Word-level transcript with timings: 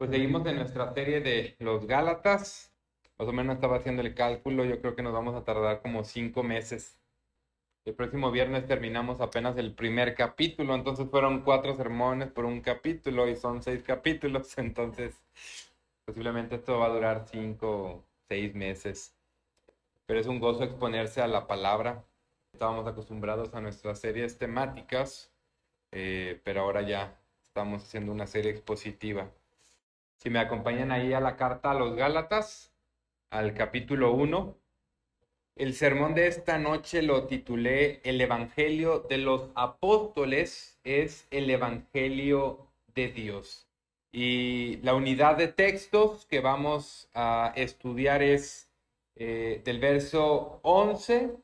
Pues 0.00 0.12
seguimos 0.12 0.46
en 0.46 0.56
nuestra 0.56 0.94
serie 0.94 1.20
de 1.20 1.56
los 1.58 1.86
Gálatas. 1.86 2.72
Más 3.18 3.28
o 3.28 3.32
menos 3.34 3.56
estaba 3.56 3.76
haciendo 3.76 4.00
el 4.00 4.14
cálculo. 4.14 4.64
Yo 4.64 4.80
creo 4.80 4.96
que 4.96 5.02
nos 5.02 5.12
vamos 5.12 5.34
a 5.34 5.44
tardar 5.44 5.82
como 5.82 6.04
cinco 6.04 6.42
meses. 6.42 6.98
El 7.84 7.94
próximo 7.94 8.30
viernes 8.30 8.66
terminamos 8.66 9.20
apenas 9.20 9.58
el 9.58 9.74
primer 9.74 10.14
capítulo. 10.14 10.74
Entonces 10.74 11.06
fueron 11.10 11.42
cuatro 11.42 11.76
sermones 11.76 12.30
por 12.30 12.46
un 12.46 12.62
capítulo 12.62 13.28
y 13.28 13.36
son 13.36 13.62
seis 13.62 13.82
capítulos. 13.82 14.56
Entonces 14.56 15.22
posiblemente 16.06 16.54
esto 16.54 16.78
va 16.78 16.86
a 16.86 16.94
durar 16.94 17.26
cinco, 17.28 18.02
seis 18.26 18.54
meses. 18.54 19.14
Pero 20.06 20.18
es 20.18 20.26
un 20.26 20.40
gozo 20.40 20.64
exponerse 20.64 21.20
a 21.20 21.28
la 21.28 21.46
palabra. 21.46 22.06
Estábamos 22.54 22.86
acostumbrados 22.86 23.52
a 23.52 23.60
nuestras 23.60 24.00
series 24.00 24.38
temáticas, 24.38 25.30
eh, 25.92 26.40
pero 26.42 26.62
ahora 26.62 26.80
ya 26.80 27.20
estamos 27.48 27.82
haciendo 27.82 28.12
una 28.12 28.26
serie 28.26 28.52
expositiva. 28.52 29.30
Si 30.22 30.28
me 30.28 30.38
acompañan 30.38 30.92
ahí 30.92 31.14
a 31.14 31.20
la 31.20 31.36
carta 31.36 31.70
a 31.70 31.74
los 31.74 31.96
Gálatas, 31.96 32.74
al 33.30 33.54
capítulo 33.54 34.12
1, 34.12 34.54
el 35.56 35.72
sermón 35.72 36.14
de 36.14 36.26
esta 36.26 36.58
noche 36.58 37.00
lo 37.00 37.26
titulé 37.26 38.02
El 38.04 38.20
Evangelio 38.20 39.06
de 39.08 39.16
los 39.16 39.48
Apóstoles 39.54 40.78
es 40.84 41.26
el 41.30 41.48
Evangelio 41.48 42.66
de 42.94 43.08
Dios. 43.08 43.66
Y 44.12 44.76
la 44.82 44.94
unidad 44.94 45.38
de 45.38 45.48
textos 45.48 46.26
que 46.26 46.40
vamos 46.40 47.08
a 47.14 47.54
estudiar 47.56 48.22
es 48.22 48.70
eh, 49.16 49.62
del 49.64 49.78
verso 49.78 50.60
11 50.64 51.34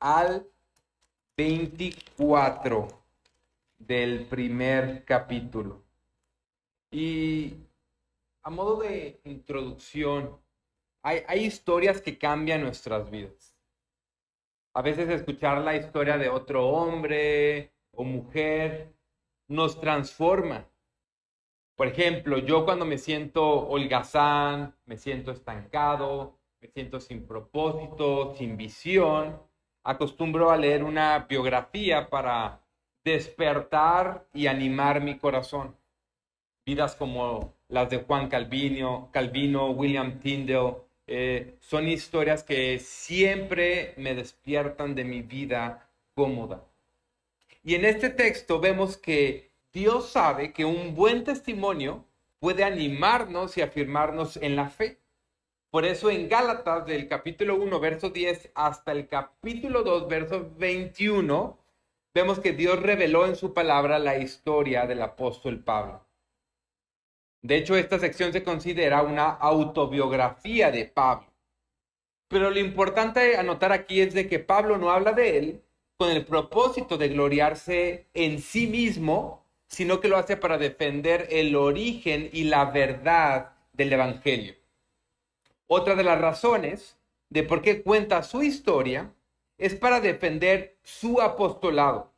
al 0.00 0.46
24 1.36 2.88
del 3.78 4.24
primer 4.24 5.04
capítulo. 5.04 5.82
Y 6.90 7.65
a 8.46 8.50
modo 8.50 8.76
de 8.76 9.20
introducción, 9.24 10.38
hay, 11.02 11.44
historias 11.44 12.00
que 12.00 12.16
cambian 12.16 12.62
nuestras 12.62 13.10
vidas. 13.10 13.56
A 14.72 14.82
veces 14.82 15.08
escuchar 15.08 15.62
la 15.62 15.74
historia 15.74 16.16
de 16.16 16.28
otro 16.28 16.68
hombre 16.68 17.72
o 17.90 18.04
mujer 18.04 18.94
nos 19.48 19.80
transforma. 19.80 20.64
Por 21.74 21.88
ejemplo, 21.88 22.38
yo 22.38 22.64
cuando 22.64 22.84
me 22.84 22.98
siento 22.98 23.42
holgazán, 23.66 24.76
me 24.84 24.96
siento 24.96 25.32
estancado, 25.32 26.38
me 26.60 26.68
siento 26.68 27.00
sin 27.00 27.26
propósito, 27.26 28.32
sin 28.36 28.56
visión, 28.56 29.42
acostumbro 29.82 30.52
a 30.52 30.56
leer 30.56 30.84
una 30.84 31.18
biografía 31.28 32.08
para 32.08 32.60
despertar 33.02 34.28
y 34.32 34.46
animar 34.46 35.00
mi 35.00 35.18
corazón. 35.18 35.76
Vidas 36.64 36.94
como 36.94 37.55
las 37.68 37.90
de 37.90 37.98
Juan 37.98 38.28
Calvino, 38.28 39.10
Calvino 39.12 39.70
William 39.70 40.20
Tyndale, 40.20 40.76
eh, 41.06 41.56
son 41.60 41.88
historias 41.88 42.42
que 42.42 42.78
siempre 42.78 43.94
me 43.96 44.14
despiertan 44.14 44.94
de 44.94 45.04
mi 45.04 45.22
vida 45.22 45.88
cómoda. 46.14 46.64
Y 47.62 47.74
en 47.74 47.84
este 47.84 48.10
texto 48.10 48.60
vemos 48.60 48.96
que 48.96 49.50
Dios 49.72 50.10
sabe 50.10 50.52
que 50.52 50.64
un 50.64 50.94
buen 50.94 51.24
testimonio 51.24 52.04
puede 52.38 52.64
animarnos 52.64 53.56
y 53.56 53.62
afirmarnos 53.62 54.36
en 54.36 54.56
la 54.56 54.70
fe. 54.70 54.98
Por 55.70 55.84
eso 55.84 56.10
en 56.10 56.28
Gálatas 56.28 56.86
del 56.86 57.08
capítulo 57.08 57.56
1, 57.56 57.80
verso 57.80 58.10
10 58.10 58.52
hasta 58.54 58.92
el 58.92 59.08
capítulo 59.08 59.82
2, 59.82 60.08
verso 60.08 60.50
21, 60.56 61.58
vemos 62.14 62.40
que 62.40 62.52
Dios 62.52 62.80
reveló 62.80 63.26
en 63.26 63.36
su 63.36 63.52
palabra 63.52 63.98
la 63.98 64.16
historia 64.16 64.86
del 64.86 65.02
apóstol 65.02 65.58
Pablo. 65.58 66.05
De 67.46 67.56
hecho, 67.56 67.76
esta 67.76 68.00
sección 68.00 68.32
se 68.32 68.42
considera 68.42 69.02
una 69.02 69.28
autobiografía 69.28 70.72
de 70.72 70.84
Pablo. 70.84 71.28
Pero 72.26 72.50
lo 72.50 72.58
importante 72.58 73.36
anotar 73.36 73.70
aquí 73.70 74.00
es 74.00 74.14
de 74.14 74.28
que 74.28 74.40
Pablo 74.40 74.78
no 74.78 74.90
habla 74.90 75.12
de 75.12 75.38
él 75.38 75.62
con 75.96 76.10
el 76.10 76.24
propósito 76.24 76.98
de 76.98 77.08
gloriarse 77.08 78.08
en 78.14 78.40
sí 78.40 78.66
mismo, 78.66 79.44
sino 79.68 80.00
que 80.00 80.08
lo 80.08 80.16
hace 80.16 80.36
para 80.36 80.58
defender 80.58 81.28
el 81.30 81.54
origen 81.54 82.30
y 82.32 82.44
la 82.44 82.64
verdad 82.64 83.52
del 83.72 83.92
Evangelio. 83.92 84.56
Otra 85.68 85.94
de 85.94 86.02
las 86.02 86.20
razones 86.20 86.98
de 87.30 87.44
por 87.44 87.62
qué 87.62 87.80
cuenta 87.80 88.24
su 88.24 88.42
historia 88.42 89.14
es 89.56 89.76
para 89.76 90.00
defender 90.00 90.78
su 90.82 91.20
apostolado. 91.20 92.12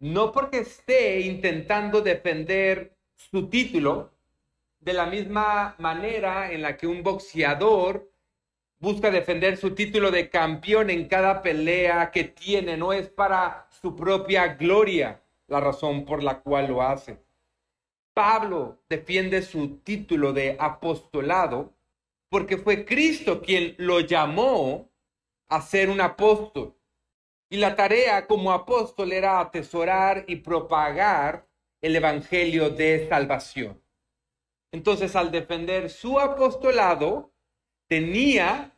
No 0.00 0.32
porque 0.32 0.58
esté 0.58 1.20
intentando 1.20 2.00
defender 2.00 2.96
su 3.14 3.48
título, 3.48 4.10
de 4.80 4.94
la 4.94 5.06
misma 5.06 5.74
manera 5.78 6.52
en 6.52 6.62
la 6.62 6.76
que 6.76 6.86
un 6.86 7.02
boxeador 7.02 8.10
busca 8.78 9.10
defender 9.10 9.58
su 9.58 9.74
título 9.74 10.10
de 10.10 10.30
campeón 10.30 10.88
en 10.88 11.06
cada 11.06 11.42
pelea 11.42 12.10
que 12.10 12.24
tiene, 12.24 12.76
no 12.76 12.92
es 12.92 13.08
para 13.08 13.68
su 13.70 13.94
propia 13.94 14.54
gloria 14.54 15.22
la 15.48 15.60
razón 15.60 16.04
por 16.06 16.22
la 16.22 16.40
cual 16.40 16.68
lo 16.68 16.82
hace. 16.82 17.18
Pablo 18.14 18.82
defiende 18.88 19.42
su 19.42 19.78
título 19.78 20.32
de 20.32 20.56
apostolado 20.58 21.74
porque 22.30 22.56
fue 22.56 22.84
Cristo 22.84 23.42
quien 23.42 23.74
lo 23.78 24.00
llamó 24.00 24.88
a 25.48 25.60
ser 25.60 25.90
un 25.90 26.00
apóstol. 26.00 26.74
Y 27.50 27.56
la 27.56 27.74
tarea 27.74 28.26
como 28.26 28.52
apóstol 28.52 29.12
era 29.12 29.40
atesorar 29.40 30.24
y 30.28 30.36
propagar 30.36 31.46
el 31.82 31.96
Evangelio 31.96 32.70
de 32.70 33.08
salvación. 33.08 33.79
Entonces, 34.72 35.16
al 35.16 35.30
defender 35.30 35.90
su 35.90 36.20
apostolado, 36.20 37.32
tenía 37.88 38.76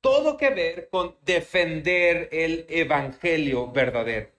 todo 0.00 0.36
que 0.36 0.50
ver 0.50 0.88
con 0.90 1.16
defender 1.22 2.28
el 2.30 2.66
evangelio 2.68 3.72
verdadero. 3.72 4.30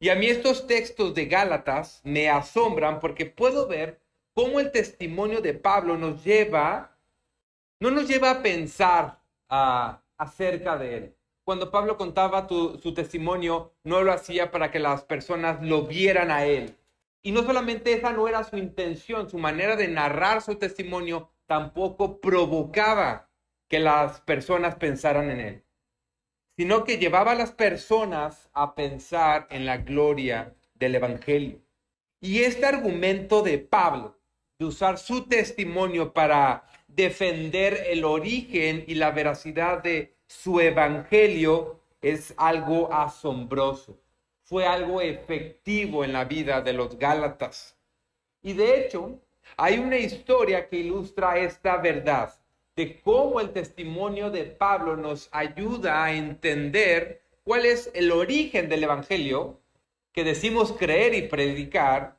Y 0.00 0.10
a 0.10 0.14
mí 0.14 0.26
estos 0.26 0.66
textos 0.66 1.12
de 1.14 1.26
Gálatas 1.26 2.00
me 2.04 2.28
asombran 2.28 3.00
porque 3.00 3.26
puedo 3.26 3.66
ver 3.66 4.00
cómo 4.32 4.60
el 4.60 4.70
testimonio 4.70 5.40
de 5.40 5.54
Pablo 5.54 5.98
nos 5.98 6.24
lleva, 6.24 6.96
no 7.80 7.90
nos 7.90 8.06
lleva 8.06 8.30
a 8.30 8.42
pensar 8.42 9.20
acerca 10.16 10.78
de 10.78 10.96
él. 10.96 11.14
Cuando 11.44 11.70
Pablo 11.72 11.96
contaba 11.96 12.46
su 12.46 12.94
testimonio, 12.94 13.72
no 13.82 14.02
lo 14.02 14.12
hacía 14.12 14.52
para 14.52 14.70
que 14.70 14.78
las 14.78 15.02
personas 15.02 15.60
lo 15.62 15.82
vieran 15.82 16.30
a 16.30 16.46
él, 16.46 16.77
y 17.28 17.30
no 17.30 17.42
solamente 17.42 17.92
esa 17.92 18.10
no 18.10 18.26
era 18.26 18.42
su 18.42 18.56
intención, 18.56 19.28
su 19.28 19.36
manera 19.36 19.76
de 19.76 19.86
narrar 19.86 20.40
su 20.40 20.54
testimonio 20.54 21.30
tampoco 21.44 22.22
provocaba 22.22 23.28
que 23.68 23.80
las 23.80 24.22
personas 24.22 24.76
pensaran 24.76 25.30
en 25.30 25.40
él, 25.40 25.64
sino 26.56 26.84
que 26.84 26.96
llevaba 26.96 27.32
a 27.32 27.34
las 27.34 27.52
personas 27.52 28.48
a 28.54 28.74
pensar 28.74 29.46
en 29.50 29.66
la 29.66 29.76
gloria 29.76 30.56
del 30.72 30.94
Evangelio. 30.94 31.60
Y 32.18 32.44
este 32.44 32.64
argumento 32.64 33.42
de 33.42 33.58
Pablo, 33.58 34.18
de 34.58 34.64
usar 34.64 34.96
su 34.96 35.28
testimonio 35.28 36.14
para 36.14 36.64
defender 36.86 37.88
el 37.88 38.06
origen 38.06 38.84
y 38.86 38.94
la 38.94 39.10
veracidad 39.10 39.82
de 39.82 40.16
su 40.26 40.60
Evangelio, 40.60 41.78
es 42.00 42.32
algo 42.38 42.90
asombroso 42.90 44.00
fue 44.48 44.66
algo 44.66 45.02
efectivo 45.02 46.04
en 46.04 46.14
la 46.14 46.24
vida 46.24 46.62
de 46.62 46.72
los 46.72 46.98
Gálatas. 46.98 47.76
Y 48.42 48.54
de 48.54 48.80
hecho, 48.80 49.20
hay 49.58 49.78
una 49.78 49.98
historia 49.98 50.68
que 50.68 50.76
ilustra 50.76 51.38
esta 51.38 51.76
verdad 51.76 52.34
de 52.74 52.98
cómo 53.02 53.40
el 53.40 53.50
testimonio 53.50 54.30
de 54.30 54.44
Pablo 54.44 54.96
nos 54.96 55.28
ayuda 55.32 56.02
a 56.02 56.14
entender 56.14 57.20
cuál 57.44 57.66
es 57.66 57.90
el 57.92 58.10
origen 58.10 58.70
del 58.70 58.84
Evangelio 58.84 59.60
que 60.12 60.24
decimos 60.24 60.72
creer 60.72 61.14
y 61.14 61.28
predicar 61.28 62.16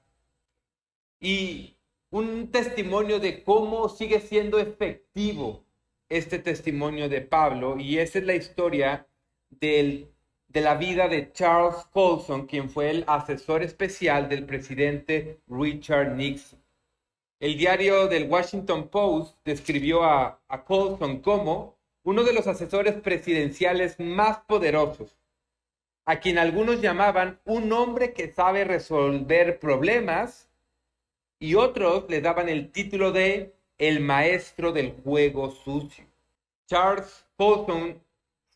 y 1.20 1.78
un 2.12 2.52
testimonio 2.52 3.20
de 3.20 3.44
cómo 3.44 3.90
sigue 3.90 4.20
siendo 4.20 4.60
efectivo 4.60 5.64
este 6.10 6.38
testimonio 6.38 7.10
de 7.10 7.22
Pablo 7.22 7.80
y 7.80 7.98
esa 7.98 8.20
es 8.20 8.26
la 8.26 8.36
historia 8.36 9.08
del 9.50 10.12
de 10.50 10.62
la 10.62 10.76
vida 10.76 11.08
de 11.08 11.32
Charles 11.32 11.86
Colson, 11.94 12.48
quien 12.48 12.70
fue 12.70 12.90
el 12.90 13.04
asesor 13.08 13.62
especial 13.62 14.28
del 14.28 14.46
presidente 14.46 15.40
Richard 15.48 16.16
Nixon. 16.16 16.60
El 17.40 17.56
diario 17.58 18.08
del 18.08 18.28
Washington 18.28 18.90
Post 18.90 19.38
describió 19.46 20.04
a, 20.04 20.42
Colson 20.66 21.22
como 21.22 21.78
uno 22.04 22.24
de 22.24 22.34
los 22.34 22.48
asesores 22.48 22.96
presidenciales 22.96 24.00
más 24.00 24.40
poderosos, 24.40 25.16
a 26.06 26.20
quien 26.20 26.40
algunos 26.40 26.82
llamaban 26.82 27.40
un 27.46 27.72
hombre 27.72 28.14
que 28.14 28.34
sabe 28.34 28.64
resolver 28.64 29.60
problemas 29.60 30.50
y 31.40 31.54
otros 31.56 32.06
le 32.10 32.22
daban 32.22 32.50
el 32.50 32.72
título 32.72 33.12
de 33.12 33.54
el 33.78 34.00
maestro 34.00 34.72
del 34.74 34.92
juego 35.04 35.52
sucio. 35.52 36.06
Charles 36.66 37.26
Colson 37.38 38.02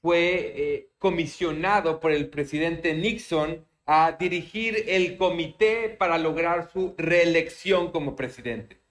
fue 0.03 0.53
eh, 0.55 0.89
comisionado 0.99 2.01
por 2.01 2.11
el 2.11 2.29
presidente 2.29 2.93
Nixon 2.93 3.65
a 3.85 4.11
dirigir 4.19 4.83
el 4.89 5.15
comité 5.17 5.87
para 5.87 6.17
lograr 6.17 6.69
su 6.73 6.93
reelección 6.97 7.89
como 7.89 8.13
presidente. 8.13 8.81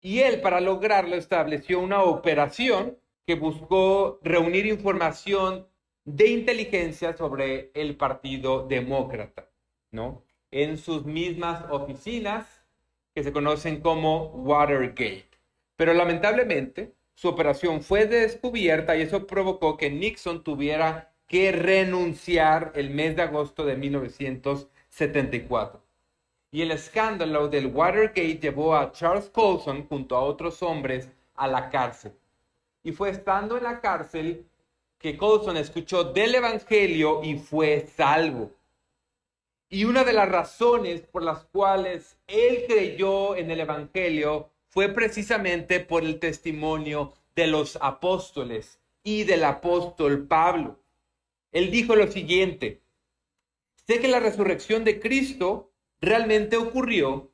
Y 0.00 0.20
él, 0.20 0.40
para 0.40 0.62
lograrlo, 0.62 1.16
estableció 1.16 1.80
una 1.80 2.02
operación 2.02 2.96
que 3.26 3.34
buscó 3.34 4.18
reunir 4.22 4.64
información 4.64 5.68
de 6.06 6.28
inteligencia 6.28 7.14
sobre 7.14 7.70
el 7.74 7.94
Partido 7.96 8.66
Demócrata, 8.66 9.50
¿no? 9.90 10.22
En 10.50 10.78
sus 10.78 11.04
mismas 11.04 11.66
oficinas 11.70 12.64
que 13.14 13.22
se 13.22 13.32
conocen 13.32 13.82
como 13.82 14.28
Watergate. 14.28 15.28
Pero 15.76 15.92
lamentablemente, 15.92 16.94
su 17.16 17.26
operación 17.28 17.82
fue 17.82 18.06
descubierta 18.06 18.94
y 18.94 19.00
eso 19.00 19.26
provocó 19.26 19.78
que 19.78 19.90
Nixon 19.90 20.44
tuviera 20.44 21.14
que 21.26 21.50
renunciar 21.50 22.72
el 22.74 22.90
mes 22.90 23.16
de 23.16 23.22
agosto 23.22 23.64
de 23.64 23.74
1974. 23.74 25.82
Y 26.52 26.60
el 26.60 26.72
escándalo 26.72 27.48
del 27.48 27.68
Watergate 27.68 28.38
llevó 28.38 28.76
a 28.76 28.92
Charles 28.92 29.30
Colson 29.30 29.88
junto 29.88 30.14
a 30.14 30.20
otros 30.20 30.62
hombres 30.62 31.08
a 31.34 31.48
la 31.48 31.70
cárcel. 31.70 32.12
Y 32.82 32.92
fue 32.92 33.08
estando 33.08 33.56
en 33.56 33.64
la 33.64 33.80
cárcel 33.80 34.44
que 34.98 35.16
Colson 35.16 35.56
escuchó 35.56 36.04
del 36.04 36.34
Evangelio 36.34 37.22
y 37.24 37.38
fue 37.38 37.88
salvo. 37.96 38.50
Y 39.70 39.86
una 39.86 40.04
de 40.04 40.12
las 40.12 40.28
razones 40.28 41.00
por 41.00 41.22
las 41.22 41.46
cuales 41.46 42.18
él 42.26 42.64
creyó 42.68 43.36
en 43.36 43.50
el 43.50 43.60
Evangelio 43.60 44.50
fue 44.76 44.90
precisamente 44.90 45.80
por 45.80 46.04
el 46.04 46.20
testimonio 46.20 47.14
de 47.34 47.46
los 47.46 47.78
apóstoles 47.80 48.78
y 49.02 49.24
del 49.24 49.44
apóstol 49.44 50.26
Pablo. 50.26 50.78
Él 51.50 51.70
dijo 51.70 51.96
lo 51.96 52.12
siguiente, 52.12 52.82
sé 53.86 54.00
que 54.00 54.08
la 54.08 54.20
resurrección 54.20 54.84
de 54.84 55.00
Cristo 55.00 55.72
realmente 56.02 56.58
ocurrió 56.58 57.32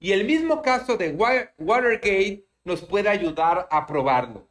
y 0.00 0.10
el 0.10 0.24
mismo 0.24 0.62
caso 0.62 0.96
de 0.96 1.10
Watergate 1.10 2.44
nos 2.64 2.82
puede 2.82 3.08
ayudar 3.08 3.68
a 3.70 3.86
probarlo. 3.86 4.48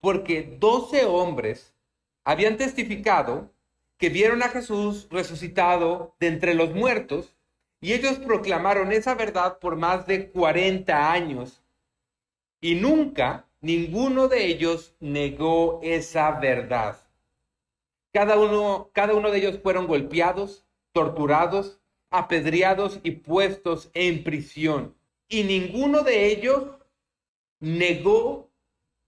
Porque 0.00 0.56
doce 0.58 1.04
hombres 1.04 1.76
habían 2.24 2.56
testificado 2.56 3.54
que 3.98 4.08
vieron 4.08 4.42
a 4.42 4.48
Jesús 4.48 5.06
resucitado 5.12 6.16
de 6.18 6.26
entre 6.26 6.54
los 6.54 6.74
muertos 6.74 7.33
y 7.84 7.92
ellos 7.92 8.16
proclamaron 8.18 8.92
esa 8.92 9.14
verdad 9.14 9.58
por 9.58 9.76
más 9.76 10.06
de 10.06 10.30
40 10.30 11.12
años 11.12 11.62
y 12.62 12.76
nunca 12.76 13.46
ninguno 13.60 14.26
de 14.26 14.46
ellos 14.46 14.96
negó 15.00 15.80
esa 15.82 16.30
verdad. 16.30 16.96
Cada 18.10 18.38
uno, 18.38 18.88
cada 18.94 19.12
uno 19.12 19.30
de 19.30 19.36
ellos 19.36 19.60
fueron 19.62 19.86
golpeados, 19.86 20.64
torturados, 20.92 21.78
apedreados 22.08 23.00
y 23.02 23.10
puestos 23.10 23.90
en 23.92 24.24
prisión. 24.24 24.96
Y 25.28 25.42
ninguno 25.42 26.04
de 26.04 26.28
ellos 26.28 26.64
negó 27.60 28.48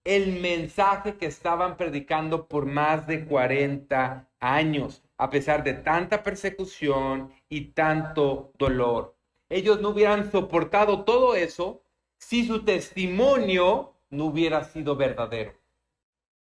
el 0.03 0.39
mensaje 0.39 1.17
que 1.17 1.25
estaban 1.25 1.77
predicando 1.77 2.47
por 2.47 2.67
más 2.67 3.07
de 3.07 3.25
40 3.25 4.29
años 4.39 5.01
a 5.17 5.29
pesar 5.29 5.63
de 5.63 5.73
tanta 5.73 6.21
persecución 6.23 7.31
y 7.49 7.71
tanto 7.71 8.51
dolor. 8.57 9.15
Ellos 9.49 9.81
no 9.81 9.89
hubieran 9.89 10.31
soportado 10.31 11.03
todo 11.03 11.35
eso 11.35 11.81
si 12.17 12.45
su 12.45 12.63
testimonio 12.63 13.93
no 14.09 14.25
hubiera 14.25 14.63
sido 14.63 14.95
verdadero. 14.95 15.53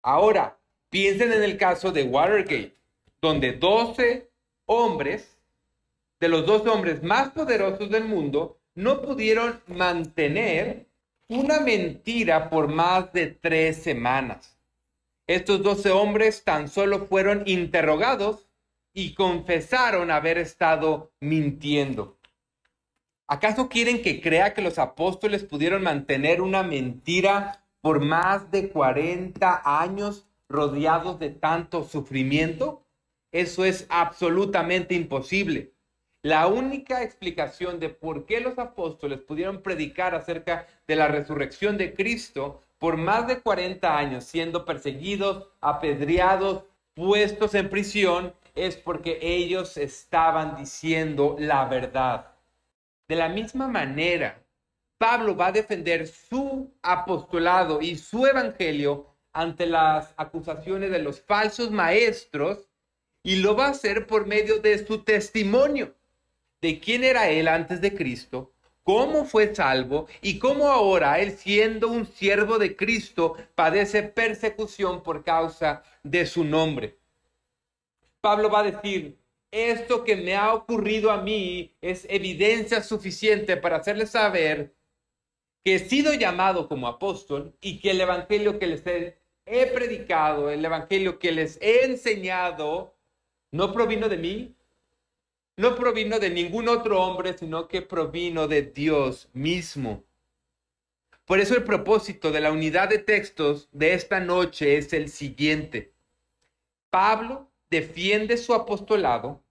Ahora, 0.01 0.57
piensen 0.89 1.31
en 1.33 1.44
el 1.44 1.57
caso 1.57 1.92
de 1.92 2.03
Watergate, 2.03 2.75
donde 3.21 3.53
12 3.53 4.30
hombres, 4.65 5.38
de 6.19 6.30
los 6.30 6.45
12 6.45 6.69
hombres 6.69 7.03
más 7.03 7.31
poderosos 7.31 7.89
del 7.89 8.06
mundo, 8.06 8.57
no 8.75 9.01
pudieron 9.01 9.62
mantener 9.68 10.86
una 11.27 11.59
mentira 11.59 12.50
por 12.50 12.68
más 12.68 13.12
de 13.13 13.27
tres 13.27 13.81
semanas. 13.81 14.57
Estos 15.27 15.63
12 15.63 15.91
hombres 15.91 16.44
tan 16.44 16.68
solo 16.69 17.07
fueron 17.07 17.44
interrogados 17.48 18.44
y 18.95 19.13
confesaron 19.13 20.09
haber 20.09 20.39
estado 20.39 21.12
mintiendo. 21.19 22.18
¿Acaso 23.27 23.68
quieren 23.68 24.01
que 24.01 24.21
crea 24.21 24.53
que 24.53 24.62
los 24.62 24.80
apóstoles 24.80 25.44
pudieron 25.44 25.83
mantener 25.83 26.42
una 26.42 26.63
mentira 26.63 27.65
por 27.81 28.00
más 28.00 28.50
de 28.51 28.69
40 28.69 29.81
años 29.81 30.25
rodeados 30.47 31.19
de 31.19 31.30
tanto 31.30 31.83
sufrimiento? 31.83 32.83
Eso 33.33 33.65
es 33.65 33.86
absolutamente 33.89 34.95
imposible. 34.95 35.74
La 36.21 36.48
única 36.48 37.03
explicación 37.03 37.81
de 37.81 37.89
por 37.89 38.25
qué 38.25 38.39
los 38.39 38.57
apóstoles 38.57 39.19
pudieron 39.19 39.62
predicar 39.62 40.15
acerca 40.15 40.68
de 40.88 40.95
la 40.95 41.09
resurrección 41.09 41.77
de 41.77 41.94
Cristo 41.94 42.62
por 42.80 42.95
más 42.95 43.27
de 43.27 43.41
40 43.41 43.98
años, 43.98 44.24
siendo 44.24 44.63
perseguidos, 44.63 45.50
apedreados, 45.59 46.63
puestos 46.94 47.53
en 47.56 47.69
prisión, 47.69 48.33
es 48.55 48.77
porque 48.77 49.19
ellos 49.21 49.77
estaban 49.77 50.55
diciendo 50.55 51.35
la 51.37 51.65
verdad. 51.65 52.33
De 53.07 53.15
la 53.15 53.29
misma 53.29 53.67
manera, 53.67 54.41
Pablo 54.97 55.35
va 55.35 55.47
a 55.47 55.51
defender 55.51 56.07
su 56.07 56.73
apostolado 56.81 57.81
y 57.81 57.97
su 57.97 58.25
evangelio 58.25 59.07
ante 59.33 59.65
las 59.65 60.13
acusaciones 60.15 60.89
de 60.89 60.99
los 60.99 61.21
falsos 61.21 61.69
maestros 61.69 62.69
y 63.21 63.37
lo 63.37 63.55
va 63.55 63.67
a 63.67 63.71
hacer 63.71 64.07
por 64.07 64.25
medio 64.25 64.59
de 64.59 64.85
su 64.85 65.03
testimonio 65.03 65.93
de 66.61 66.79
quién 66.79 67.03
era 67.03 67.29
él 67.29 67.47
antes 67.47 67.81
de 67.81 67.93
Cristo, 67.93 68.53
cómo 68.83 69.25
fue 69.25 69.53
salvo 69.53 70.07
y 70.21 70.39
cómo 70.39 70.69
ahora 70.69 71.19
él 71.19 71.31
siendo 71.37 71.89
un 71.89 72.05
siervo 72.05 72.57
de 72.57 72.75
Cristo 72.75 73.35
padece 73.53 74.03
persecución 74.03 75.03
por 75.03 75.23
causa 75.23 75.83
de 76.03 76.25
su 76.25 76.43
nombre. 76.43 76.97
Pablo 78.25 78.50
va 78.50 78.62
a 78.62 78.72
decir, 78.72 79.19
esto 79.51 80.04
que 80.04 80.16
me 80.16 80.36
ha 80.36 80.51
ocurrido 80.51 81.12
a 81.12 81.22
mí 81.22 81.75
es 81.80 82.07
evidencia 82.10 82.81
suficiente 82.81 83.56
para 83.56 83.77
hacerles 83.77 84.10
saber 84.10 84.74
que 85.63 85.75
he 85.75 85.80
sido 85.80 86.12
llamado 86.12 86.68
como 86.68 86.88
apóstol 86.88 87.56
y 87.62 87.80
que 87.80 87.92
el 87.92 88.01
evangelio 88.01 88.57
que 88.57 88.66
les 88.66 88.83
he, 88.88 89.68
predicado, 89.68 90.50
el 90.50 90.66
evangelio 90.66 91.19
que 91.19 91.31
les 91.31 91.62
he 91.62 91.86
enseñado, 91.86 92.95
no 93.51 93.72
provino 93.72 94.10
de 94.10 94.18
mí, 94.18 94.56
no 95.56 95.75
provino 95.75 96.18
de 96.18 96.31
ningún 96.31 96.68
otro 96.68 97.04
hombre, 97.04 97.38
sino 97.38 97.68
que 97.68 97.83
provino 97.83 98.48
de 98.48 98.63
Dios 98.63 99.30
mismo. 99.33 100.04
Por 101.25 101.39
eso 101.39 101.53
el 101.53 101.63
propósito 101.63 102.32
de 102.32 102.41
la 102.41 102.51
unidad 102.51 102.89
de 102.89 102.98
textos 102.98 103.70
de 103.72 103.94
esta 103.94 104.20
noche 104.20 104.77
es 104.77 104.94
el 104.94 105.10
siguiente. 105.10 105.94
Pablo 106.89 107.51
defiende 107.75 108.38
su 108.38 108.53
apostolado 108.53 109.44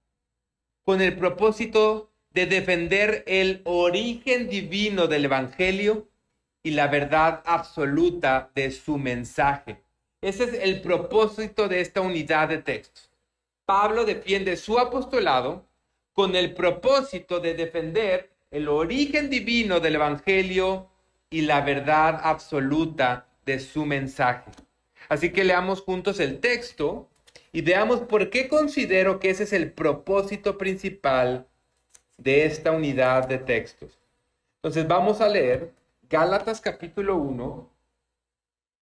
con 0.83 1.03
el 1.03 1.15
propósito 1.19 2.11
de 2.31 2.47
defender 2.47 3.23
el 3.27 3.61
origen 3.65 4.49
divino 4.49 5.07
del 5.09 5.27
Evangelio 5.27 6.09
y 6.63 6.71
la 6.71 6.87
verdad 6.87 7.43
absoluta 7.45 8.51
de 8.55 8.71
su 8.71 8.97
mensaje. 8.97 9.83
Ese 10.23 10.45
es 10.45 10.55
el 10.55 10.81
propósito 10.81 11.69
de 11.69 11.83
esta 11.83 12.01
unidad 12.01 12.49
de 12.49 12.63
textos. 12.63 13.11
Pablo 13.67 14.07
defiende 14.07 14.57
su 14.57 14.79
apostolado 14.79 15.67
con 16.15 16.35
el 16.35 16.55
propósito 16.55 17.41
de 17.41 17.53
defender 17.53 18.31
el 18.51 18.69
origen 18.69 19.29
divino 19.29 19.81
del 19.81 19.97
Evangelio 19.97 20.89
y 21.29 21.43
la 21.43 21.61
verdad 21.61 22.21
absoluta 22.23 23.27
de 23.45 23.61
su 23.61 23.85
mensaje. 23.85 24.51
Así 25.11 25.31
que 25.31 25.45
leamos 25.45 25.83
juntos 25.83 26.19
el 26.21 26.41
texto 26.41 27.11
y 27.55 27.63
veamos 27.63 28.01
por 28.01 28.31
qué 28.31 28.49
considero 28.49 29.21
que 29.21 29.31
ese 29.31 29.45
es 29.45 29.53
el 29.53 29.71
propósito 29.73 30.59
principal 30.59 31.47
de 32.19 32.47
esta 32.47 32.73
unidad 32.73 33.29
de 33.29 33.39
textos. 33.39 33.97
Entonces 34.57 34.89
vamos 34.89 35.21
a 35.21 35.29
leer 35.29 35.73
Gálatas 36.11 36.61
capítulo 36.61 37.15
1, 37.15 37.71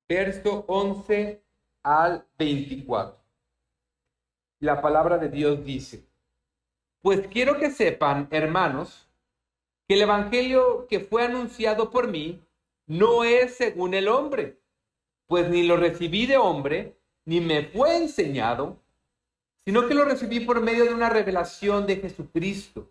verso 0.09 0.65
11 0.69 1.43
al 1.83 2.25
24. 2.39 3.19
La 4.61 4.81
palabra 4.81 5.19
de 5.19 5.29
Dios 5.29 5.63
dice, 5.67 6.07
pues 7.03 7.27
quiero 7.27 7.59
que 7.59 7.71
sepan, 7.71 8.27
hermanos, 8.31 9.07
que 9.87 9.97
el 9.97 10.01
Evangelio 10.01 10.87
que 10.89 11.01
fue 11.01 11.27
anunciado 11.27 11.91
por 11.91 12.09
mí 12.09 12.43
no 12.87 13.23
es 13.23 13.55
según 13.55 13.93
el 13.93 14.09
hombre, 14.09 14.57
pues 15.27 15.51
ni 15.51 15.63
lo 15.63 15.77
recibí 15.77 16.25
de 16.25 16.39
hombre, 16.39 16.97
ni 17.25 17.41
me 17.41 17.65
fue 17.65 17.97
enseñado, 17.97 18.79
sino 19.65 19.87
que 19.87 19.95
lo 19.95 20.05
recibí 20.05 20.41
por 20.41 20.61
medio 20.61 20.85
de 20.85 20.95
una 20.95 21.09
revelación 21.09 21.87
de 21.87 21.97
Jesucristo. 21.97 22.91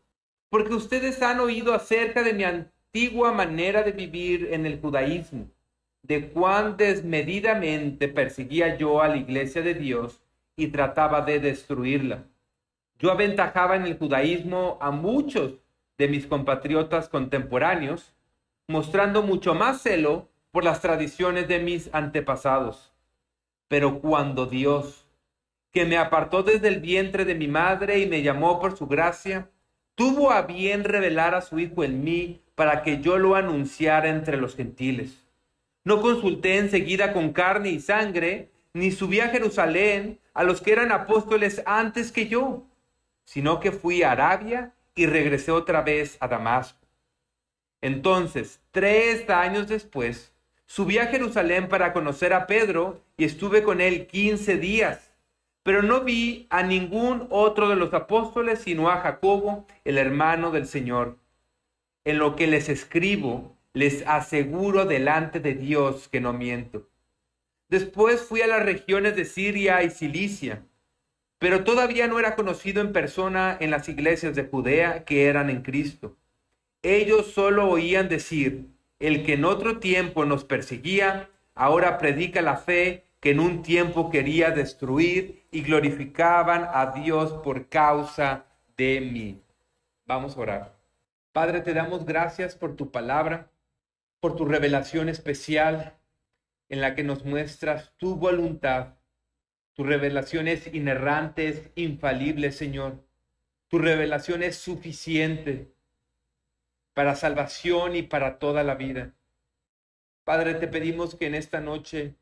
Porque 0.50 0.73
ustedes 0.73 1.21
han 1.21 1.39
oído 1.39 1.73
acerca 1.73 2.23
de 2.23 2.33
mi 2.33 2.43
antigua 2.43 3.31
manera 3.31 3.83
de 3.83 3.91
vivir 3.91 4.50
en 4.51 4.65
el 4.65 4.79
judaísmo, 4.79 5.50
de 6.03 6.29
cuán 6.29 6.77
desmedidamente 6.77 8.07
perseguía 8.07 8.77
yo 8.77 9.01
a 9.01 9.07
la 9.07 9.17
iglesia 9.17 9.61
de 9.61 9.73
Dios 9.73 10.21
y 10.55 10.67
trataba 10.67 11.21
de 11.21 11.39
destruirla. 11.39 12.25
Yo 13.00 13.11
aventajaba 13.11 13.75
en 13.75 13.83
el 13.83 13.97
judaísmo 13.97 14.77
a 14.81 14.91
muchos 14.91 15.53
de 15.97 16.07
mis 16.07 16.27
compatriotas 16.27 17.09
contemporáneos, 17.09 18.13
mostrando 18.67 19.23
mucho 19.23 19.55
más 19.55 19.81
celo 19.81 20.29
por 20.51 20.63
las 20.63 20.81
tradiciones 20.81 21.47
de 21.47 21.59
mis 21.59 21.89
antepasados. 21.93 22.90
Pero 23.71 24.01
cuando 24.01 24.47
Dios, 24.47 25.07
que 25.71 25.85
me 25.85 25.95
apartó 25.95 26.43
desde 26.43 26.67
el 26.67 26.81
vientre 26.81 27.23
de 27.23 27.35
mi 27.35 27.47
madre 27.47 27.99
y 27.99 28.05
me 28.05 28.21
llamó 28.21 28.59
por 28.59 28.75
su 28.75 28.85
gracia, 28.85 29.49
tuvo 29.95 30.31
a 30.31 30.41
bien 30.41 30.83
revelar 30.83 31.35
a 31.35 31.41
su 31.41 31.57
Hijo 31.57 31.85
en 31.85 32.03
mí 32.03 32.41
para 32.55 32.83
que 32.83 32.99
yo 32.99 33.17
lo 33.17 33.35
anunciara 33.35 34.09
entre 34.09 34.35
los 34.35 34.57
gentiles. 34.57 35.25
No 35.85 36.01
consulté 36.01 36.57
enseguida 36.57 37.13
con 37.13 37.31
carne 37.31 37.69
y 37.69 37.79
sangre, 37.79 38.49
ni 38.73 38.91
subí 38.91 39.21
a 39.21 39.29
Jerusalén 39.29 40.19
a 40.33 40.43
los 40.43 40.59
que 40.59 40.73
eran 40.73 40.91
apóstoles 40.91 41.63
antes 41.65 42.11
que 42.11 42.27
yo, 42.27 42.65
sino 43.23 43.61
que 43.61 43.71
fui 43.71 44.03
a 44.03 44.11
Arabia 44.11 44.73
y 44.95 45.05
regresé 45.05 45.53
otra 45.53 45.81
vez 45.81 46.17
a 46.19 46.27
Damasco. 46.27 46.85
Entonces, 47.79 48.59
tres 48.71 49.29
años 49.29 49.69
después, 49.69 50.30
subí 50.71 50.99
a 50.99 51.07
Jerusalén 51.07 51.67
para 51.67 51.91
conocer 51.91 52.31
a 52.31 52.47
Pedro 52.47 53.03
y 53.17 53.25
estuve 53.25 53.61
con 53.61 53.81
él 53.81 54.07
quince 54.07 54.55
días, 54.55 55.11
pero 55.63 55.81
no 55.81 56.05
vi 56.05 56.47
a 56.49 56.63
ningún 56.63 57.27
otro 57.29 57.67
de 57.67 57.75
los 57.75 57.93
apóstoles 57.93 58.59
sino 58.59 58.89
a 58.89 59.01
Jacobo, 59.01 59.67
el 59.83 59.97
hermano 59.97 60.49
del 60.49 60.65
Señor. 60.65 61.17
En 62.05 62.19
lo 62.19 62.37
que 62.37 62.47
les 62.47 62.69
escribo, 62.69 63.57
les 63.73 64.07
aseguro 64.07 64.85
delante 64.85 65.41
de 65.41 65.55
Dios 65.55 66.07
que 66.07 66.21
no 66.21 66.31
miento. 66.31 66.87
Después 67.67 68.21
fui 68.21 68.39
a 68.39 68.47
las 68.47 68.63
regiones 68.63 69.17
de 69.17 69.25
Siria 69.25 69.83
y 69.83 69.89
Cilicia, 69.89 70.63
pero 71.37 71.65
todavía 71.65 72.07
no 72.07 72.17
era 72.17 72.37
conocido 72.37 72.79
en 72.79 72.93
persona 72.93 73.57
en 73.59 73.71
las 73.71 73.89
iglesias 73.89 74.37
de 74.37 74.45
Judea 74.45 75.03
que 75.03 75.25
eran 75.25 75.49
en 75.49 75.63
Cristo. 75.63 76.15
Ellos 76.81 77.27
solo 77.33 77.67
oían 77.67 78.07
decir, 78.07 78.67
el 79.01 79.25
que 79.25 79.34
en 79.34 79.46
otro 79.46 79.79
tiempo 79.79 80.25
nos 80.25 80.46
perseguía, 80.46 81.29
ahora 81.55 81.98
predica 81.98 82.41
la 82.41 82.58
fe 82.58 83.03
que 83.20 83.31
en 83.31 83.39
un 83.39 83.63
tiempo 83.63 84.12
quería 84.12 84.51
destruir 84.51 85.43
y 85.51 85.63
glorificaban 85.63 86.67
a 86.72 86.93
Dios 86.93 87.34
por 87.43 87.67
causa 87.67 88.46
de 88.77 89.01
mí. 89.01 89.41
Vamos 90.05 90.38
a 90.38 90.39
orar. 90.39 90.75
Padre, 91.31 91.62
te 91.62 91.74
damos 91.74 92.05
gracias 92.05 92.55
por 92.55 92.75
tu 92.75 92.91
palabra, 92.91 93.50
por 94.20 94.36
tu 94.36 94.46
revelación 94.46 95.10
especial 95.10 95.98
en 96.70 96.79
la 96.79 96.93
que 96.93 97.03
nos 97.03 97.25
muestras 97.25 97.93
tu 97.98 98.15
voluntad. 98.15 98.96
Tu 99.74 99.84
revelación 99.84 100.48
es 100.48 100.67
inerrante, 100.74 101.48
es 101.48 101.72
infalible, 101.75 102.51
Señor. 102.51 103.03
Tu 103.67 103.79
revelación 103.79 104.43
es 104.43 104.58
suficiente 104.58 105.72
para 106.93 107.15
salvación 107.15 107.95
y 107.95 108.03
para 108.03 108.39
toda 108.39 108.63
la 108.63 108.75
vida. 108.75 109.13
Padre, 110.24 110.55
te 110.55 110.67
pedimos 110.67 111.15
que 111.15 111.27
en 111.27 111.36
esta 111.36 111.62
noche 111.62 112.15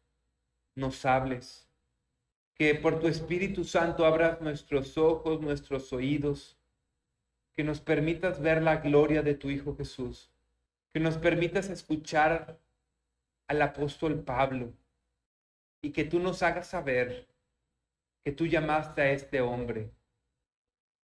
nos 0.75 1.05
hables, 1.05 1.67
que 2.55 2.75
por 2.75 2.99
tu 2.99 3.07
Espíritu 3.07 3.63
Santo 3.63 4.05
abras 4.05 4.41
nuestros 4.41 4.97
ojos, 4.97 5.41
nuestros 5.41 5.91
oídos, 5.93 6.57
que 7.55 7.63
nos 7.63 7.81
permitas 7.81 8.41
ver 8.41 8.61
la 8.61 8.77
gloria 8.77 9.21
de 9.21 9.35
tu 9.35 9.49
Hijo 9.49 9.75
Jesús, 9.75 10.29
que 10.93 10.99
nos 10.99 11.17
permitas 11.17 11.69
escuchar 11.69 12.57
al 13.47 13.61
apóstol 13.61 14.23
Pablo 14.23 14.73
y 15.81 15.91
que 15.91 16.05
tú 16.05 16.19
nos 16.19 16.41
hagas 16.43 16.67
saber 16.67 17.27
que 18.23 18.31
tú 18.31 18.45
llamaste 18.45 19.01
a 19.01 19.11
este 19.11 19.41
hombre, 19.41 19.91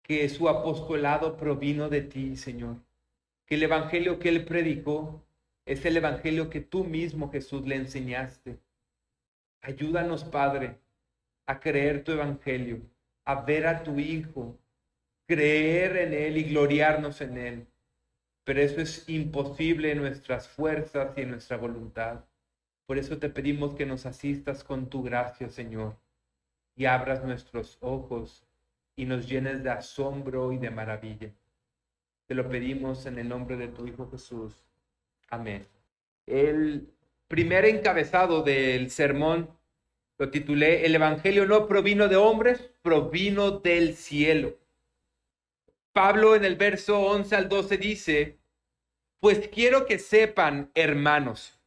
que 0.02 0.28
su 0.28 0.48
apostolado 0.48 1.36
provino 1.36 1.88
de 1.88 2.02
ti, 2.02 2.36
Señor, 2.36 2.76
que 3.52 3.56
el 3.56 3.64
evangelio 3.64 4.18
que 4.18 4.30
él 4.30 4.46
predicó 4.46 5.22
es 5.66 5.84
el 5.84 5.98
evangelio 5.98 6.48
que 6.48 6.62
tú 6.62 6.84
mismo, 6.84 7.30
Jesús, 7.30 7.66
le 7.66 7.76
enseñaste. 7.76 8.58
Ayúdanos, 9.60 10.24
Padre, 10.24 10.80
a 11.44 11.60
creer 11.60 12.02
tu 12.02 12.12
evangelio, 12.12 12.80
a 13.26 13.42
ver 13.42 13.66
a 13.66 13.82
tu 13.82 13.98
Hijo, 13.98 14.58
creer 15.26 15.98
en 15.98 16.14
Él 16.14 16.38
y 16.38 16.44
gloriarnos 16.44 17.20
en 17.20 17.36
Él. 17.36 17.66
Pero 18.44 18.62
eso 18.62 18.80
es 18.80 19.06
imposible 19.06 19.92
en 19.92 19.98
nuestras 19.98 20.48
fuerzas 20.48 21.12
y 21.18 21.20
en 21.20 21.32
nuestra 21.32 21.58
voluntad. 21.58 22.24
Por 22.86 22.96
eso 22.96 23.18
te 23.18 23.28
pedimos 23.28 23.74
que 23.74 23.84
nos 23.84 24.06
asistas 24.06 24.64
con 24.64 24.88
tu 24.88 25.02
gracia, 25.02 25.50
Señor, 25.50 25.98
y 26.74 26.86
abras 26.86 27.22
nuestros 27.22 27.76
ojos 27.82 28.46
y 28.96 29.04
nos 29.04 29.28
llenes 29.28 29.62
de 29.62 29.68
asombro 29.68 30.52
y 30.54 30.56
de 30.56 30.70
maravilla. 30.70 31.34
Te 32.26 32.34
lo 32.34 32.48
pedimos 32.48 33.06
en 33.06 33.18
el 33.18 33.28
nombre 33.28 33.56
de 33.56 33.68
tu 33.68 33.86
Hijo 33.86 34.10
Jesús. 34.10 34.54
Amén. 35.28 35.66
El 36.26 36.88
primer 37.28 37.64
encabezado 37.64 38.42
del 38.42 38.90
sermón 38.90 39.50
lo 40.18 40.30
titulé 40.30 40.86
El 40.86 40.94
Evangelio 40.94 41.46
no 41.46 41.66
provino 41.66 42.08
de 42.08 42.16
hombres, 42.16 42.70
provino 42.82 43.50
del 43.50 43.96
cielo. 43.96 44.56
Pablo 45.92 46.36
en 46.36 46.44
el 46.44 46.56
verso 46.56 47.00
11 47.00 47.36
al 47.36 47.48
12 47.48 47.76
dice, 47.76 48.38
pues 49.20 49.48
quiero 49.48 49.84
que 49.86 49.98
sepan, 49.98 50.70
hermanos, 50.74 51.60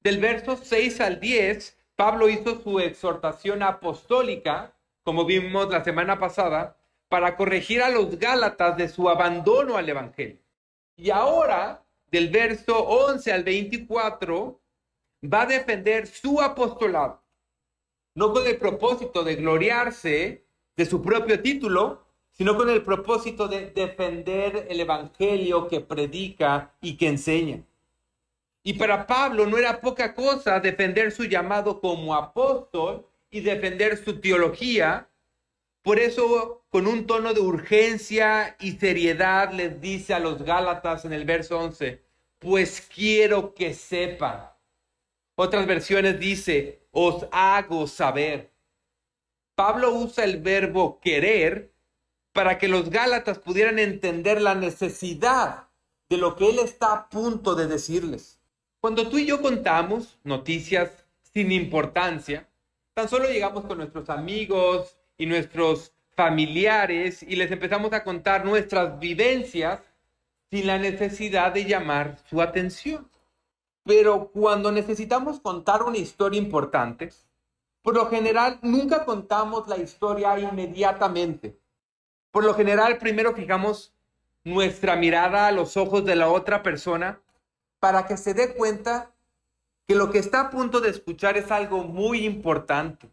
del 0.00 0.20
verso 0.20 0.56
6 0.56 1.00
al 1.00 1.18
10, 1.18 1.78
Pablo 1.96 2.28
hizo 2.28 2.60
su 2.62 2.78
exhortación 2.80 3.62
apostólica, 3.62 4.74
como 5.02 5.24
vimos 5.24 5.70
la 5.70 5.82
semana 5.82 6.18
pasada, 6.18 6.76
para 7.14 7.36
corregir 7.36 7.80
a 7.80 7.90
los 7.90 8.18
Gálatas 8.18 8.76
de 8.76 8.88
su 8.88 9.08
abandono 9.08 9.76
al 9.76 9.88
Evangelio. 9.88 10.40
Y 10.96 11.10
ahora, 11.10 11.86
del 12.10 12.28
verso 12.28 12.76
11 12.76 13.32
al 13.32 13.44
24, 13.44 14.60
va 15.32 15.42
a 15.42 15.46
defender 15.46 16.08
su 16.08 16.40
apostolado, 16.40 17.22
no 18.16 18.32
con 18.32 18.44
el 18.48 18.56
propósito 18.56 19.22
de 19.22 19.36
gloriarse 19.36 20.44
de 20.76 20.86
su 20.86 21.00
propio 21.00 21.40
título, 21.40 22.04
sino 22.32 22.56
con 22.56 22.68
el 22.68 22.82
propósito 22.82 23.46
de 23.46 23.70
defender 23.70 24.66
el 24.68 24.80
Evangelio 24.80 25.68
que 25.68 25.80
predica 25.80 26.74
y 26.80 26.96
que 26.96 27.06
enseña. 27.06 27.62
Y 28.64 28.72
para 28.72 29.06
Pablo 29.06 29.46
no 29.46 29.56
era 29.56 29.80
poca 29.80 30.16
cosa 30.16 30.58
defender 30.58 31.12
su 31.12 31.26
llamado 31.26 31.80
como 31.80 32.12
apóstol 32.12 33.06
y 33.30 33.38
defender 33.38 33.98
su 33.98 34.20
teología. 34.20 35.08
Por 35.84 35.98
eso, 35.98 36.64
con 36.70 36.86
un 36.86 37.06
tono 37.06 37.34
de 37.34 37.40
urgencia 37.40 38.56
y 38.58 38.72
seriedad, 38.72 39.52
les 39.52 39.82
dice 39.82 40.14
a 40.14 40.18
los 40.18 40.42
Gálatas 40.42 41.04
en 41.04 41.12
el 41.12 41.26
verso 41.26 41.58
11, 41.58 42.02
pues 42.38 42.80
quiero 42.80 43.54
que 43.54 43.74
sepan. 43.74 44.48
Otras 45.34 45.66
versiones 45.66 46.18
dice, 46.18 46.86
os 46.90 47.26
hago 47.30 47.86
saber. 47.86 48.50
Pablo 49.54 49.92
usa 49.92 50.24
el 50.24 50.40
verbo 50.40 51.00
querer 51.00 51.74
para 52.32 52.56
que 52.56 52.68
los 52.68 52.88
Gálatas 52.88 53.38
pudieran 53.38 53.78
entender 53.78 54.40
la 54.40 54.54
necesidad 54.54 55.68
de 56.08 56.16
lo 56.16 56.34
que 56.34 56.48
él 56.48 56.60
está 56.60 56.94
a 56.94 57.08
punto 57.10 57.54
de 57.54 57.66
decirles. 57.66 58.40
Cuando 58.80 59.10
tú 59.10 59.18
y 59.18 59.26
yo 59.26 59.42
contamos 59.42 60.18
noticias 60.24 61.04
sin 61.20 61.52
importancia, 61.52 62.48
tan 62.94 63.06
solo 63.06 63.28
llegamos 63.28 63.66
con 63.66 63.76
nuestros 63.76 64.08
amigos 64.08 64.96
y 65.16 65.26
nuestros 65.26 65.92
familiares 66.16 67.22
y 67.22 67.36
les 67.36 67.50
empezamos 67.50 67.92
a 67.92 68.04
contar 68.04 68.44
nuestras 68.44 68.98
vivencias 68.98 69.80
sin 70.50 70.66
la 70.66 70.78
necesidad 70.78 71.52
de 71.52 71.64
llamar 71.64 72.18
su 72.28 72.40
atención. 72.40 73.08
Pero 73.84 74.30
cuando 74.30 74.72
necesitamos 74.72 75.40
contar 75.40 75.82
una 75.82 75.98
historia 75.98 76.38
importante, 76.38 77.12
por 77.82 77.94
lo 77.94 78.06
general 78.08 78.58
nunca 78.62 79.04
contamos 79.04 79.68
la 79.68 79.76
historia 79.76 80.38
inmediatamente. 80.38 81.58
Por 82.30 82.44
lo 82.44 82.54
general 82.54 82.98
primero 82.98 83.34
fijamos 83.34 83.92
nuestra 84.42 84.96
mirada 84.96 85.46
a 85.46 85.52
los 85.52 85.76
ojos 85.76 86.04
de 86.04 86.16
la 86.16 86.28
otra 86.28 86.62
persona 86.62 87.20
para 87.80 88.06
que 88.06 88.16
se 88.16 88.32
dé 88.32 88.54
cuenta 88.54 89.10
que 89.86 89.94
lo 89.94 90.10
que 90.10 90.18
está 90.18 90.40
a 90.40 90.50
punto 90.50 90.80
de 90.80 90.90
escuchar 90.90 91.36
es 91.36 91.50
algo 91.50 91.84
muy 91.84 92.24
importante. 92.24 93.10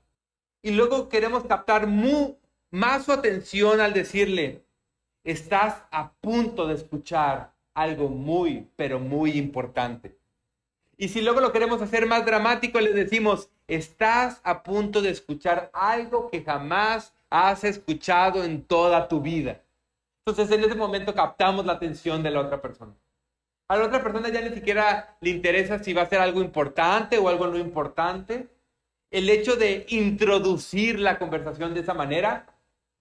Y 0.61 0.71
luego 0.71 1.09
queremos 1.09 1.45
captar 1.45 1.87
más 1.87 3.05
su 3.05 3.11
atención 3.11 3.81
al 3.81 3.93
decirle, 3.93 4.63
estás 5.23 5.83
a 5.91 6.13
punto 6.13 6.67
de 6.67 6.75
escuchar 6.75 7.53
algo 7.73 8.09
muy, 8.09 8.67
pero 8.75 8.99
muy 8.99 9.31
importante. 9.31 10.17
Y 10.97 11.09
si 11.09 11.21
luego 11.21 11.41
lo 11.41 11.51
queremos 11.51 11.81
hacer 11.81 12.05
más 12.05 12.25
dramático, 12.25 12.79
le 12.79 12.93
decimos, 12.93 13.49
estás 13.67 14.39
a 14.43 14.61
punto 14.61 15.01
de 15.01 15.09
escuchar 15.09 15.71
algo 15.73 16.29
que 16.29 16.43
jamás 16.43 17.15
has 17.31 17.63
escuchado 17.63 18.43
en 18.43 18.63
toda 18.63 19.07
tu 19.07 19.19
vida. 19.19 19.63
Entonces 20.23 20.55
en 20.55 20.63
ese 20.63 20.75
momento 20.75 21.15
captamos 21.15 21.65
la 21.65 21.73
atención 21.73 22.21
de 22.21 22.29
la 22.29 22.41
otra 22.41 22.61
persona. 22.61 22.93
A 23.67 23.77
la 23.77 23.85
otra 23.85 24.03
persona 24.03 24.29
ya 24.29 24.41
ni 24.41 24.53
siquiera 24.53 25.17
le 25.21 25.31
interesa 25.31 25.79
si 25.79 25.93
va 25.93 26.03
a 26.03 26.09
ser 26.09 26.19
algo 26.19 26.41
importante 26.41 27.17
o 27.17 27.29
algo 27.29 27.47
no 27.47 27.57
importante. 27.57 28.47
El 29.11 29.29
hecho 29.29 29.57
de 29.57 29.85
introducir 29.89 30.99
la 30.99 31.19
conversación 31.19 31.73
de 31.73 31.81
esa 31.81 31.93
manera 31.93 32.47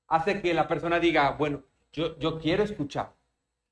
hace 0.09 0.43
que 0.43 0.53
la 0.53 0.67
persona 0.67 0.99
diga, 0.99 1.31
bueno, 1.31 1.63
yo, 1.93 2.19
yo 2.19 2.41
quiero 2.41 2.65
escuchar, 2.65 3.15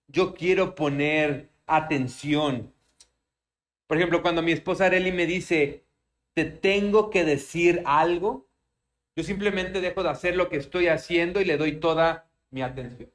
yo 0.06 0.34
quiero 0.34 0.76
poner 0.76 1.50
atención. 1.66 2.72
Por 3.88 3.96
ejemplo, 3.96 4.22
cuando 4.22 4.40
mi 4.40 4.52
esposa 4.52 4.86
Areli 4.86 5.10
me 5.10 5.26
dice, 5.26 5.84
te 6.34 6.44
tengo 6.44 7.10
que 7.10 7.24
decir 7.24 7.82
algo, 7.84 8.46
yo 9.16 9.24
simplemente 9.24 9.80
dejo 9.80 10.04
de 10.04 10.10
hacer 10.10 10.36
lo 10.36 10.48
que 10.48 10.58
estoy 10.58 10.86
haciendo 10.86 11.40
y 11.40 11.44
le 11.44 11.56
doy 11.56 11.80
toda 11.80 12.30
mi 12.50 12.62
atención. 12.62 13.10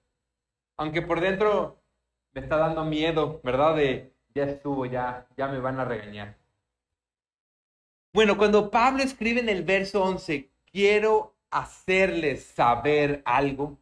Aunque 0.75 1.01
por 1.01 1.21
dentro 1.21 1.81
me 2.33 2.41
está 2.41 2.57
dando 2.57 2.83
miedo, 2.83 3.39
¿verdad? 3.41 3.77
De 3.77 4.11
ya 4.35 4.43
estuvo, 4.43 4.85
ya, 4.85 5.27
ya 5.37 5.47
me 5.47 5.59
van 5.59 5.79
a 5.79 5.85
regañar. 5.85 6.42
Bueno, 8.15 8.37
cuando 8.37 8.69
Pablo 8.69 9.01
escribe 9.01 9.39
en 9.39 9.49
el 9.49 9.63
verso 9.63 10.03
11, 10.03 10.47
quiero 10.71 11.35
hacerles 11.49 12.45
saber 12.45 13.23
algo, 13.25 13.79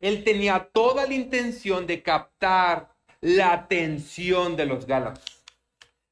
él 0.00 0.22
tenía 0.22 0.68
toda 0.70 1.06
la 1.06 1.14
intención 1.14 1.86
de 1.86 2.02
captar 2.02 2.94
la 3.22 3.54
atención 3.54 4.54
de 4.56 4.66
los 4.66 4.86
Gálatas. 4.86 5.42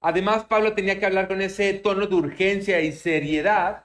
Además, 0.00 0.44
Pablo 0.44 0.72
tenía 0.72 0.98
que 0.98 1.04
hablar 1.04 1.28
con 1.28 1.42
ese 1.42 1.74
tono 1.74 2.06
de 2.06 2.14
urgencia 2.14 2.80
y 2.80 2.92
seriedad, 2.92 3.84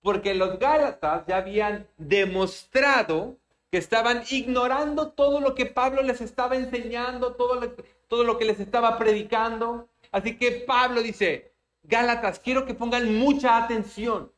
porque 0.00 0.32
los 0.32 0.58
Gálatas 0.58 1.26
ya 1.26 1.36
habían 1.36 1.86
demostrado 1.98 3.36
que 3.70 3.76
estaban 3.76 4.22
ignorando 4.30 5.12
todo 5.12 5.42
lo 5.42 5.54
que 5.54 5.66
Pablo 5.66 6.02
les 6.02 6.22
estaba 6.22 6.56
enseñando, 6.56 7.34
todo 7.34 7.56
lo, 7.56 7.72
todo 8.08 8.24
lo 8.24 8.38
que 8.38 8.46
les 8.46 8.58
estaba 8.58 8.96
predicando. 8.96 9.90
Así 10.10 10.38
que 10.38 10.50
Pablo 10.66 11.02
dice, 11.02 11.51
Gálatas, 11.82 12.38
quiero 12.38 12.64
que 12.64 12.74
pongan 12.74 13.18
mucha 13.18 13.56
atención. 13.56 14.32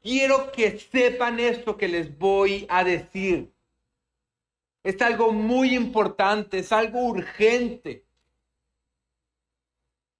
Quiero 0.00 0.52
que 0.52 0.78
sepan 0.78 1.40
esto 1.40 1.76
que 1.76 1.88
les 1.88 2.16
voy 2.18 2.66
a 2.70 2.84
decir. 2.84 3.52
Es 4.82 5.00
algo 5.02 5.32
muy 5.32 5.74
importante, 5.74 6.60
es 6.60 6.72
algo 6.72 7.06
urgente. 7.06 8.06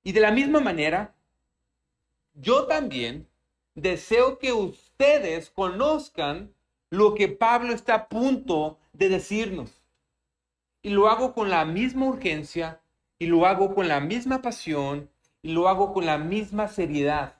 Y 0.02 0.12
de 0.12 0.20
la 0.20 0.32
misma 0.32 0.60
manera, 0.60 1.14
yo 2.34 2.66
también 2.66 3.28
deseo 3.74 4.38
que 4.38 4.52
ustedes 4.52 5.50
conozcan 5.50 6.54
lo 6.90 7.14
que 7.14 7.28
Pablo 7.28 7.72
está 7.72 7.94
a 7.94 8.08
punto 8.08 8.78
de 8.92 9.08
decirnos. 9.08 9.82
Y 10.82 10.90
lo 10.90 11.08
hago 11.08 11.34
con 11.34 11.50
la 11.50 11.64
misma 11.64 12.06
urgencia, 12.06 12.80
y 13.18 13.26
lo 13.26 13.46
hago 13.46 13.74
con 13.74 13.88
la 13.88 14.00
misma 14.00 14.42
pasión, 14.42 15.10
y 15.42 15.52
lo 15.52 15.68
hago 15.68 15.92
con 15.92 16.06
la 16.06 16.18
misma 16.18 16.68
seriedad. 16.68 17.36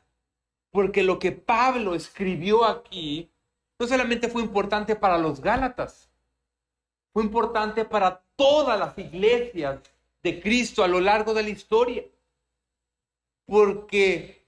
Porque 0.71 1.03
lo 1.03 1.19
que 1.19 1.33
Pablo 1.33 1.95
escribió 1.95 2.65
aquí 2.65 3.31
no 3.79 3.87
solamente 3.87 4.29
fue 4.29 4.43
importante 4.43 4.97
para 4.97 5.19
los 5.19 5.41
Gálatas, 5.41 6.11
fue 7.13 7.23
importante 7.23 7.85
para 7.85 8.23
todas 8.37 8.79
las 8.79 8.97
iglesias 8.99 9.81
de 10.23 10.41
Cristo 10.41 10.83
a 10.83 10.89
lo 10.89 11.01
largo 11.01 11.33
de 11.35 11.43
la 11.43 11.49
historia. 11.51 12.05
Porque 13.47 14.45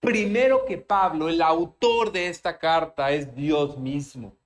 primero 0.00 0.64
que 0.64 0.78
Pablo, 0.78 1.28
el 1.28 1.42
autor 1.42 2.12
de 2.12 2.28
esta 2.28 2.58
carta 2.58 3.10
es 3.10 3.34
Dios 3.34 3.76
mismo. 3.78 4.36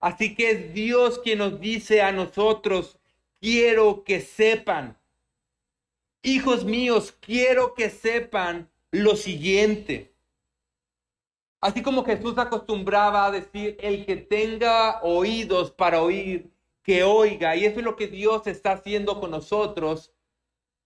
Así 0.00 0.34
que 0.34 0.50
es 0.50 0.74
Dios 0.74 1.18
quien 1.18 1.38
nos 1.38 1.58
dice 1.58 2.02
a 2.02 2.12
nosotros, 2.12 2.98
quiero 3.40 4.04
que 4.04 4.20
sepan, 4.20 4.96
hijos 6.26 6.64
míos, 6.64 7.16
quiero 7.20 7.74
que 7.74 7.88
sepan 7.88 8.68
lo 8.90 9.14
siguiente. 9.14 10.12
Así 11.60 11.82
como 11.82 12.04
Jesús 12.04 12.36
acostumbraba 12.36 13.26
a 13.26 13.30
decir, 13.30 13.76
el 13.80 14.04
que 14.04 14.16
tenga 14.16 15.00
oídos 15.02 15.70
para 15.70 16.02
oír, 16.02 16.50
que 16.82 17.04
oiga. 17.04 17.56
Y 17.56 17.64
eso 17.64 17.78
es 17.78 17.84
lo 17.84 17.96
que 17.96 18.08
Dios 18.08 18.46
está 18.46 18.72
haciendo 18.72 19.20
con 19.20 19.30
nosotros 19.30 20.12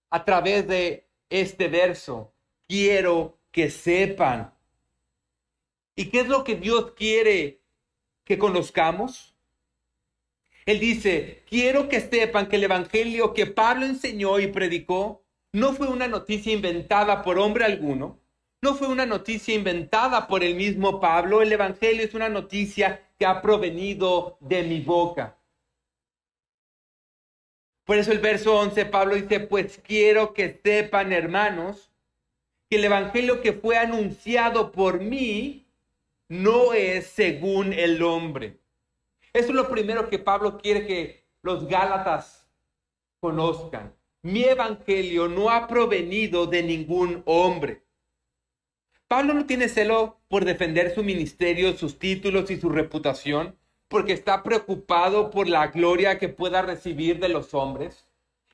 a 0.09 0.23
través 0.23 0.67
de 0.67 1.07
este 1.29 1.67
verso. 1.67 2.31
Quiero 2.67 3.37
que 3.51 3.69
sepan. 3.69 4.53
¿Y 5.95 6.05
qué 6.09 6.21
es 6.21 6.27
lo 6.27 6.43
que 6.43 6.55
Dios 6.55 6.91
quiere 6.91 7.61
que 8.23 8.37
conozcamos? 8.37 9.35
Él 10.65 10.79
dice, 10.79 11.43
quiero 11.49 11.89
que 11.89 11.99
sepan 11.99 12.47
que 12.47 12.57
el 12.57 12.63
Evangelio 12.63 13.33
que 13.33 13.47
Pablo 13.47 13.85
enseñó 13.85 14.39
y 14.39 14.47
predicó 14.47 15.20
no 15.53 15.73
fue 15.73 15.87
una 15.87 16.07
noticia 16.07 16.53
inventada 16.53 17.23
por 17.23 17.37
hombre 17.37 17.65
alguno, 17.65 18.19
no 18.61 18.75
fue 18.75 18.87
una 18.87 19.05
noticia 19.05 19.55
inventada 19.55 20.27
por 20.27 20.43
el 20.43 20.55
mismo 20.55 20.99
Pablo, 20.99 21.41
el 21.41 21.51
Evangelio 21.51 22.03
es 22.05 22.13
una 22.13 22.29
noticia 22.29 23.09
que 23.17 23.25
ha 23.25 23.41
provenido 23.41 24.37
de 24.39 24.63
mi 24.63 24.81
boca. 24.81 25.37
Por 27.85 27.97
eso 27.97 28.11
el 28.11 28.19
verso 28.19 28.57
11, 28.57 28.85
Pablo 28.85 29.15
dice, 29.15 29.39
pues 29.39 29.81
quiero 29.83 30.33
que 30.33 30.59
sepan, 30.63 31.11
hermanos, 31.11 31.91
que 32.69 32.77
el 32.77 32.85
Evangelio 32.85 33.41
que 33.41 33.53
fue 33.53 33.77
anunciado 33.77 34.71
por 34.71 35.01
mí 35.01 35.67
no 36.29 36.73
es 36.73 37.07
según 37.07 37.73
el 37.73 38.01
hombre. 38.03 38.59
Eso 39.33 39.49
es 39.49 39.55
lo 39.55 39.69
primero 39.69 40.09
que 40.09 40.19
Pablo 40.19 40.57
quiere 40.57 40.85
que 40.85 41.25
los 41.41 41.67
Gálatas 41.67 42.47
conozcan. 43.19 43.93
Mi 44.23 44.43
Evangelio 44.43 45.27
no 45.27 45.49
ha 45.49 45.67
provenido 45.67 46.45
de 46.45 46.61
ningún 46.61 47.23
hombre. 47.25 47.81
Pablo 49.07 49.33
no 49.33 49.47
tiene 49.47 49.67
celo 49.67 50.19
por 50.27 50.45
defender 50.45 50.93
su 50.93 51.03
ministerio, 51.03 51.75
sus 51.75 51.97
títulos 51.97 52.51
y 52.51 52.61
su 52.61 52.69
reputación, 52.69 53.57
porque 53.87 54.13
está 54.13 54.43
preocupado 54.43 55.31
por 55.31 55.49
la 55.49 55.67
gloria 55.67 56.19
que 56.19 56.29
pueda 56.29 56.61
recibir 56.61 57.19
de 57.19 57.29
los 57.29 57.55
hombres. 57.55 58.07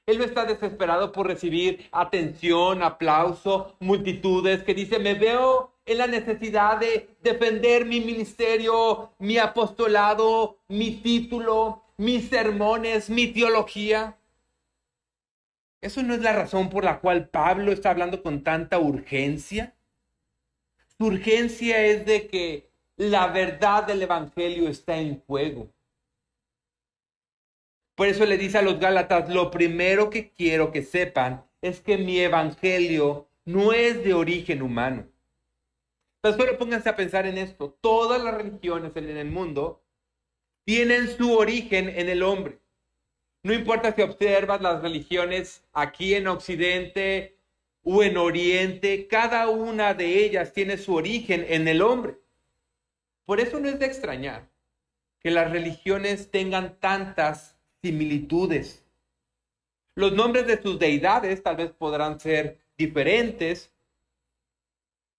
Él 0.05 0.19
no 0.19 0.23
está 0.23 0.45
desesperado 0.45 1.11
por 1.11 1.27
recibir 1.27 1.89
atención, 1.91 2.81
aplauso, 2.81 3.75
multitudes, 3.81 4.63
que 4.63 4.73
dice, 4.73 4.99
me 4.99 5.15
veo 5.15 5.73
en 5.85 5.97
la 5.97 6.07
necesidad 6.07 6.77
de 6.77 7.09
defender 7.21 7.85
mi 7.85 7.99
ministerio, 7.99 9.11
mi 9.19 9.37
apostolado, 9.37 10.59
mi 10.69 10.91
título, 10.91 11.83
mis 11.97 12.29
sermones, 12.29 13.09
mi 13.09 13.27
teología. 13.27 14.17
Eso 15.81 16.03
no 16.03 16.13
es 16.13 16.21
la 16.21 16.33
razón 16.33 16.69
por 16.69 16.83
la 16.83 16.99
cual 16.99 17.29
Pablo 17.29 17.71
está 17.71 17.91
hablando 17.91 18.23
con 18.23 18.43
tanta 18.43 18.79
urgencia. 18.79 19.75
Su 20.97 21.05
urgencia 21.05 21.83
es 21.85 22.05
de 22.05 22.27
que 22.27 22.71
la 22.95 23.27
verdad 23.27 23.85
del 23.85 24.01
Evangelio 24.01 24.67
está 24.67 24.97
en 24.97 25.21
juego. 25.21 25.71
Por 27.95 28.07
eso 28.07 28.25
le 28.25 28.37
dice 28.37 28.59
a 28.59 28.61
los 28.61 28.79
Gálatas, 28.79 29.29
lo 29.29 29.49
primero 29.49 30.09
que 30.11 30.31
quiero 30.31 30.71
que 30.71 30.83
sepan 30.83 31.45
es 31.61 31.81
que 31.81 31.97
mi 31.97 32.19
evangelio 32.19 33.27
no 33.43 33.73
es 33.73 34.03
de 34.03 34.13
origen 34.13 34.61
humano. 34.61 35.07
Pero 36.21 36.37
solo 36.37 36.57
pónganse 36.59 36.89
a 36.89 36.95
pensar 36.95 37.25
en 37.25 37.39
esto. 37.39 37.75
Todas 37.81 38.21
las 38.23 38.35
religiones 38.35 38.95
en 38.95 39.17
el 39.17 39.31
mundo 39.31 39.83
tienen 40.63 41.07
su 41.07 41.35
origen 41.35 41.89
en 41.89 42.09
el 42.09 42.21
hombre. 42.21 42.59
No 43.47 43.53
importa 43.53 43.95
si 43.95 44.01
observas 44.01 44.59
las 44.59 44.81
religiones 44.81 45.63
aquí 45.71 46.15
en 46.15 46.27
Occidente 46.27 47.37
o 47.81 48.03
en 48.03 48.17
Oriente, 48.17 49.07
cada 49.07 49.47
una 49.47 49.93
de 49.93 50.25
ellas 50.25 50.51
tiene 50.51 50.77
su 50.77 50.93
origen 50.93 51.45
en 51.47 51.69
el 51.69 51.81
hombre. 51.81 52.17
Por 53.23 53.39
eso 53.39 53.61
no 53.61 53.69
es 53.69 53.79
de 53.79 53.85
extrañar 53.85 54.49
que 55.21 55.31
las 55.31 55.49
religiones 55.49 56.29
tengan 56.29 56.77
tantas 56.81 57.55
similitudes. 57.81 58.83
Los 59.95 60.11
nombres 60.11 60.45
de 60.45 60.61
sus 60.61 60.77
deidades 60.77 61.41
tal 61.41 61.55
vez 61.55 61.71
podrán 61.71 62.19
ser 62.19 62.59
diferentes, 62.77 63.71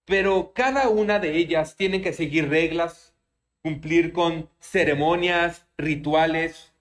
pero 0.04 0.52
cada 0.52 0.90
una 0.90 1.18
de 1.18 1.34
ellas 1.34 1.76
tiene 1.76 2.02
que 2.02 2.12
seguir 2.12 2.50
reglas, 2.50 3.14
cumplir 3.62 4.12
con 4.12 4.50
ceremonias, 4.60 5.66
rituales, 5.78 6.74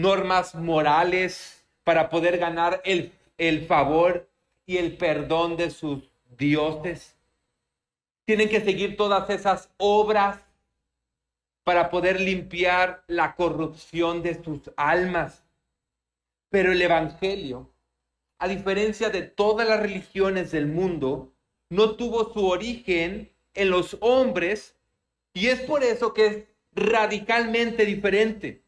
normas 0.00 0.54
morales 0.54 1.64
para 1.84 2.08
poder 2.08 2.38
ganar 2.38 2.80
el, 2.84 3.12
el 3.36 3.66
favor 3.66 4.28
y 4.66 4.76
el 4.76 4.96
perdón 4.96 5.56
de 5.56 5.70
sus 5.70 6.10
dioses. 6.36 7.16
Tienen 8.24 8.48
que 8.48 8.60
seguir 8.60 8.96
todas 8.96 9.28
esas 9.30 9.70
obras 9.78 10.40
para 11.64 11.90
poder 11.90 12.20
limpiar 12.20 13.02
la 13.06 13.34
corrupción 13.34 14.22
de 14.22 14.42
sus 14.42 14.70
almas. 14.76 15.44
Pero 16.50 16.72
el 16.72 16.80
Evangelio, 16.80 17.70
a 18.38 18.48
diferencia 18.48 19.10
de 19.10 19.22
todas 19.22 19.68
las 19.68 19.80
religiones 19.80 20.50
del 20.50 20.66
mundo, 20.66 21.32
no 21.70 21.96
tuvo 21.96 22.32
su 22.32 22.46
origen 22.46 23.30
en 23.54 23.70
los 23.70 23.96
hombres 24.00 24.76
y 25.34 25.48
es 25.48 25.60
por 25.60 25.82
eso 25.82 26.14
que 26.14 26.26
es 26.26 26.44
radicalmente 26.72 27.84
diferente. 27.84 28.62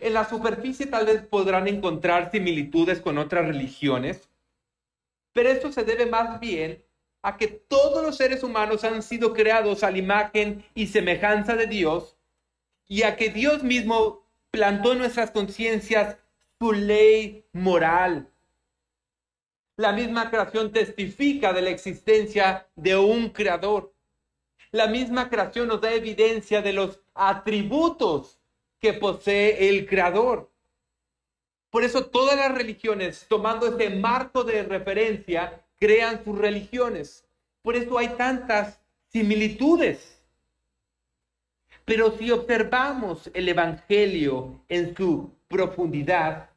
En 0.00 0.14
la 0.14 0.28
superficie 0.28 0.86
tal 0.86 1.06
vez 1.06 1.22
podrán 1.22 1.68
encontrar 1.68 2.30
similitudes 2.30 3.00
con 3.00 3.18
otras 3.18 3.46
religiones, 3.46 4.28
pero 5.32 5.48
esto 5.48 5.72
se 5.72 5.84
debe 5.84 6.06
más 6.06 6.40
bien 6.40 6.84
a 7.22 7.36
que 7.36 7.48
todos 7.48 8.02
los 8.02 8.16
seres 8.16 8.42
humanos 8.42 8.84
han 8.84 9.02
sido 9.02 9.32
creados 9.32 9.82
a 9.82 9.90
la 9.90 9.98
imagen 9.98 10.64
y 10.74 10.86
semejanza 10.86 11.54
de 11.54 11.66
Dios 11.66 12.16
y 12.88 13.02
a 13.02 13.16
que 13.16 13.30
Dios 13.30 13.62
mismo 13.62 14.26
plantó 14.50 14.92
en 14.92 14.98
nuestras 14.98 15.30
conciencias 15.30 16.16
su 16.58 16.72
ley 16.72 17.44
moral. 17.52 18.28
La 19.76 19.92
misma 19.92 20.30
creación 20.30 20.72
testifica 20.72 21.52
de 21.52 21.62
la 21.62 21.70
existencia 21.70 22.68
de 22.74 22.96
un 22.96 23.30
creador. 23.30 23.94
La 24.72 24.86
misma 24.86 25.30
creación 25.30 25.68
nos 25.68 25.80
da 25.80 25.92
evidencia 25.92 26.62
de 26.62 26.72
los 26.72 27.00
atributos 27.14 28.39
que 28.80 28.94
posee 28.94 29.68
el 29.68 29.86
creador. 29.86 30.50
Por 31.70 31.84
eso 31.84 32.06
todas 32.06 32.36
las 32.36 32.52
religiones, 32.52 33.26
tomando 33.28 33.66
ese 33.68 33.90
marco 33.90 34.42
de 34.42 34.64
referencia, 34.64 35.64
crean 35.78 36.24
sus 36.24 36.36
religiones. 36.36 37.24
Por 37.62 37.76
eso 37.76 37.96
hay 37.98 38.08
tantas 38.16 38.80
similitudes. 39.08 40.20
Pero 41.84 42.16
si 42.16 42.30
observamos 42.30 43.30
el 43.34 43.48
Evangelio 43.48 44.64
en 44.68 44.96
su 44.96 45.30
profundidad, 45.48 46.50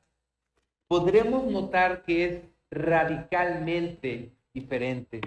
podremos 0.87 1.45
notar 1.45 2.03
que 2.03 2.25
es 2.25 2.41
radicalmente 2.71 4.31
diferente. 4.53 5.21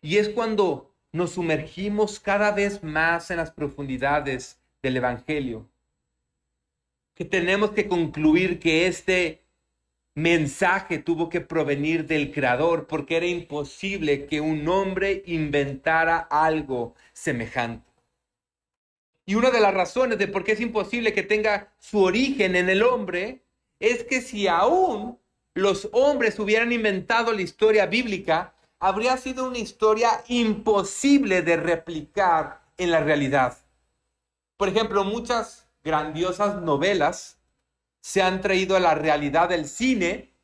Y 0.00 0.18
es 0.18 0.28
cuando 0.28 0.93
nos 1.14 1.34
sumergimos 1.34 2.18
cada 2.18 2.50
vez 2.50 2.82
más 2.82 3.30
en 3.30 3.36
las 3.36 3.52
profundidades 3.52 4.58
del 4.82 4.96
Evangelio 4.96 5.68
que 7.14 7.24
tenemos 7.24 7.70
que 7.70 7.86
concluir 7.86 8.58
que 8.58 8.88
este 8.88 9.44
mensaje 10.16 10.98
tuvo 10.98 11.28
que 11.28 11.40
provenir 11.40 12.06
del 12.06 12.32
Creador 12.32 12.88
porque 12.88 13.16
era 13.16 13.26
imposible 13.26 14.26
que 14.26 14.40
un 14.40 14.66
hombre 14.66 15.22
inventara 15.26 16.18
algo 16.18 16.96
semejante. 17.12 17.88
Y 19.24 19.36
una 19.36 19.52
de 19.52 19.60
las 19.60 19.72
razones 19.72 20.18
de 20.18 20.26
por 20.26 20.42
qué 20.42 20.52
es 20.52 20.60
imposible 20.60 21.12
que 21.12 21.22
tenga 21.22 21.72
su 21.78 22.02
origen 22.02 22.56
en 22.56 22.68
el 22.68 22.82
hombre 22.82 23.44
es 23.78 24.02
que 24.02 24.20
si 24.20 24.48
aún 24.48 25.16
los 25.54 25.88
hombres 25.92 26.40
hubieran 26.40 26.72
inventado 26.72 27.32
la 27.32 27.42
historia 27.42 27.86
bíblica, 27.86 28.53
habría 28.78 29.16
sido 29.16 29.48
una 29.48 29.58
historia 29.58 30.22
imposible 30.28 31.42
de 31.42 31.56
replicar 31.56 32.62
en 32.76 32.90
la 32.90 33.00
realidad. 33.00 33.58
Por 34.56 34.68
ejemplo, 34.68 35.04
muchas 35.04 35.66
grandiosas 35.82 36.62
novelas 36.62 37.38
se 38.00 38.22
han 38.22 38.40
traído 38.40 38.76
a 38.76 38.80
la 38.80 38.94
realidad 38.94 39.48
del 39.48 39.68
cine, 39.68 40.34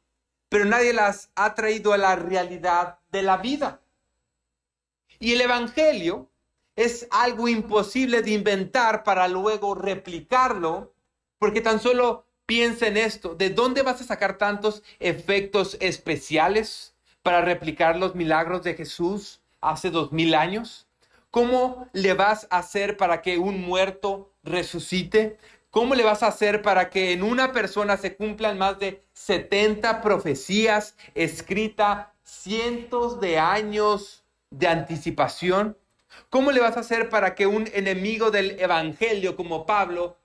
pero 0.48 0.64
nadie 0.64 0.92
las 0.92 1.30
ha 1.34 1.54
traído 1.54 1.92
a 1.92 1.98
la 1.98 2.16
realidad 2.16 2.98
de 3.10 3.22
la 3.22 3.36
vida. 3.36 3.80
Y 5.18 5.32
el 5.32 5.42
Evangelio 5.42 6.30
es 6.76 7.06
algo 7.10 7.48
imposible 7.48 8.22
de 8.22 8.30
inventar 8.30 9.04
para 9.04 9.28
luego 9.28 9.74
replicarlo, 9.74 10.94
porque 11.38 11.60
tan 11.60 11.80
solo 11.80 12.26
piensa 12.46 12.86
en 12.86 12.96
esto, 12.96 13.34
¿de 13.34 13.50
dónde 13.50 13.82
vas 13.82 14.00
a 14.00 14.04
sacar 14.04 14.38
tantos 14.38 14.82
efectos 14.98 15.76
especiales 15.80 16.89
para 17.22 17.42
replicar 17.42 17.96
los 17.96 18.14
milagros 18.14 18.62
de 18.62 18.74
Jesús 18.74 19.40
hace 19.61 19.90
dos 19.90 20.12
mil 20.12 20.35
años? 20.35 20.87
¿Cómo 21.30 21.88
le 21.92 22.14
vas 22.14 22.46
a 22.50 22.59
hacer 22.59 22.96
para 22.96 23.22
que 23.22 23.38
un 23.38 23.61
muerto 23.61 24.33
resucite? 24.42 25.38
¿Cómo 25.70 25.94
le 25.94 26.02
vas 26.02 26.24
a 26.24 26.28
hacer 26.28 26.62
para 26.62 26.90
que 26.90 27.12
en 27.12 27.22
una 27.22 27.52
persona 27.52 27.96
se 27.96 28.16
cumplan 28.16 28.59
más 28.59 28.80
de 28.80 29.04
70 29.12 30.02
profecías 30.02 30.96
escritas 31.14 32.09
cientos 32.24 33.20
de 33.20 33.38
años 33.38 34.24
de 34.50 34.66
anticipación? 34.66 35.78
¿Cómo 36.28 36.50
le 36.50 36.61
vas 36.61 36.76
a 36.76 36.80
hacer 36.80 37.09
para 37.09 37.37
que 37.37 37.46
un 37.46 37.68
enemigo 37.72 38.33
del 38.33 38.59
Evangelio 38.59 39.37
como 39.37 39.64
Pablo 39.64 40.16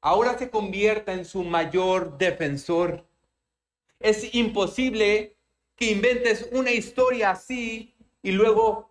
ahora 0.00 0.36
se 0.36 0.50
convierta 0.50 1.12
en 1.12 1.24
su 1.24 1.44
mayor 1.44 2.18
defensor? 2.18 3.04
Es 4.00 4.34
imposible 4.34 5.37
que 5.78 5.92
inventes 5.92 6.48
una 6.50 6.72
historia 6.72 7.30
así 7.30 7.94
y 8.20 8.32
luego 8.32 8.90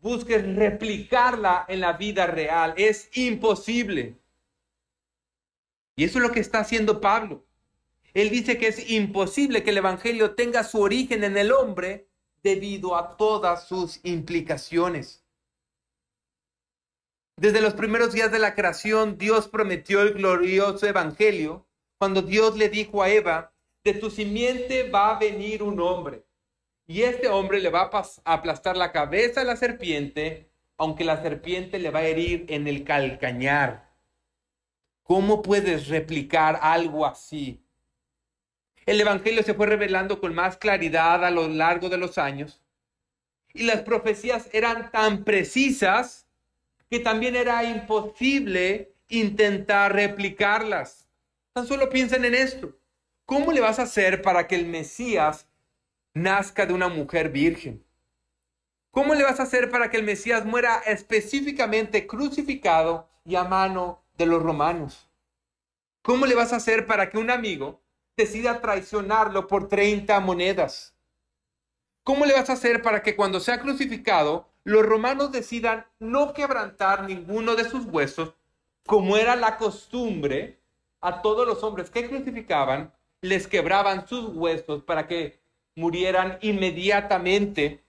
busques 0.00 0.44
replicarla 0.56 1.64
en 1.68 1.80
la 1.80 1.92
vida 1.92 2.26
real. 2.26 2.74
Es 2.76 3.08
imposible. 3.16 4.16
Y 5.96 6.04
eso 6.04 6.18
es 6.18 6.24
lo 6.24 6.32
que 6.32 6.40
está 6.40 6.58
haciendo 6.58 7.00
Pablo. 7.00 7.46
Él 8.14 8.30
dice 8.30 8.58
que 8.58 8.66
es 8.66 8.90
imposible 8.90 9.62
que 9.62 9.70
el 9.70 9.78
Evangelio 9.78 10.34
tenga 10.34 10.64
su 10.64 10.80
origen 10.80 11.22
en 11.22 11.36
el 11.36 11.52
hombre 11.52 12.08
debido 12.42 12.96
a 12.96 13.16
todas 13.16 13.68
sus 13.68 14.00
implicaciones. 14.02 15.24
Desde 17.36 17.60
los 17.60 17.74
primeros 17.74 18.12
días 18.12 18.30
de 18.32 18.40
la 18.40 18.54
creación, 18.54 19.18
Dios 19.18 19.48
prometió 19.48 20.02
el 20.02 20.14
glorioso 20.14 20.86
evangelio 20.86 21.66
cuando 21.98 22.22
Dios 22.22 22.56
le 22.56 22.68
dijo 22.68 23.02
a 23.02 23.10
Eva, 23.10 23.52
de 23.84 23.94
tu 23.94 24.10
simiente 24.10 24.88
va 24.88 25.14
a 25.14 25.18
venir 25.18 25.62
un 25.62 25.78
hombre. 25.80 26.23
Y 26.86 27.02
este 27.02 27.28
hombre 27.28 27.60
le 27.60 27.70
va 27.70 27.90
a 27.92 28.34
aplastar 28.34 28.76
la 28.76 28.92
cabeza 28.92 29.40
a 29.40 29.44
la 29.44 29.56
serpiente, 29.56 30.50
aunque 30.76 31.04
la 31.04 31.22
serpiente 31.22 31.78
le 31.78 31.90
va 31.90 32.00
a 32.00 32.06
herir 32.06 32.44
en 32.48 32.66
el 32.66 32.84
calcañar. 32.84 33.90
¿Cómo 35.02 35.42
puedes 35.42 35.88
replicar 35.88 36.58
algo 36.60 37.06
así? 37.06 37.62
El 38.86 39.00
Evangelio 39.00 39.42
se 39.42 39.54
fue 39.54 39.66
revelando 39.66 40.20
con 40.20 40.34
más 40.34 40.58
claridad 40.58 41.24
a 41.24 41.30
lo 41.30 41.48
largo 41.48 41.88
de 41.88 41.96
los 41.96 42.18
años. 42.18 42.60
Y 43.54 43.64
las 43.64 43.82
profecías 43.82 44.50
eran 44.52 44.90
tan 44.90 45.24
precisas 45.24 46.26
que 46.90 47.00
también 47.00 47.34
era 47.34 47.64
imposible 47.64 48.92
intentar 49.08 49.94
replicarlas. 49.94 51.08
Tan 51.54 51.66
solo 51.66 51.88
piensen 51.88 52.24
en 52.24 52.34
esto. 52.34 52.76
¿Cómo 53.24 53.52
le 53.52 53.60
vas 53.60 53.78
a 53.78 53.82
hacer 53.84 54.20
para 54.20 54.46
que 54.46 54.56
el 54.56 54.66
Mesías 54.66 55.46
nazca 56.14 56.64
de 56.64 56.72
una 56.72 56.88
mujer 56.88 57.28
virgen? 57.30 57.84
¿Cómo 58.92 59.14
le 59.14 59.24
vas 59.24 59.40
a 59.40 59.42
hacer 59.42 59.70
para 59.70 59.90
que 59.90 59.96
el 59.96 60.04
Mesías 60.04 60.46
muera 60.46 60.80
específicamente 60.86 62.06
crucificado 62.06 63.10
y 63.24 63.34
a 63.34 63.44
mano 63.44 64.04
de 64.16 64.26
los 64.26 64.42
romanos? 64.42 65.10
¿Cómo 66.02 66.26
le 66.26 66.36
vas 66.36 66.52
a 66.52 66.56
hacer 66.56 66.86
para 66.86 67.10
que 67.10 67.18
un 67.18 67.30
amigo 67.30 67.82
decida 68.16 68.60
traicionarlo 68.60 69.48
por 69.48 69.68
30 69.68 70.20
monedas? 70.20 70.94
¿Cómo 72.04 72.24
le 72.26 72.34
vas 72.34 72.50
a 72.50 72.52
hacer 72.52 72.82
para 72.82 73.02
que 73.02 73.16
cuando 73.16 73.40
sea 73.40 73.60
crucificado 73.60 74.48
los 74.62 74.86
romanos 74.86 75.32
decidan 75.32 75.86
no 75.98 76.32
quebrantar 76.32 77.04
ninguno 77.04 77.56
de 77.56 77.64
sus 77.64 77.84
huesos, 77.86 78.34
como 78.86 79.16
era 79.16 79.34
la 79.34 79.56
costumbre, 79.56 80.60
a 81.00 81.20
todos 81.20 81.46
los 81.46 81.62
hombres 81.62 81.90
que 81.90 82.08
crucificaban, 82.08 82.94
les 83.20 83.46
quebraban 83.46 84.06
sus 84.06 84.34
huesos 84.34 84.82
para 84.84 85.06
que 85.06 85.43
murieran 85.74 86.38
inmediatamente. 86.40 87.82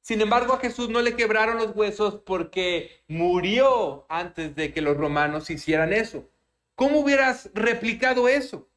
Sin 0.00 0.20
embargo, 0.20 0.54
a 0.54 0.58
Jesús 0.58 0.88
no 0.88 1.00
le 1.00 1.14
quebraron 1.14 1.58
los 1.58 1.76
huesos 1.76 2.20
porque 2.26 3.02
murió 3.08 4.06
antes 4.08 4.56
de 4.56 4.72
que 4.72 4.80
los 4.80 4.96
romanos 4.96 5.50
hicieran 5.50 5.92
eso. 5.92 6.28
¿Cómo 6.74 7.00
hubieras 7.00 7.50
replicado 7.54 8.28
eso? 8.28 8.68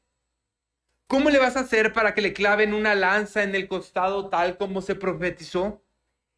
¿Cómo 1.08 1.30
le 1.30 1.40
vas 1.40 1.56
a 1.56 1.62
hacer 1.62 1.94
para 1.94 2.14
que 2.14 2.22
le 2.22 2.34
claven 2.34 2.74
una 2.74 2.96
lanza 2.96 3.44
en 3.44 3.56
el 3.56 3.68
costado 3.68 4.30
tal 4.30 4.58
como 4.58 4.82
se 4.82 4.96
profetizó? 4.96 5.82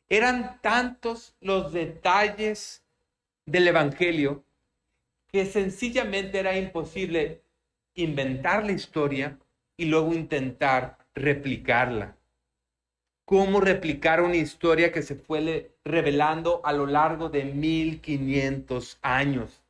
Eran 0.10 0.62
tantos 0.62 1.36
los 1.42 1.74
detalles 1.74 2.84
del 3.46 3.68
Evangelio 3.68 4.44
que 5.28 5.46
sencillamente 5.46 6.40
era 6.40 6.58
imposible 6.58 7.44
inventar 7.96 8.66
la 8.66 8.72
historia 8.72 9.38
y 9.76 9.86
luego 9.86 10.14
intentar 10.14 11.07
replicarla. 11.18 12.16
¿Cómo 13.26 13.60
replicar 13.60 14.22
una 14.22 14.38
historia 14.38 14.92
que 14.92 15.02
se 15.02 15.16
fue 15.16 15.72
revelando 15.84 16.62
a 16.64 16.72
lo 16.72 16.86
largo 16.86 17.30
de 17.30 17.44
1500 17.44 19.00
años? 19.02 19.62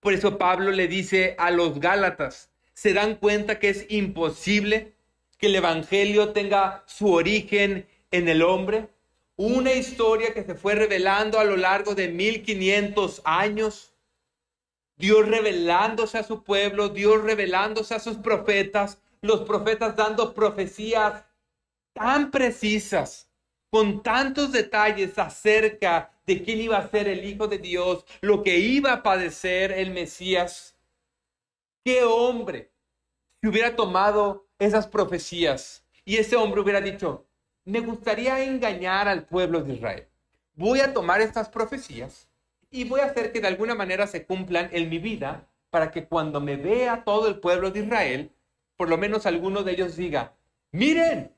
Por 0.00 0.12
eso 0.12 0.36
Pablo 0.36 0.72
le 0.72 0.88
dice 0.88 1.36
a 1.38 1.50
los 1.50 1.78
Gálatas, 1.78 2.50
¿se 2.72 2.92
dan 2.92 3.14
cuenta 3.14 3.58
que 3.58 3.68
es 3.68 3.86
imposible 3.88 4.92
que 5.38 5.46
el 5.46 5.54
Evangelio 5.54 6.32
tenga 6.32 6.82
su 6.86 7.12
origen 7.12 7.86
en 8.10 8.28
el 8.28 8.42
hombre? 8.42 8.88
una 9.36 9.72
historia 9.72 10.32
que 10.32 10.44
se 10.44 10.54
fue 10.54 10.74
revelando 10.74 11.38
a 11.38 11.44
lo 11.44 11.56
largo 11.56 11.94
de 11.94 12.08
1500 12.08 13.22
años. 13.24 13.92
Dios 14.96 15.26
revelándose 15.26 16.18
a 16.18 16.22
su 16.22 16.44
pueblo, 16.44 16.88
Dios 16.88 17.22
revelándose 17.22 17.94
a 17.94 18.00
sus 18.00 18.16
profetas, 18.16 19.00
los 19.24 19.40
profetas 19.40 19.96
dando 19.96 20.34
profecías 20.34 21.24
tan 21.94 22.30
precisas, 22.30 23.30
con 23.70 24.02
tantos 24.02 24.52
detalles 24.52 25.18
acerca 25.18 26.12
de 26.26 26.42
quién 26.42 26.60
iba 26.60 26.76
a 26.76 26.90
ser 26.90 27.08
el 27.08 27.24
Hijo 27.24 27.48
de 27.48 27.56
Dios, 27.56 28.04
lo 28.20 28.42
que 28.42 28.58
iba 28.58 28.92
a 28.92 29.02
padecer 29.02 29.72
el 29.72 29.92
Mesías. 29.92 30.76
¿Qué 31.82 32.04
hombre 32.04 32.70
si 33.40 33.48
hubiera 33.48 33.74
tomado 33.74 34.46
esas 34.58 34.86
profecías 34.86 35.86
y 36.04 36.16
ese 36.18 36.36
hombre 36.36 36.60
hubiera 36.60 36.82
dicho, 36.82 37.26
me 37.64 37.80
gustaría 37.80 38.44
engañar 38.44 39.08
al 39.08 39.24
pueblo 39.24 39.62
de 39.62 39.72
Israel. 39.72 40.06
Voy 40.54 40.80
a 40.80 40.92
tomar 40.92 41.22
estas 41.22 41.48
profecías 41.48 42.28
y 42.70 42.84
voy 42.84 43.00
a 43.00 43.06
hacer 43.06 43.32
que 43.32 43.40
de 43.40 43.48
alguna 43.48 43.74
manera 43.74 44.06
se 44.06 44.26
cumplan 44.26 44.68
en 44.72 44.90
mi 44.90 44.98
vida 44.98 45.48
para 45.70 45.90
que 45.90 46.06
cuando 46.06 46.42
me 46.42 46.56
vea 46.56 47.04
todo 47.04 47.26
el 47.26 47.40
pueblo 47.40 47.70
de 47.70 47.80
Israel, 47.80 48.30
por 48.76 48.88
lo 48.88 48.98
menos 48.98 49.26
alguno 49.26 49.62
de 49.62 49.72
ellos 49.72 49.96
diga, 49.96 50.34
miren, 50.72 51.34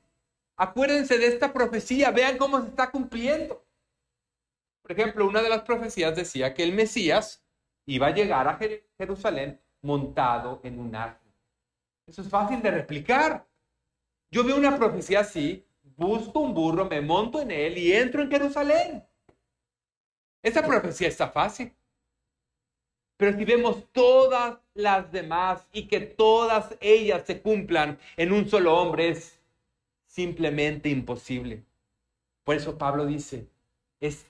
acuérdense 0.55 1.17
de 1.17 1.27
esta 1.27 1.53
profecía, 1.53 2.11
vean 2.11 2.37
cómo 2.37 2.61
se 2.61 2.69
está 2.69 2.89
cumpliendo. 2.91 3.63
Por 4.81 4.91
ejemplo, 4.91 5.27
una 5.27 5.41
de 5.41 5.49
las 5.49 5.61
profecías 5.61 6.15
decía 6.15 6.53
que 6.53 6.63
el 6.63 6.73
Mesías 6.73 7.43
iba 7.85 8.07
a 8.07 8.13
llegar 8.13 8.47
a 8.47 8.59
Jerusalén 8.97 9.59
montado 9.81 10.61
en 10.63 10.79
un 10.79 10.95
árbol. 10.95 11.33
Eso 12.05 12.21
es 12.21 12.29
fácil 12.29 12.61
de 12.61 12.71
replicar. 12.71 13.45
Yo 14.31 14.43
veo 14.43 14.57
una 14.57 14.77
profecía 14.77 15.21
así, 15.21 15.65
busco 15.95 16.39
un 16.39 16.53
burro, 16.53 16.85
me 16.85 17.01
monto 17.01 17.41
en 17.41 17.51
él 17.51 17.77
y 17.77 17.93
entro 17.93 18.21
en 18.21 18.31
Jerusalén. 18.31 19.05
Esa 20.41 20.65
profecía 20.65 21.07
está 21.07 21.29
fácil. 21.29 21.73
Pero 23.17 23.37
si 23.37 23.45
vemos 23.45 23.91
todas 23.91 24.59
las 24.77 25.11
demás 25.11 25.67
y 25.73 25.87
que 25.87 25.99
todas 25.99 26.75
ellas 26.79 27.23
se 27.25 27.41
cumplan 27.41 27.99
en 28.15 28.31
un 28.31 28.47
solo 28.47 28.75
hombre, 28.77 29.09
es 29.09 29.41
simplemente 30.05 30.89
imposible. 30.89 31.63
Por 32.43 32.55
eso 32.55 32.77
Pablo 32.77 33.05
dice, 33.05 33.47
es 33.99 34.25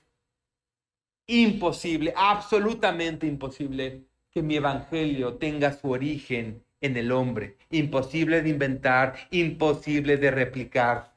imposible, 1.28 2.14
absolutamente 2.16 3.28
imposible 3.28 4.06
que 4.32 4.42
mi 4.42 4.56
evangelio 4.56 5.36
tenga 5.36 5.74
su 5.74 5.92
origen 5.92 6.64
en 6.82 6.98
el 6.98 7.12
hombre. 7.12 7.58
Imposible 7.70 8.42
de 8.42 8.50
inventar, 8.50 9.16
imposible 9.32 10.18
de 10.18 10.32
replicar. 10.32 11.14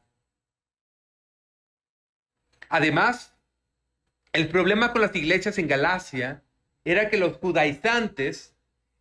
Además, 2.69 3.35
el 4.33 4.49
problema 4.49 4.93
con 4.93 5.03
las 5.03 5.15
iglesias 5.15 5.59
en 5.59 5.69
Galacia 5.69 6.43
era 6.85 7.11
que 7.11 7.19
los 7.19 7.37
judaizantes 7.37 8.55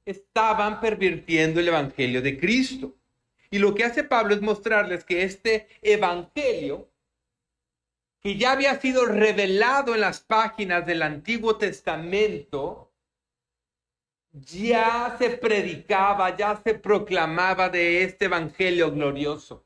estaban 0.10 0.80
pervirtiendo 0.80 1.60
el 1.60 1.68
evangelio 1.68 2.22
de 2.22 2.40
Cristo. 2.40 2.96
Y 3.52 3.60
lo 3.60 3.74
que 3.74 3.84
hace 3.84 4.04
Pablo 4.04 4.34
es 4.36 4.42
mostrarles 4.42 5.04
que 5.04 5.24
este 5.24 5.68
evangelio 5.82 6.90
que 8.22 8.38
ya 8.38 8.52
había 8.52 8.80
sido 8.80 9.06
revelado 9.06 9.96
en 9.96 10.02
las 10.02 10.20
páginas 10.20 10.86
del 10.86 11.02
Antiguo 11.02 11.58
Testamento, 11.58 12.92
ya 14.32 15.16
se 15.18 15.32
predicaba, 15.32 16.36
ya 16.36 16.62
se 16.64 16.76
proclamaba 16.76 17.70
de 17.70 18.04
este 18.04 18.26
Evangelio 18.26 18.92
glorioso. 18.92 19.66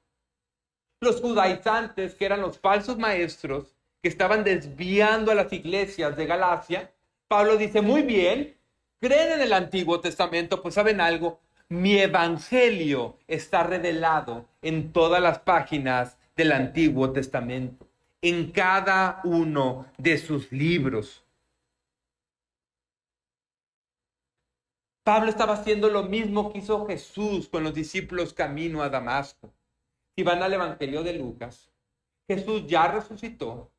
Los 0.99 1.19
judaizantes, 1.19 2.15
que 2.15 2.25
eran 2.25 2.41
los 2.41 2.59
falsos 2.59 2.97
maestros, 2.97 3.75
que 4.01 4.09
estaban 4.09 4.43
desviando 4.43 5.31
a 5.31 5.35
las 5.35 5.51
iglesias 5.51 6.15
de 6.15 6.25
Galacia, 6.25 6.93
Pablo 7.27 7.57
dice, 7.57 7.81
muy 7.81 8.03
bien, 8.03 8.55
creen 9.03 9.33
en 9.33 9.41
el 9.41 9.51
Antiguo 9.51 9.99
Testamento, 9.99 10.61
pues 10.61 10.75
saben 10.75 11.01
algo, 11.01 11.41
mi 11.67 11.99
Evangelio 11.99 13.17
está 13.27 13.63
revelado 13.63 14.47
en 14.61 14.93
todas 14.93 15.21
las 15.21 15.39
páginas 15.39 16.17
del 16.37 16.53
Antiguo 16.53 17.11
Testamento 17.11 17.85
en 18.21 18.51
cada 18.51 19.19
uno 19.25 19.87
de 19.97 20.17
sus 20.17 20.49
libros. 20.53 21.21
Pablo 25.03 25.29
estaba 25.29 25.55
haciendo 25.55 25.89
lo 25.89 26.03
mismo 26.03 26.53
que 26.53 26.59
hizo 26.59 26.85
Jesús 26.87 27.49
con 27.49 27.65
los 27.65 27.73
discípulos 27.73 28.33
camino 28.33 28.81
a 28.81 28.89
Damasco. 28.89 29.53
Si 30.15 30.23
van 30.23 30.41
al 30.41 30.53
Evangelio 30.53 31.03
de 31.03 31.11
Lucas, 31.11 31.69
Jesús 32.25 32.65
ya 32.67 32.87
resucitó 32.87 33.69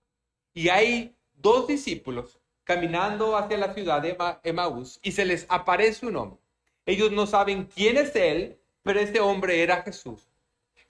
y 0.53 0.69
hay 0.69 1.17
dos 1.33 1.67
discípulos 1.67 2.44
caminando 2.65 3.37
hacia 3.37 3.59
la 3.59 3.73
ciudad 3.73 4.03
de 4.03 4.17
Emaús 4.43 4.99
y 5.03 5.13
se 5.13 5.25
les 5.25 5.47
aparece 5.49 6.07
un 6.07 6.17
hombre. 6.17 6.41
Ellos 6.87 7.13
no 7.13 7.27
saben 7.27 7.69
quién 7.75 7.97
es 7.97 8.15
él, 8.17 8.59
pero 8.83 9.01
ese 9.01 9.21
hombre 9.21 9.63
era 9.63 9.83
Jesús. 9.83 10.29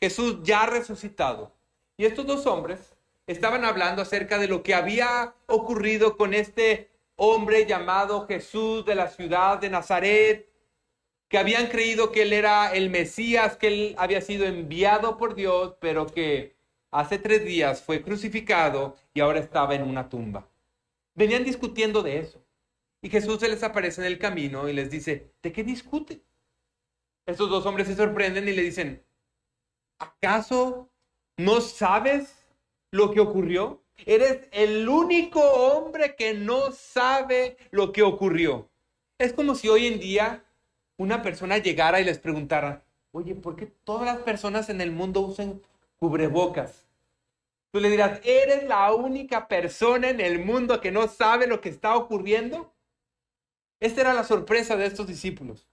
Jesús 0.01 0.39
ya 0.43 0.67
resucitado. 0.67 1.53
Y 1.97 2.05
estos 2.05 2.27
dos 2.27 2.47
hombres 2.47 2.95
estaban 3.27 3.65
hablando 3.65 4.03
acerca 4.03 4.39
de 4.39 4.49
lo 4.49 4.63
que 4.63 4.75
había 4.75 5.35
ocurrido 5.47 6.17
con 6.17 6.35
este 6.35 6.91
hombre 7.17 7.67
llamado 7.67 8.27
Jesús 8.27 8.85
de 8.85 8.95
la 8.95 9.09
ciudad 9.09 9.59
de 9.59 9.71
Nazaret, 9.71 10.49
que 11.29 11.39
habían 11.39 11.69
creído 11.69 12.13
que 12.13 12.23
él 12.23 12.33
era 12.33 12.73
el 12.73 12.91
Mesías, 12.91 13.57
que 13.57 13.69
él 13.69 13.95
había 13.99 14.21
sido 14.21 14.45
enviado 14.45 15.17
por 15.17 15.35
Dios, 15.35 15.75
pero 15.81 16.07
que 16.07 16.57
hace 16.91 17.19
tres 17.19 17.45
días 17.45 17.83
fue 17.83 18.03
crucificado 18.03 18.97
y 19.15 19.21
ahora 19.21 19.41
estaba 19.41 19.75
en 19.75 19.83
una 19.83 20.09
tumba. 20.09 20.47
Venían 21.15 21.45
discutiendo 21.45 22.03
de 22.03 22.19
eso. 22.19 22.45
Y 23.03 23.11
Jesús 23.11 23.41
se 23.41 23.49
les 23.49 23.63
aparece 23.63 24.01
en 24.01 24.07
el 24.07 24.19
camino 24.19 24.69
y 24.69 24.73
les 24.73 24.91
dice, 24.91 25.33
¿de 25.43 25.53
qué 25.53 25.63
discuten? 25.63 26.23
Estos 27.27 27.51
dos 27.51 27.67
hombres 27.67 27.87
se 27.87 27.97
sorprenden 27.97 28.49
y 28.49 28.53
le 28.53 28.63
dicen, 28.63 29.05
¿acaso 29.99 30.91
no 31.37 31.61
sabes 31.61 32.45
lo 32.95 33.11
que 33.11 33.21
ocurrió. 33.21 33.83
Eres 34.07 34.49
el 34.53 34.89
único 34.89 35.41
hombre 35.41 36.15
que 36.17 36.35
no 36.35 36.71
sabe 36.73 37.57
lo 37.71 37.93
que 37.93 38.03
ocurrió. 38.03 38.71
Es 39.19 39.33
como 39.33 39.55
si 39.55 39.69
hoy 39.69 39.87
en 39.87 39.99
día 39.99 40.45
una 40.97 41.23
persona 41.23 41.59
llegara 41.59 42.01
y 42.01 42.05
les 42.05 42.19
preguntara, 42.19 42.85
oye, 43.13 43.35
¿por 43.35 43.57
qué 43.57 43.67
todas 43.67 44.07
las 44.07 44.19
personas 44.19 44.69
en 44.69 44.81
el 44.81 44.93
mundo 44.93 45.21
usan 45.21 45.61
cubrebocas? 45.99 46.84
Tú 47.75 47.81
le 47.81 47.91
dirás, 47.91 48.21
¿eres 48.23 48.69
la 48.69 48.95
única 48.95 49.49
persona 49.49 50.09
en 50.09 50.21
el 50.21 50.45
mundo 50.45 50.81
que 50.81 50.93
no 50.93 51.09
sabe 51.09 51.49
lo 51.49 51.61
que 51.61 51.71
está 51.71 51.97
ocurriendo? 51.97 52.73
Esta 53.81 54.03
era 54.03 54.15
la 54.15 54.23
sorpresa 54.23 54.77
de 54.77 54.87
estos 54.87 55.09
discípulos. 55.09 55.69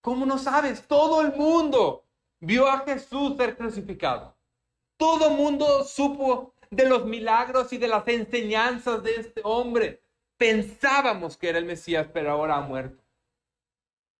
¿Cómo 0.00 0.26
no 0.26 0.38
sabes? 0.38 0.84
Todo 0.88 1.20
el 1.20 1.32
mundo 1.36 2.08
vio 2.40 2.66
a 2.66 2.80
Jesús 2.80 3.36
ser 3.36 3.56
crucificado. 3.56 4.36
Todo 4.96 5.30
mundo 5.30 5.84
supo 5.84 6.54
de 6.72 6.88
los 6.88 7.06
milagros 7.06 7.72
y 7.72 7.78
de 7.78 7.86
las 7.86 8.08
enseñanzas 8.08 9.00
de 9.04 9.14
este 9.14 9.42
hombre. 9.44 10.02
Pensábamos 10.38 11.36
que 11.36 11.50
era 11.50 11.58
el 11.58 11.66
Mesías, 11.66 12.08
pero 12.12 12.32
ahora 12.32 12.56
ha 12.56 12.62
muerto. 12.62 13.00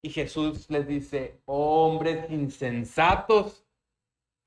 Y 0.00 0.10
Jesús 0.10 0.70
les 0.70 0.86
dice, 0.86 1.42
hombres 1.46 2.30
insensatos, 2.30 3.66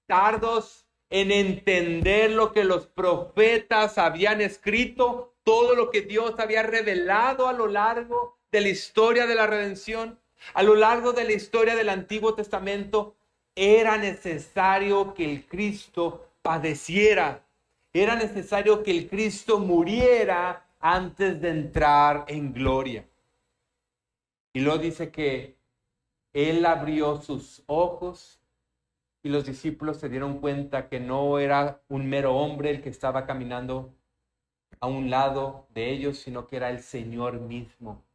tardos 0.08 0.85
en 1.10 1.32
entender 1.32 2.32
lo 2.32 2.52
que 2.52 2.64
los 2.64 2.88
profetas 2.88 3.98
habían 3.98 4.42
escrito, 4.42 5.34
todo 5.44 5.76
lo 5.76 5.92
que 5.92 6.02
Dios 6.02 6.40
había 6.40 6.64
revelado 6.64 7.48
a 7.48 7.54
lo 7.54 7.68
largo 7.68 8.38
de 8.52 8.62
la 8.62 8.70
historia 8.70 9.28
de 9.28 9.36
la 9.36 9.48
redención, 9.48 10.20
a 10.54 10.64
lo 10.64 10.76
largo 10.76 11.14
de 11.14 11.24
la 11.24 11.34
historia 11.34 11.76
del 11.76 11.90
Antiguo 11.90 12.34
Testamento, 12.34 13.16
era 13.56 13.98
necesario 13.98 15.14
que 15.14 15.26
el 15.26 15.46
Cristo 15.48 16.30
padeciera, 16.42 17.46
era 17.94 18.16
necesario 18.16 18.84
que 18.84 18.92
el 18.92 19.08
Cristo 19.08 19.60
muriera 19.60 20.68
antes 20.80 21.40
de 21.42 21.50
entrar 21.50 22.26
en 22.28 22.54
gloria. 22.54 23.06
Y 24.54 24.60
luego 24.60 24.80
dice 24.80 25.12
que 25.12 25.56
Él 26.34 26.66
abrió 26.66 27.22
sus 27.22 27.64
ojos 27.66 28.40
y 29.26 29.30
los 29.30 29.44
discípulos 29.44 29.98
se 29.98 30.08
dieron 30.08 30.40
cuenta 30.40 30.88
que 30.88 31.00
no 31.00 31.40
era 31.40 31.82
un 31.88 32.08
mero 32.08 32.36
hombre 32.36 32.70
el 32.70 32.84
que 32.84 32.90
estaba 32.90 33.26
caminando 33.26 33.92
a 34.80 34.86
un 34.86 35.10
lado 35.10 35.68
de 35.74 35.90
ellos, 35.90 36.20
sino 36.20 36.46
que 36.46 36.58
era 36.58 36.70
el 36.70 36.80
Señor 36.80 37.40
mismo. 37.40 38.06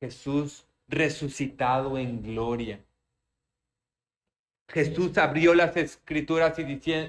Jesús 0.00 0.66
resucitado 0.88 1.98
en 1.98 2.20
gloria. 2.20 2.84
Jesús 4.68 5.16
abrió 5.18 5.54
las 5.54 5.76
escrituras 5.76 6.58
y, 6.58 6.62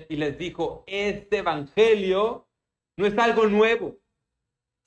y 0.07 0.15
les 0.15 0.37
dijo, 0.37 0.83
este 0.85 1.39
evangelio 1.39 2.45
no 2.95 3.07
es 3.07 3.17
algo 3.17 3.47
nuevo, 3.47 3.97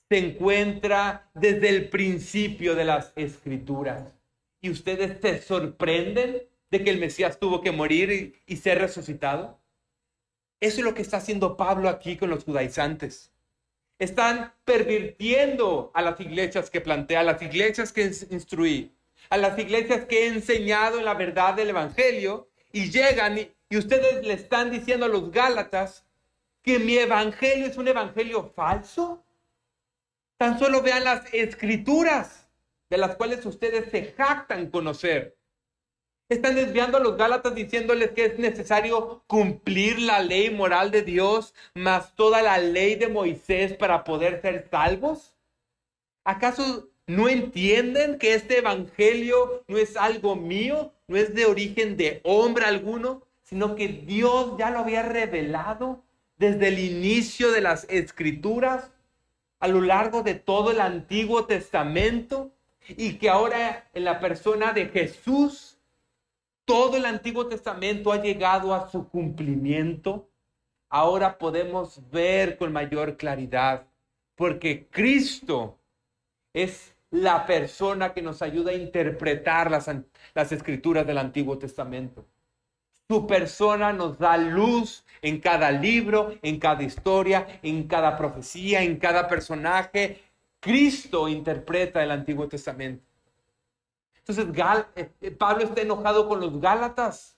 se 0.09 0.19
encuentra 0.19 1.29
desde 1.35 1.71
el 1.71 1.89
principio 1.89 2.77
de 2.77 2.85
las 2.85 3.13
escrituras. 3.17 4.15
Y 4.61 4.71
ustedes 4.71 5.21
se 5.21 5.43
sorprenden 5.43 6.52
de 6.73 6.83
que 6.83 6.91
el 6.91 6.99
Mesías 6.99 7.39
tuvo 7.39 7.61
que 7.61 7.71
morir 7.71 8.41
y, 8.47 8.57
ser 8.57 8.79
resucitado. 8.79 9.61
Eso 10.59 10.79
es 10.79 10.85
lo 10.85 10.95
que 10.95 11.03
está 11.03 11.19
haciendo 11.19 11.59
Pablo 11.59 11.91
aquí 11.91 12.17
con 12.17 12.31
los 12.31 12.45
judaizantes. 12.45 13.31
Están 13.99 14.55
pervirtiendo 14.65 15.91
a 15.93 16.01
las 16.01 16.19
iglesias 16.19 16.71
que 16.71 16.81
plantea, 16.81 17.21
a 17.21 17.25
las 17.25 17.43
iglesias 17.43 17.93
que 17.93 18.11
instruí, 18.31 18.91
a 19.29 19.37
las 19.37 19.59
iglesias 19.59 20.07
que 20.07 20.25
he 20.25 20.29
enseñado 20.29 20.99
en 20.99 21.05
la 21.05 21.13
verdad 21.13 21.53
del 21.53 21.69
Evangelio 21.69 22.49
y 22.73 22.91
llegan 22.91 23.37
y, 23.39 23.77
ustedes 23.77 24.27
le 24.27 24.33
están 24.33 24.71
diciendo 24.71 25.05
a 25.05 25.11
los 25.11 25.31
Gálatas 25.31 26.07
que 26.63 26.79
mi 26.79 26.97
evangelio 26.97 27.67
es 27.67 27.77
un 27.77 27.89
evangelio 27.89 28.51
falso. 28.57 29.23
Tan 30.39 30.59
solo 30.59 30.81
vean 30.81 31.05
las 31.05 31.33
escrituras 31.35 32.49
de 32.89 32.97
las 32.97 33.17
cuales 33.17 33.45
ustedes 33.45 33.91
se 33.91 34.13
jactan 34.13 34.71
conocer. 34.71 35.37
Están 36.33 36.55
desviando 36.55 36.97
a 36.97 37.01
los 37.01 37.19
Gálatas 37.19 37.55
diciéndoles 37.55 38.13
que 38.13 38.25
es 38.25 38.39
necesario 38.39 39.23
cumplir 39.27 40.01
la 40.01 40.21
ley 40.21 40.49
moral 40.49 40.91
de 40.91 41.03
Dios 41.03 41.53
más 41.75 42.17
toda 42.17 42.41
la 42.41 42.57
ley 42.57 42.95
de 42.95 43.09
Moisés 43.09 43.75
para 43.75 44.03
poder 44.03 44.41
ser 44.41 44.67
salvos. 44.71 45.35
¿Acaso 46.25 46.89
no 47.07 47.29
entienden 47.29 48.19
que 48.19 48.33
este 48.33 48.61
evangelio 48.61 49.63
no 49.69 49.77
es 49.77 49.95
algo 49.99 50.35
mío, 50.35 50.95
no 51.07 51.19
es 51.19 51.35
de 51.35 51.45
origen 51.45 51.99
de 51.99 52.23
hombre 52.25 52.65
alguno, 52.65 53.27
sino 53.43 53.75
que 53.75 53.89
Dios 53.89 54.55
ya 54.57 54.71
lo 54.71 54.79
había 54.79 55.03
revelado 55.03 56.03
desde 56.39 56.69
el 56.69 56.79
inicio 56.79 57.53
de 57.53 57.61
las 57.61 57.85
escrituras, 57.91 58.91
a 59.61 59.69
lo 59.69 59.83
largo 59.83 60.23
de 60.23 60.35
todo 60.37 60.71
el 60.71 60.81
Antiguo 60.81 61.45
Testamento, 61.45 62.53
y 62.89 63.19
que 63.19 63.29
ahora 63.29 63.91
en 63.93 64.05
la 64.05 64.19
persona 64.19 64.73
de 64.73 64.87
Jesús, 64.87 65.72
todo 66.65 66.97
el 66.97 67.05
Antiguo 67.07 67.47
Testamento 67.47 68.13
ha 68.13 68.23
llegado 68.23 68.75
a 68.75 68.89
su 68.89 69.09
cumplimiento. 69.09 70.29
Ahora 70.89 71.39
podemos 71.39 72.01
ver 72.11 72.57
con 72.59 72.73
mayor 72.73 73.17
claridad, 73.17 73.87
porque 74.35 74.87
Cristo 74.91 75.79
es 76.53 76.95
la 77.11 77.47
persona 77.47 78.13
que 78.13 78.23
nos 78.23 78.43
ayuda 78.43 78.73
a 78.73 78.75
interpretar 78.75 79.71
las, 79.71 79.89
escrituras 80.53 81.07
del 81.07 81.19
Antiguo 81.19 81.59
Testamento. 81.59 82.27
Su 83.09 83.27
persona 83.27 83.93
nos 83.93 84.19
da 84.19 84.39
luz 84.39 85.05
en 85.21 85.39
cada 85.41 85.71
libro, 85.71 86.35
en 86.43 86.59
cada 86.59 86.83
historia, 86.83 87.61
en 87.63 87.87
cada 87.87 88.17
profecía, 88.17 88.83
en 88.83 88.97
cada 88.97 89.29
personaje. 89.29 90.23
Cristo 90.61 91.29
interpreta 91.29 92.03
el 92.03 92.11
Antiguo 92.11 92.49
Testamento. 92.49 93.12
Entonces 94.27 94.47
eh, 94.97 95.11
eh, 95.21 95.31
Pablo 95.33 95.65
está 95.65 95.83
enojado 95.83 96.29
con 96.29 96.41
los 96.41 96.61
Gálatas. 96.61 97.37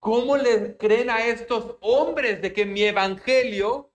¿Cómo 0.00 0.36
le 0.36 0.76
creen 0.76 1.10
a 1.10 1.26
estos 1.26 1.76
hombres 1.80 2.40
de 2.40 2.52
que 2.52 2.64
mi 2.64 2.82
evangelio 2.82 3.90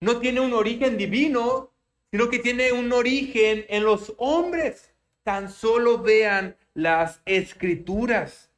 no 0.00 0.20
tiene 0.20 0.40
un 0.40 0.52
origen 0.52 0.96
divino, 0.96 1.72
sino 2.10 2.30
que 2.30 2.38
tiene 2.38 2.72
un 2.72 2.92
origen 2.92 3.66
en 3.68 3.84
los 3.84 4.14
hombres. 4.18 4.94
Tan 5.22 5.50
solo 5.50 5.98
vean 5.98 6.56
las 6.74 7.20
escrituras. 7.24 8.50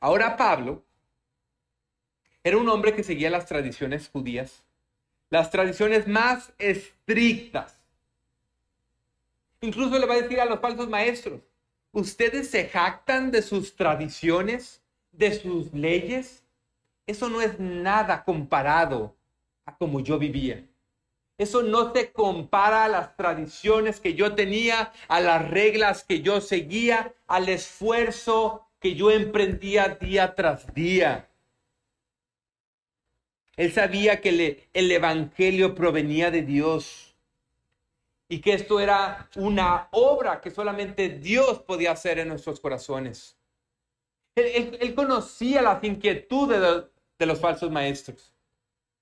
Ahora 0.00 0.36
Pablo 0.36 0.84
era 2.44 2.56
un 2.56 2.68
hombre 2.68 2.94
que 2.94 3.02
seguía 3.02 3.28
las 3.28 3.46
tradiciones 3.46 4.08
judías, 4.08 4.64
las 5.30 5.50
tradiciones 5.50 6.06
más 6.06 6.52
estrictas. 6.58 7.75
Incluso 9.60 9.98
le 9.98 10.06
va 10.06 10.14
a 10.14 10.22
decir 10.22 10.40
a 10.40 10.44
los 10.44 10.60
falsos 10.60 10.88
maestros, 10.88 11.40
ustedes 11.92 12.50
se 12.50 12.68
jactan 12.68 13.30
de 13.30 13.42
sus 13.42 13.74
tradiciones, 13.74 14.82
de 15.12 15.32
sus 15.38 15.72
leyes. 15.72 16.44
Eso 17.06 17.28
no 17.28 17.40
es 17.40 17.58
nada 17.58 18.24
comparado 18.24 19.16
a 19.64 19.76
como 19.76 20.00
yo 20.00 20.18
vivía. 20.18 20.64
Eso 21.38 21.62
no 21.62 21.92
se 21.92 22.12
compara 22.12 22.84
a 22.84 22.88
las 22.88 23.16
tradiciones 23.16 24.00
que 24.00 24.14
yo 24.14 24.34
tenía, 24.34 24.92
a 25.08 25.20
las 25.20 25.48
reglas 25.50 26.02
que 26.04 26.22
yo 26.22 26.40
seguía, 26.40 27.14
al 27.26 27.48
esfuerzo 27.48 28.66
que 28.80 28.94
yo 28.94 29.10
emprendía 29.10 29.88
día 30.00 30.34
tras 30.34 30.72
día. 30.74 31.28
Él 33.56 33.72
sabía 33.72 34.20
que 34.20 34.66
el 34.72 34.92
Evangelio 34.92 35.74
provenía 35.74 36.30
de 36.30 36.42
Dios 36.42 37.05
y 38.28 38.40
que 38.40 38.54
esto 38.54 38.80
era 38.80 39.28
una 39.36 39.88
obra 39.92 40.40
que 40.40 40.50
solamente 40.50 41.08
Dios 41.08 41.60
podía 41.60 41.92
hacer 41.92 42.18
en 42.18 42.28
nuestros 42.28 42.60
corazones. 42.60 43.38
Él, 44.34 44.94
conocía 44.94 45.62
las 45.62 45.82
inquietudes 45.82 46.84
de 47.18 47.26
los 47.26 47.40
falsos 47.40 47.70
maestros. 47.70 48.34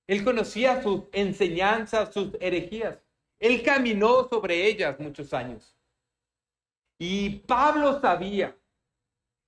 Él 0.06 0.22
conocía 0.22 0.82
sus 0.82 1.04
enseñanzas, 1.12 2.12
sus 2.12 2.30
herejías. 2.40 2.98
Él 3.38 3.62
caminó 3.62 4.28
sobre 4.28 4.66
ellas 4.66 5.00
muchos 5.00 5.32
años. 5.32 5.76
Y 6.98 7.30
Pablo 7.40 8.00
sabía 8.00 8.56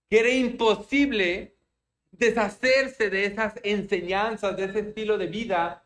que 0.09 0.21
era 0.21 0.31
imposible 0.31 1.57
deshacerse 2.11 3.11
de 3.11 3.27
esas 3.27 3.55
enseñanzas, 3.63 4.57
de 4.57 4.65
ese 4.65 4.81
estilo 4.81 5.19
de 5.19 5.27
vida, 5.27 5.86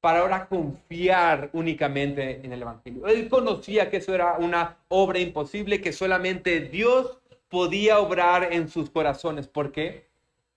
para 0.00 0.20
ahora 0.20 0.46
confiar 0.46 1.50
únicamente 1.52 2.40
en 2.44 2.52
el 2.52 2.62
Evangelio. 2.62 3.06
Él 3.06 3.28
conocía 3.28 3.90
que 3.90 3.96
eso 3.98 4.14
era 4.14 4.36
una 4.38 4.78
obra 4.88 5.18
imposible, 5.18 5.80
que 5.80 5.92
solamente 5.92 6.60
Dios 6.60 7.18
podía 7.48 7.98
obrar 7.98 8.52
en 8.52 8.68
sus 8.68 8.90
corazones. 8.90 9.48
¿Por 9.48 9.72
qué? 9.72 10.06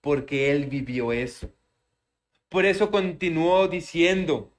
Porque 0.00 0.50
Él 0.50 0.66
vivió 0.66 1.12
eso. 1.12 1.50
Por 2.48 2.66
eso 2.66 2.90
continuó 2.90 3.66
diciendo, 3.66 4.52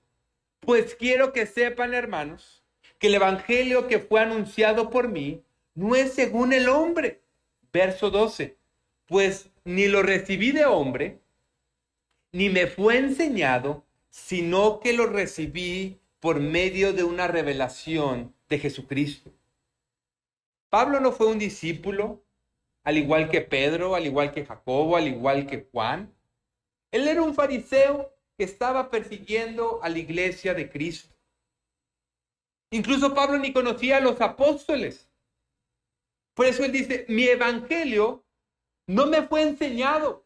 pues 0.59 0.95
quiero 0.95 1.31
que 1.31 1.45
sepan, 1.45 1.93
hermanos, 1.93 2.63
que 2.97 3.07
el 3.07 3.15
Evangelio 3.15 3.87
que 3.87 3.99
fue 3.99 4.21
anunciado 4.21 4.89
por 4.89 5.07
mí 5.09 5.43
no 5.75 5.95
es 5.95 6.13
según 6.13 6.53
el 6.53 6.69
hombre. 6.69 7.21
Verso 7.71 8.09
12, 8.09 8.57
pues 9.07 9.49
ni 9.63 9.87
lo 9.87 10.03
recibí 10.03 10.51
de 10.51 10.65
hombre, 10.65 11.19
ni 12.31 12.49
me 12.49 12.67
fue 12.67 12.97
enseñado, 12.97 13.83
sino 14.13 14.79
que 14.79 14.93
lo 14.93 15.07
recibí 15.07 15.99
por 16.19 16.39
medio 16.39 16.93
de 16.93 17.03
una 17.03 17.27
revelación 17.27 18.35
de 18.47 18.59
Jesucristo. 18.59 19.31
Pablo 20.69 20.99
no 20.99 21.11
fue 21.11 21.25
un 21.25 21.39
discípulo, 21.39 22.23
al 22.83 22.99
igual 22.99 23.31
que 23.31 23.41
Pedro, 23.41 23.95
al 23.95 24.05
igual 24.05 24.31
que 24.31 24.45
Jacobo, 24.45 24.97
al 24.97 25.07
igual 25.07 25.47
que 25.47 25.67
Juan. 25.71 26.13
Él 26.91 27.07
era 27.07 27.23
un 27.23 27.33
fariseo 27.33 28.15
que 28.37 28.43
estaba 28.43 28.91
persiguiendo 28.91 29.81
a 29.81 29.89
la 29.89 29.97
iglesia 29.97 30.53
de 30.53 30.69
Cristo. 30.69 31.15
Incluso 32.69 33.15
Pablo 33.15 33.39
ni 33.39 33.51
conocía 33.51 33.97
a 33.97 34.01
los 34.01 34.21
apóstoles. 34.21 35.09
Por 36.35 36.45
eso 36.45 36.63
él 36.63 36.71
dice, 36.71 37.07
mi 37.09 37.23
evangelio 37.23 38.23
no 38.85 39.07
me 39.07 39.23
fue 39.23 39.41
enseñado. 39.41 40.22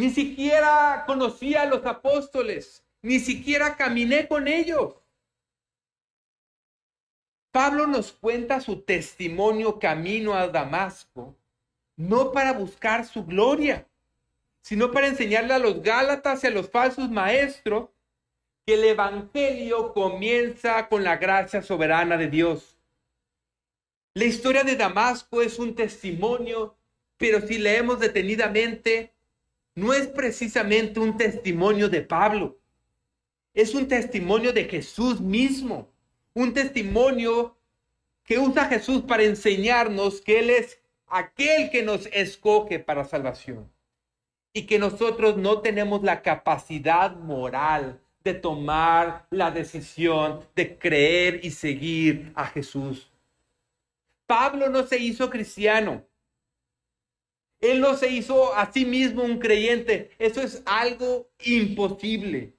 Ni 0.00 0.08
siquiera 0.08 1.04
conocía 1.06 1.60
a 1.60 1.66
los 1.66 1.84
apóstoles, 1.84 2.82
ni 3.02 3.20
siquiera 3.20 3.76
caminé 3.76 4.26
con 4.26 4.48
ellos. 4.48 4.94
Pablo 7.50 7.86
nos 7.86 8.10
cuenta 8.10 8.62
su 8.62 8.80
testimonio 8.80 9.78
camino 9.78 10.32
a 10.32 10.48
Damasco, 10.48 11.36
no 11.96 12.32
para 12.32 12.54
buscar 12.54 13.04
su 13.04 13.26
gloria, 13.26 13.86
sino 14.62 14.90
para 14.90 15.08
enseñarle 15.08 15.52
a 15.52 15.58
los 15.58 15.82
Gálatas 15.82 16.44
y 16.44 16.46
a 16.46 16.50
los 16.50 16.70
falsos 16.70 17.10
maestros 17.10 17.90
que 18.64 18.72
el 18.72 18.84
Evangelio 18.84 19.92
comienza 19.92 20.88
con 20.88 21.04
la 21.04 21.18
gracia 21.18 21.60
soberana 21.60 22.16
de 22.16 22.28
Dios. 22.28 22.78
La 24.14 24.24
historia 24.24 24.64
de 24.64 24.76
Damasco 24.76 25.42
es 25.42 25.58
un 25.58 25.74
testimonio, 25.74 26.74
pero 27.18 27.46
si 27.46 27.58
leemos 27.58 28.00
detenidamente, 28.00 29.12
no 29.74 29.92
es 29.92 30.06
precisamente 30.06 31.00
un 31.00 31.16
testimonio 31.16 31.88
de 31.88 32.02
Pablo, 32.02 32.58
es 33.54 33.74
un 33.74 33.88
testimonio 33.88 34.52
de 34.52 34.64
Jesús 34.64 35.20
mismo, 35.20 35.90
un 36.34 36.52
testimonio 36.52 37.56
que 38.24 38.38
usa 38.38 38.66
Jesús 38.66 39.02
para 39.02 39.24
enseñarnos 39.24 40.20
que 40.20 40.38
Él 40.38 40.50
es 40.50 40.80
aquel 41.06 41.70
que 41.70 41.82
nos 41.82 42.06
escoge 42.12 42.78
para 42.78 43.04
salvación 43.04 43.70
y 44.52 44.66
que 44.66 44.78
nosotros 44.78 45.36
no 45.36 45.60
tenemos 45.60 46.02
la 46.02 46.22
capacidad 46.22 47.16
moral 47.16 48.00
de 48.22 48.34
tomar 48.34 49.26
la 49.30 49.50
decisión 49.50 50.44
de 50.54 50.78
creer 50.78 51.40
y 51.42 51.50
seguir 51.50 52.32
a 52.34 52.46
Jesús. 52.46 53.10
Pablo 54.26 54.68
no 54.68 54.86
se 54.86 54.98
hizo 54.98 55.30
cristiano. 55.30 56.04
Él 57.60 57.80
no 57.80 57.96
se 57.96 58.10
hizo 58.10 58.54
a 58.54 58.72
sí 58.72 58.84
mismo 58.84 59.22
un 59.22 59.38
creyente. 59.38 60.10
Eso 60.18 60.40
es 60.40 60.62
algo 60.64 61.28
imposible. 61.44 62.54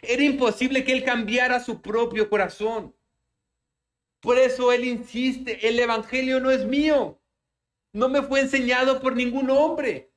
Era 0.00 0.22
imposible 0.22 0.84
que 0.84 0.92
él 0.92 1.04
cambiara 1.04 1.60
su 1.60 1.80
propio 1.80 2.28
corazón. 2.28 2.94
Por 4.20 4.38
eso 4.38 4.72
él 4.72 4.84
insiste, 4.84 5.68
el 5.68 5.78
Evangelio 5.78 6.40
no 6.40 6.50
es 6.50 6.64
mío. 6.64 7.18
No 7.92 8.08
me 8.08 8.22
fue 8.22 8.40
enseñado 8.40 9.00
por 9.00 9.16
ningún 9.16 9.50
hombre 9.50 10.12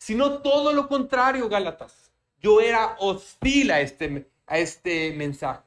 sino 0.00 0.40
todo 0.40 0.72
lo 0.72 0.88
contrario, 0.88 1.48
Gálatas. 1.48 2.10
Yo 2.38 2.60
era 2.60 2.96
hostil 2.98 3.70
a 3.70 3.80
este, 3.80 4.26
a 4.46 4.58
este 4.58 5.12
mensaje. 5.12 5.62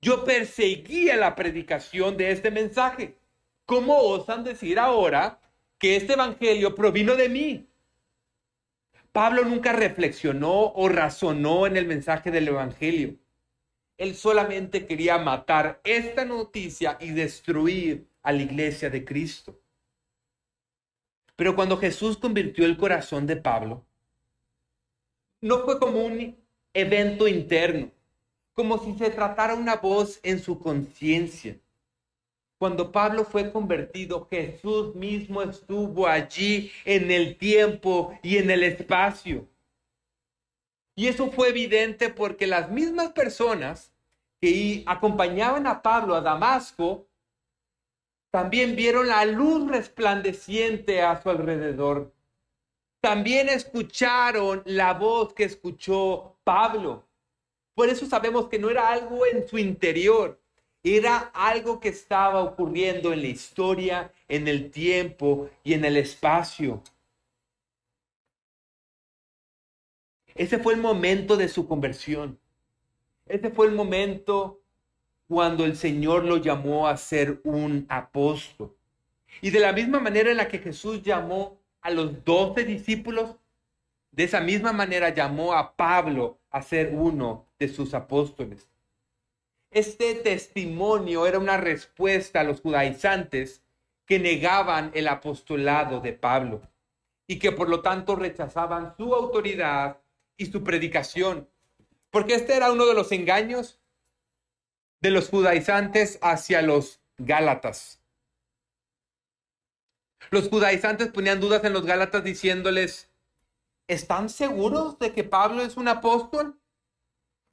Yo 0.00 0.24
perseguía 0.24 1.16
la 1.16 1.34
predicación 1.34 2.16
de 2.16 2.30
este 2.30 2.50
mensaje. 2.50 3.18
¿Cómo 3.66 3.98
osan 3.98 4.42
decir 4.42 4.78
ahora 4.78 5.38
que 5.78 5.96
este 5.96 6.14
evangelio 6.14 6.74
provino 6.74 7.14
de 7.16 7.28
mí? 7.28 7.68
Pablo 9.12 9.44
nunca 9.44 9.72
reflexionó 9.72 10.72
o 10.72 10.88
razonó 10.88 11.66
en 11.66 11.76
el 11.76 11.86
mensaje 11.86 12.30
del 12.30 12.48
evangelio. 12.48 13.16
Él 13.96 14.14
solamente 14.14 14.86
quería 14.86 15.18
matar 15.18 15.80
esta 15.82 16.24
noticia 16.24 16.96
y 17.00 17.10
destruir 17.10 18.06
a 18.22 18.32
la 18.32 18.42
iglesia 18.42 18.90
de 18.90 19.04
Cristo. 19.04 19.60
Pero 21.34 21.54
cuando 21.54 21.76
Jesús 21.76 22.16
convirtió 22.16 22.64
el 22.64 22.76
corazón 22.76 23.26
de 23.26 23.36
Pablo, 23.36 23.84
no 25.40 25.64
fue 25.64 25.78
como 25.78 26.04
un 26.04 26.36
evento 26.74 27.26
interno, 27.28 27.90
como 28.52 28.78
si 28.78 28.94
se 28.98 29.10
tratara 29.10 29.54
una 29.54 29.76
voz 29.76 30.20
en 30.22 30.40
su 30.40 30.58
conciencia. 30.58 31.58
Cuando 32.58 32.90
Pablo 32.90 33.24
fue 33.24 33.52
convertido, 33.52 34.26
Jesús 34.28 34.94
mismo 34.96 35.42
estuvo 35.42 36.08
allí 36.08 36.72
en 36.84 37.10
el 37.10 37.38
tiempo 37.38 38.18
y 38.22 38.38
en 38.38 38.50
el 38.50 38.64
espacio. 38.64 39.48
Y 40.96 41.06
eso 41.06 41.30
fue 41.30 41.50
evidente 41.50 42.08
porque 42.10 42.48
las 42.48 42.70
mismas 42.70 43.12
personas 43.12 43.92
que 44.40 44.82
acompañaban 44.86 45.68
a 45.68 45.82
Pablo 45.82 46.16
a 46.16 46.20
Damasco 46.20 47.06
también 48.32 48.74
vieron 48.74 49.06
la 49.06 49.24
luz 49.24 49.70
resplandeciente 49.70 51.00
a 51.00 51.22
su 51.22 51.30
alrededor. 51.30 52.12
También 53.00 53.48
escucharon 53.48 54.62
la 54.64 54.94
voz 54.94 55.32
que 55.32 55.44
escuchó 55.44 56.36
Pablo. 56.42 57.04
Por 57.74 57.88
eso 57.88 58.06
sabemos 58.06 58.48
que 58.48 58.58
no 58.58 58.68
era 58.68 58.90
algo 58.90 59.24
en 59.24 59.46
su 59.46 59.56
interior, 59.56 60.40
era 60.82 61.30
algo 61.34 61.80
que 61.80 61.88
estaba 61.88 62.42
ocurriendo 62.42 63.12
en 63.12 63.22
la 63.22 63.28
historia, 63.28 64.12
en 64.28 64.48
el 64.48 64.70
tiempo 64.70 65.50
y 65.64 65.74
en 65.74 65.84
el 65.84 65.96
espacio. 65.96 66.82
Ese 70.34 70.58
fue 70.58 70.74
el 70.74 70.80
momento 70.80 71.36
de 71.36 71.48
su 71.48 71.66
conversión. 71.66 72.38
Ese 73.26 73.50
fue 73.50 73.66
el 73.66 73.74
momento 73.74 74.60
cuando 75.26 75.64
el 75.64 75.76
Señor 75.76 76.24
lo 76.24 76.38
llamó 76.38 76.86
a 76.86 76.96
ser 76.96 77.40
un 77.44 77.86
apóstol. 77.88 78.74
Y 79.42 79.50
de 79.50 79.60
la 79.60 79.72
misma 79.72 80.00
manera 80.00 80.30
en 80.30 80.38
la 80.38 80.48
que 80.48 80.58
Jesús 80.58 81.02
llamó 81.02 81.58
a 81.80 81.90
los 81.90 82.24
doce 82.24 82.64
discípulos, 82.64 83.36
de 84.12 84.24
esa 84.24 84.40
misma 84.40 84.72
manera 84.72 85.10
llamó 85.10 85.52
a 85.52 85.76
Pablo 85.76 86.38
a 86.50 86.62
ser 86.62 86.94
uno 86.94 87.46
de 87.58 87.68
sus 87.68 87.92
apóstoles. 87.92 88.68
Este 89.70 90.14
testimonio 90.14 91.26
era 91.26 91.38
una 91.38 91.56
respuesta 91.58 92.40
a 92.40 92.44
los 92.44 92.60
judaizantes 92.60 93.62
que 94.06 94.18
negaban 94.18 94.90
el 94.94 95.06
apostolado 95.08 96.00
de 96.00 96.14
Pablo 96.14 96.62
y 97.26 97.38
que 97.38 97.52
por 97.52 97.68
lo 97.68 97.82
tanto 97.82 98.16
rechazaban 98.16 98.96
su 98.96 99.14
autoridad 99.14 100.00
y 100.38 100.46
su 100.46 100.64
predicación. 100.64 101.48
Porque 102.10 102.34
este 102.34 102.56
era 102.56 102.72
uno 102.72 102.86
de 102.86 102.94
los 102.94 103.12
engaños 103.12 103.78
de 105.00 105.10
los 105.10 105.28
judaizantes 105.28 106.18
hacia 106.22 106.62
los 106.62 107.00
gálatas. 107.18 108.00
Los 110.30 110.48
judaizantes 110.48 111.08
ponían 111.08 111.40
dudas 111.40 111.62
en 111.64 111.74
los 111.74 111.84
gálatas 111.84 112.24
diciéndoles, 112.24 113.10
¿están 113.86 114.30
seguros 114.30 114.98
de 114.98 115.12
que 115.12 115.24
Pablo 115.24 115.62
es 115.62 115.76
un 115.76 115.88
apóstol? 115.88 116.58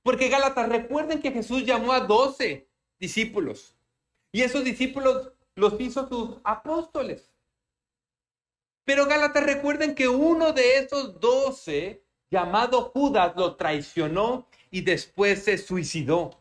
Porque 0.06 0.30
Gálatas, 0.30 0.70
recuerden 0.70 1.20
que 1.20 1.32
Jesús 1.32 1.66
llamó 1.66 1.92
a 1.92 2.02
doce 2.02 2.70
discípulos 3.00 3.76
y 4.32 4.44
esos 4.44 4.64
discípulos 4.64 5.32
los 5.56 5.82
hizo 5.82 6.08
sus 6.08 6.38
apóstoles. 6.44 7.34
Pero 8.84 9.08
Gálatas, 9.08 9.44
recuerden 9.44 9.96
que 9.96 10.08
uno 10.08 10.54
de 10.54 10.78
esos 10.78 11.20
doce, 11.20 12.04
llamado 12.30 12.92
Judas, 12.92 13.34
lo 13.36 13.56
traicionó 13.56 14.48
y 14.70 14.82
después 14.82 15.44
se 15.44 15.58
suicidó. 15.58 16.40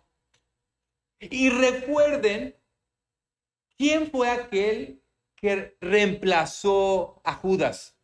Y 1.18 1.48
recuerden, 1.48 2.54
¿quién 3.78 4.10
fue 4.10 4.28
aquel 4.28 5.02
que 5.36 5.74
reemplazó 5.80 7.22
a 7.24 7.32
Judas? 7.32 7.96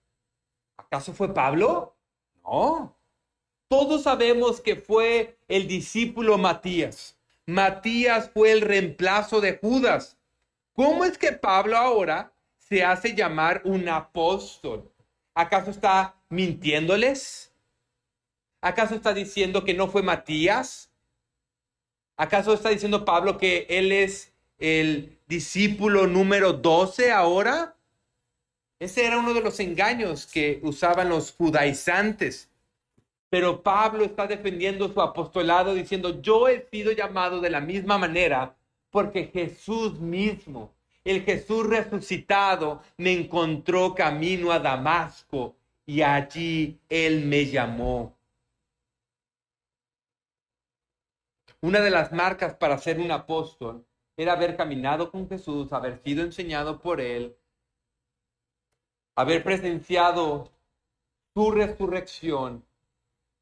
¿Acaso 0.78 1.12
fue 1.12 1.34
Pablo? 1.34 1.98
No. 2.44 2.96
Todos 3.70 4.02
sabemos 4.02 4.60
que 4.60 4.74
fue 4.74 5.38
el 5.46 5.68
discípulo 5.68 6.38
Matías. 6.38 7.16
Matías 7.46 8.28
fue 8.28 8.50
el 8.50 8.62
reemplazo 8.62 9.40
de 9.40 9.58
Judas. 9.58 10.18
¿Cómo 10.72 11.04
es 11.04 11.16
que 11.16 11.30
Pablo 11.30 11.76
ahora 11.76 12.32
se 12.58 12.82
hace 12.82 13.14
llamar 13.14 13.62
un 13.64 13.88
apóstol? 13.88 14.90
¿Acaso 15.34 15.70
está 15.70 16.16
mintiéndoles? 16.30 17.52
¿Acaso 18.60 18.96
está 18.96 19.14
diciendo 19.14 19.62
que 19.62 19.72
no 19.72 19.86
fue 19.86 20.02
Matías? 20.02 20.90
¿Acaso 22.16 22.52
está 22.54 22.70
diciendo 22.70 23.04
Pablo 23.04 23.38
que 23.38 23.68
él 23.70 23.92
es 23.92 24.32
el 24.58 25.16
discípulo 25.28 26.08
número 26.08 26.54
12 26.54 27.12
ahora? 27.12 27.76
Ese 28.80 29.06
era 29.06 29.18
uno 29.18 29.32
de 29.32 29.42
los 29.42 29.60
engaños 29.60 30.26
que 30.26 30.58
usaban 30.64 31.08
los 31.08 31.30
judaizantes. 31.30 32.49
Pero 33.30 33.62
Pablo 33.62 34.04
está 34.04 34.26
defendiendo 34.26 34.92
su 34.92 35.00
apostolado 35.00 35.72
diciendo, 35.72 36.20
yo 36.20 36.48
he 36.48 36.66
sido 36.68 36.90
llamado 36.90 37.40
de 37.40 37.48
la 37.48 37.60
misma 37.60 37.96
manera 37.96 38.56
porque 38.90 39.26
Jesús 39.26 40.00
mismo, 40.00 40.74
el 41.04 41.22
Jesús 41.22 41.64
resucitado, 41.68 42.82
me 42.96 43.12
encontró 43.12 43.94
camino 43.94 44.50
a 44.50 44.58
Damasco 44.58 45.54
y 45.86 46.02
allí 46.02 46.80
Él 46.88 47.24
me 47.24 47.46
llamó. 47.46 48.16
Una 51.60 51.80
de 51.80 51.90
las 51.90 52.10
marcas 52.10 52.54
para 52.54 52.78
ser 52.78 52.98
un 52.98 53.12
apóstol 53.12 53.86
era 54.16 54.32
haber 54.32 54.56
caminado 54.56 55.10
con 55.12 55.28
Jesús, 55.28 55.72
haber 55.72 56.02
sido 56.02 56.24
enseñado 56.24 56.80
por 56.80 57.00
Él, 57.00 57.36
haber 59.14 59.44
presenciado 59.44 60.50
su 61.32 61.52
resurrección 61.52 62.64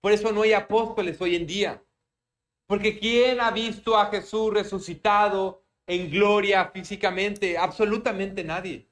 por 0.00 0.12
eso 0.12 0.32
no 0.32 0.42
hay 0.42 0.52
apóstoles 0.52 1.20
hoy 1.20 1.36
en 1.36 1.46
día. 1.46 1.84
Porque 2.66 2.98
¿quién 2.98 3.40
ha 3.40 3.50
visto 3.50 3.96
a 3.96 4.06
Jesús 4.06 4.52
resucitado 4.52 5.64
en 5.86 6.10
gloria 6.10 6.70
físicamente? 6.70 7.56
Absolutamente 7.56 8.44
nadie. 8.44 8.88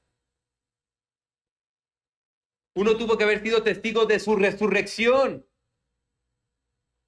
Uno 2.75 2.97
tuvo 2.97 3.17
que 3.17 3.23
haber 3.23 3.41
sido 3.41 3.63
testigo 3.63 4.05
de 4.05 4.19
su 4.19 4.35
resurrección. 4.35 5.47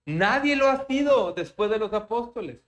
Nadie 0.06 0.56
lo 0.56 0.68
ha 0.68 0.88
sido 0.88 1.34
después 1.34 1.70
de 1.70 1.80
los 1.80 1.94
apóstoles. 1.94 2.62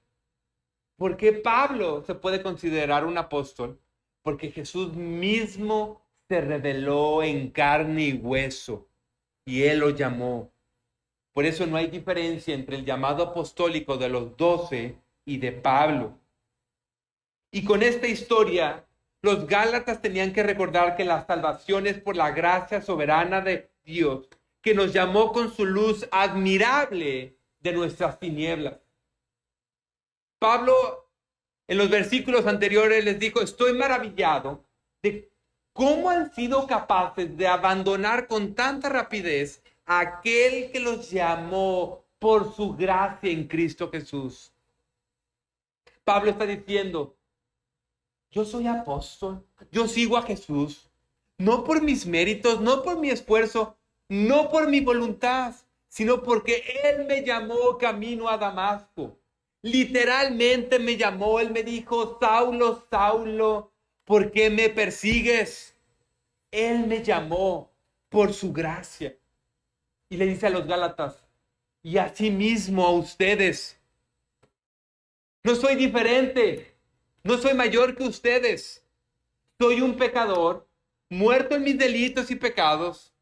¿Por 0.98 1.18
qué 1.18 1.34
Pablo 1.34 2.04
se 2.04 2.14
puede 2.14 2.44
considerar 2.44 3.06
un 3.06 3.18
apóstol? 3.18 3.82
Porque 4.22 4.52
Jesús 4.52 4.94
mismo 4.94 6.06
se 6.28 6.42
reveló 6.42 7.24
en 7.24 7.50
carne 7.50 8.04
y 8.04 8.14
hueso 8.14 8.88
y 9.46 9.64
él 9.64 9.80
lo 9.80 9.90
llamó 9.90 10.51
por 11.34 11.46
eso 11.46 11.66
no 11.66 11.78
hay 11.78 11.88
diferencia 11.88 12.54
entre 12.54 12.78
el 12.78 12.86
llamado 12.86 13.24
apostólico 13.24 13.98
de 13.98 14.10
los 14.10 14.36
doce 14.36 14.98
y 15.26 15.38
de 15.38 15.52
Pablo. 15.52 16.18
Y 17.52 17.64
con 17.64 17.84
esta 17.84 18.08
historia, 18.08 18.86
los 19.22 19.48
Gálatas 19.48 20.02
tenían 20.02 20.34
que 20.34 20.44
recordar 20.44 20.96
que 20.96 21.06
la 21.06 21.26
salvación 21.26 21.88
es 21.88 22.00
por 22.00 22.16
la 22.16 22.32
gracia 22.32 22.82
soberana 22.82 23.42
de 23.42 23.70
Dios, 23.84 24.28
que 24.62 24.74
nos 24.74 24.94
llamó 24.94 25.32
con 25.32 25.54
su 25.54 25.66
luz 25.66 26.08
admirable 26.12 27.38
de 27.60 27.74
nuestras 27.74 28.20
tinieblas. 28.20 28.80
Pablo 30.40 31.12
en 31.68 31.78
los 31.78 31.90
versículos 31.90 32.48
anteriores 32.48 33.06
les 33.06 33.20
dijo, 33.20 33.42
estoy 33.42 33.74
maravillado 33.74 34.66
de 35.02 35.32
cómo 35.72 36.10
han 36.10 36.34
sido 36.34 36.68
capaces 36.68 37.38
de 37.38 37.48
abandonar 37.48 38.28
con 38.28 38.56
tanta 38.56 38.90
rapidez 38.90 39.61
aquel 40.00 40.72
que 40.72 40.80
los 40.80 41.12
llamó 41.12 42.06
por 42.18 42.56
su 42.56 42.74
gracia 42.76 43.30
en 43.30 43.46
Cristo 43.46 43.90
Jesús. 43.92 44.54
Pablo 46.06 46.32
está 46.32 46.46
diciendo, 46.46 47.18
yo 48.30 48.46
soy 48.46 48.68
apóstol, 48.68 49.46
yo 49.70 49.90
sigo 49.90 50.16
a 50.16 50.22
Jesús, 50.22 50.90
no 51.38 51.66
por 51.66 51.82
mis 51.82 52.06
méritos, 52.06 52.62
no 52.62 52.84
por 52.84 53.00
mi 53.00 53.10
esfuerzo, 53.10 53.76
no 54.08 54.50
por 54.50 54.70
mi 54.70 54.80
voluntad, 54.80 55.56
sino 55.90 56.24
porque 56.24 56.64
Él 56.86 57.06
me 57.06 57.26
llamó 57.26 57.78
camino 57.78 58.30
a 58.30 58.38
Damasco. 58.38 59.20
Literalmente 59.62 60.80
me 60.80 60.96
llamó, 60.96 61.40
Él 61.42 61.52
me 61.52 61.64
dijo, 61.64 62.18
Saulo, 62.18 62.88
Saulo, 62.90 63.74
¿por 64.06 64.32
qué 64.32 64.50
me 64.50 64.70
persigues? 64.70 65.76
Él 66.50 66.88
me 66.88 67.04
llamó 67.04 67.72
por 68.10 68.34
su 68.34 68.54
gracia. 68.54 69.18
Y 70.12 70.18
le 70.18 70.26
dice 70.26 70.48
a 70.48 70.50
los 70.50 70.68
Gálatas, 70.68 71.26
y 71.84 72.32
mismo 72.32 72.86
a 72.86 72.92
ustedes. 72.92 73.80
No 75.42 75.56
soy 75.56 75.76
diferente, 75.76 76.76
no 77.24 77.38
soy 77.38 77.54
mayor 77.54 77.96
que 77.96 78.04
ustedes. 78.04 78.86
Soy 79.58 79.80
un 79.80 79.96
pecador, 79.96 80.68
muerto 81.10 81.56
en 81.56 81.64
mis 81.64 81.78
delitos 81.78 82.30
y 82.30 82.36
pecados, 82.36 83.14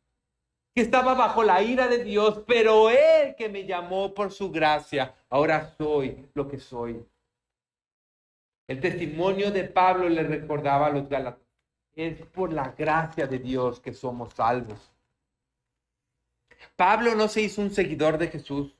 que 0.73 0.81
estaba 0.81 1.13
bajo 1.13 1.43
la 1.43 1.61
ira 1.61 1.87
de 1.87 2.03
Dios, 2.03 2.41
pero 2.47 2.89
Él 2.89 3.35
que 3.37 3.49
me 3.49 3.67
llamó 3.67 4.15
por 4.15 4.31
su 4.31 4.49
gracia, 4.49 5.13
ahora 5.29 5.75
soy 5.77 6.27
lo 6.33 6.47
que 6.47 6.57
soy. 6.57 7.05
El 8.67 8.81
testimonio 8.81 9.51
de 9.51 9.65
Pablo 9.65 10.09
le 10.09 10.23
recordaba 10.23 10.87
a 10.87 10.89
los 10.89 11.07
Gálatas, 11.07 11.45
es 11.93 12.19
por 12.25 12.51
la 12.51 12.71
gracia 12.75 13.27
de 13.27 13.37
Dios 13.37 13.79
que 13.79 13.93
somos 13.93 14.33
salvos. 14.33 14.91
Pablo 16.75 17.15
no 17.15 17.27
se 17.27 17.41
hizo 17.41 17.61
un 17.61 17.71
seguidor 17.71 18.17
de 18.17 18.27
Jesús. 18.27 18.73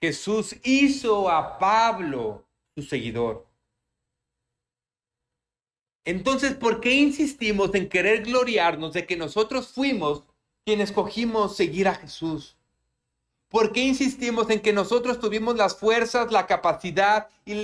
Jesús 0.00 0.56
hizo 0.62 1.28
a 1.28 1.58
Pablo 1.58 2.46
su 2.74 2.82
seguidor. 2.82 3.46
Entonces, 6.04 6.54
¿por 6.54 6.80
qué 6.80 6.94
insistimos 6.94 7.74
en 7.74 7.88
querer 7.88 8.24
gloriarnos 8.24 8.94
de 8.94 9.06
que 9.06 9.16
nosotros 9.16 9.68
fuimos 9.68 10.24
quienes 10.64 10.90
escogimos 10.90 11.56
seguir 11.56 11.88
a 11.88 11.94
Jesús? 11.94 12.56
¿Por 13.50 13.72
qué 13.72 13.80
insistimos 13.80 14.48
en 14.48 14.60
que 14.60 14.72
nosotros 14.72 15.18
tuvimos 15.18 15.56
las 15.56 15.76
fuerzas, 15.76 16.30
la 16.30 16.46
capacidad 16.46 17.28
y 17.44 17.54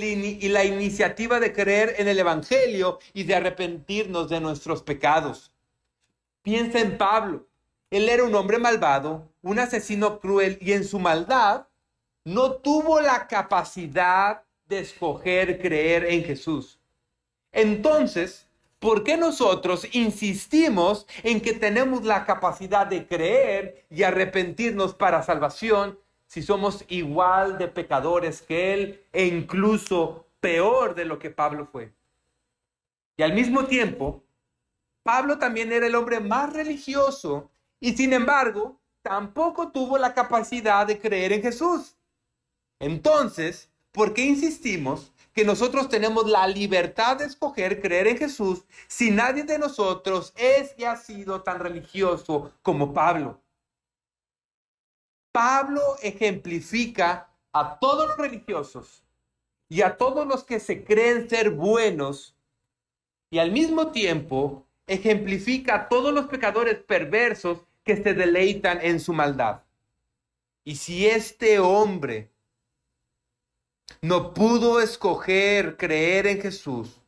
la, 0.49 0.65
iniciativa 0.65 1.39
de 1.39 1.53
creer 1.53 1.95
en 1.97 2.09
el 2.09 2.19
Evangelio 2.19 2.99
y 3.13 3.23
de 3.23 3.35
arrepentirnos 3.35 4.27
de 4.27 4.41
nuestros 4.41 4.83
pecados? 4.83 5.53
Piensa 6.41 6.81
en 6.81 6.97
Pablo. 6.97 7.46
Él 7.89 8.09
era 8.09 8.23
un 8.23 8.35
hombre 8.35 8.57
malvado, 8.57 9.29
un 9.41 9.59
asesino 9.59 10.19
cruel 10.19 10.57
y 10.59 10.73
en 10.73 10.83
su 10.83 10.99
maldad 10.99 11.67
no 12.25 12.53
tuvo 12.53 12.99
la 12.99 13.27
capacidad 13.27 14.43
de 14.67 14.79
escoger 14.79 15.61
creer 15.61 16.05
en 16.05 16.25
Jesús. 16.25 16.79
Entonces, 17.53 18.45
¿por 18.79 19.05
qué 19.05 19.15
nosotros 19.15 19.87
insistimos 19.93 21.07
en 21.23 21.39
que 21.39 21.53
tenemos 21.53 22.03
la 22.03 22.25
capacidad 22.25 22.85
de 22.85 23.07
creer 23.07 23.85
y 23.89 24.03
arrepentirnos 24.03 24.93
para 24.93 25.23
salvación 25.23 25.97
si 26.25 26.43
somos 26.43 26.83
igual 26.89 27.57
de 27.57 27.69
pecadores 27.69 28.41
que 28.41 28.73
Él 28.73 29.03
e 29.13 29.25
incluso 29.25 30.27
peor 30.41 30.93
de 30.93 31.05
lo 31.05 31.19
que 31.19 31.29
Pablo 31.29 31.65
fue? 31.71 31.93
Y 33.15 33.23
al 33.23 33.33
mismo 33.33 33.65
tiempo, 33.65 34.23
Pablo 35.03 35.39
también 35.39 35.71
era 35.71 35.87
el 35.87 35.95
hombre 35.95 36.19
más 36.19 36.51
religioso 36.51 37.49
y 37.79 37.95
sin 37.95 38.13
embargo 38.13 38.79
tampoco 39.01 39.71
tuvo 39.71 39.97
la 39.97 40.13
capacidad 40.13 40.85
de 40.85 40.99
creer 40.99 41.33
en 41.33 41.41
Jesús. 41.41 41.95
Entonces, 42.79 43.69
¿por 43.91 44.13
qué 44.13 44.23
insistimos 44.23 45.11
que 45.37 45.45
nosotros 45.45 45.87
tenemos 45.87 46.27
la 46.27 46.47
libertad 46.47 47.17
de 47.17 47.25
escoger 47.25 47.79
creer 47.79 48.07
en 48.07 48.17
Jesús 48.17 48.65
si 48.87 49.11
nadie 49.11 49.43
de 49.43 49.59
nosotros 49.59 50.33
es 50.35 50.73
y 50.79 50.83
ha 50.83 50.95
sido 50.95 51.43
tan 51.43 51.59
religioso 51.59 52.53
como 52.63 52.91
Pablo. 52.91 53.39
Pablo 55.31 55.79
ejemplifica 56.01 57.29
a 57.53 57.77
todos 57.77 58.07
los 58.07 58.17
religiosos 58.17 59.03
y 59.69 59.83
a 59.83 59.95
todos 59.95 60.25
los 60.25 60.43
que 60.43 60.59
se 60.59 60.83
creen 60.83 61.29
ser 61.29 61.51
buenos 61.51 62.35
y 63.29 63.37
al 63.37 63.51
mismo 63.51 63.91
tiempo 63.91 64.65
ejemplifica 64.87 65.75
a 65.75 65.87
todos 65.87 66.11
los 66.15 66.25
pecadores 66.25 66.79
perversos 66.79 67.59
que 67.87 67.97
se 67.97 68.13
deleitan 68.13 68.79
en 68.83 68.99
su 68.99 69.13
maldad. 69.13 69.63
Y 70.63 70.75
si 70.75 71.07
este 71.07 71.57
hombre 71.59 72.29
no 74.01 74.33
pudo 74.33 74.79
escoger 74.81 75.77
creer 75.77 76.27
en 76.27 76.41
Jesús. 76.41 77.01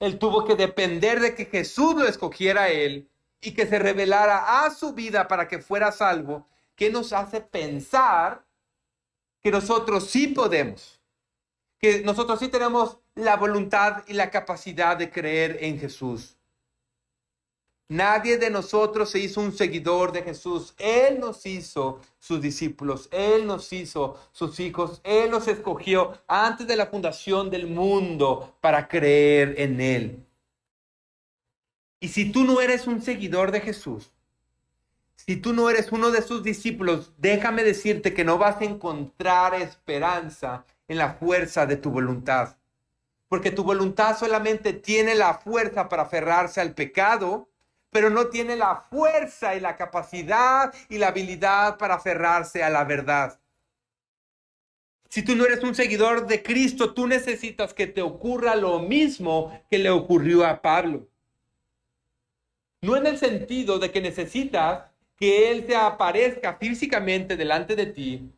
Él 0.00 0.18
tuvo 0.18 0.44
que 0.44 0.56
depender 0.56 1.20
de 1.20 1.34
que 1.34 1.46
Jesús 1.46 1.94
lo 1.94 2.06
escogiera 2.06 2.64
a 2.64 2.68
él 2.68 3.08
y 3.40 3.52
que 3.52 3.66
se 3.66 3.78
revelara 3.78 4.64
a 4.64 4.70
su 4.70 4.92
vida 4.92 5.28
para 5.28 5.48
que 5.48 5.60
fuera 5.60 5.92
salvo, 5.92 6.48
que 6.74 6.90
nos 6.90 7.12
hace 7.12 7.40
pensar 7.40 8.44
que 9.40 9.50
nosotros 9.50 10.10
sí 10.10 10.28
podemos, 10.28 11.00
que 11.78 12.02
nosotros 12.02 12.38
sí 12.40 12.48
tenemos 12.48 12.98
la 13.14 13.36
voluntad 13.36 14.04
y 14.06 14.14
la 14.14 14.30
capacidad 14.30 14.96
de 14.96 15.10
creer 15.10 15.58
en 15.60 15.78
Jesús. 15.78 16.36
Nadie 17.88 18.38
de 18.38 18.48
nosotros 18.48 19.10
se 19.10 19.18
hizo 19.18 19.40
un 19.40 19.52
seguidor 19.52 20.12
de 20.12 20.22
Jesús. 20.22 20.74
Él 20.78 21.20
nos 21.20 21.44
hizo 21.44 22.00
sus 22.18 22.40
discípulos, 22.40 23.08
Él 23.10 23.46
nos 23.46 23.72
hizo 23.72 24.18
sus 24.32 24.58
hijos, 24.60 25.00
Él 25.04 25.30
nos 25.30 25.46
escogió 25.48 26.12
antes 26.26 26.66
de 26.66 26.76
la 26.76 26.86
fundación 26.86 27.50
del 27.50 27.66
mundo 27.66 28.56
para 28.60 28.88
creer 28.88 29.54
en 29.58 29.80
Él. 29.80 30.26
Y 32.00 32.08
si 32.08 32.32
tú 32.32 32.44
no 32.44 32.60
eres 32.60 32.86
un 32.86 33.02
seguidor 33.02 33.50
de 33.52 33.60
Jesús, 33.60 34.10
si 35.14 35.36
tú 35.36 35.52
no 35.52 35.70
eres 35.70 35.92
uno 35.92 36.10
de 36.10 36.22
sus 36.22 36.42
discípulos, 36.42 37.12
déjame 37.16 37.62
decirte 37.62 38.12
que 38.12 38.24
no 38.24 38.38
vas 38.38 38.60
a 38.60 38.64
encontrar 38.64 39.54
esperanza 39.54 40.64
en 40.88 40.98
la 40.98 41.14
fuerza 41.14 41.64
de 41.64 41.76
tu 41.76 41.90
voluntad. 41.90 42.56
Porque 43.28 43.52
tu 43.52 43.62
voluntad 43.62 44.18
solamente 44.18 44.72
tiene 44.72 45.14
la 45.14 45.34
fuerza 45.34 45.88
para 45.88 46.02
aferrarse 46.02 46.60
al 46.60 46.74
pecado 46.74 47.48
pero 47.92 48.08
no 48.08 48.28
tiene 48.28 48.56
la 48.56 48.86
fuerza 48.90 49.54
y 49.54 49.60
la 49.60 49.76
capacidad 49.76 50.74
y 50.88 50.96
la 50.96 51.08
habilidad 51.08 51.76
para 51.76 51.96
aferrarse 51.96 52.64
a 52.64 52.70
la 52.70 52.84
verdad. 52.84 53.38
Si 55.10 55.22
tú 55.22 55.36
no 55.36 55.44
eres 55.44 55.62
un 55.62 55.74
seguidor 55.74 56.26
de 56.26 56.42
Cristo, 56.42 56.94
tú 56.94 57.06
necesitas 57.06 57.74
que 57.74 57.86
te 57.86 58.00
ocurra 58.00 58.56
lo 58.56 58.80
mismo 58.80 59.62
que 59.70 59.78
le 59.78 59.90
ocurrió 59.90 60.46
a 60.46 60.62
Pablo. 60.62 61.06
No 62.80 62.96
en 62.96 63.06
el 63.06 63.18
sentido 63.18 63.78
de 63.78 63.90
que 63.90 64.00
necesitas 64.00 64.86
que 65.16 65.50
Él 65.50 65.66
te 65.66 65.76
aparezca 65.76 66.56
físicamente 66.56 67.36
delante 67.36 67.76
de 67.76 67.86
ti. 67.86 68.32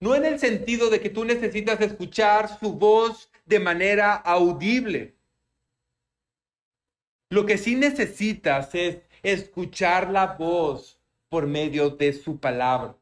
No 0.00 0.16
en 0.16 0.24
el 0.24 0.40
sentido 0.40 0.90
de 0.90 1.00
que 1.00 1.10
tú 1.10 1.24
necesitas 1.24 1.80
escuchar 1.80 2.58
su 2.58 2.72
voz 2.72 3.30
de 3.46 3.60
manera 3.60 4.14
audible. 4.14 5.17
Lo 7.30 7.44
que 7.44 7.58
sí 7.58 7.74
necesitas 7.74 8.74
es 8.74 8.98
escuchar 9.22 10.10
la 10.10 10.36
voz 10.38 10.98
por 11.28 11.46
medio 11.46 11.90
de 11.90 12.14
su 12.14 12.38
palabra. 12.38 12.96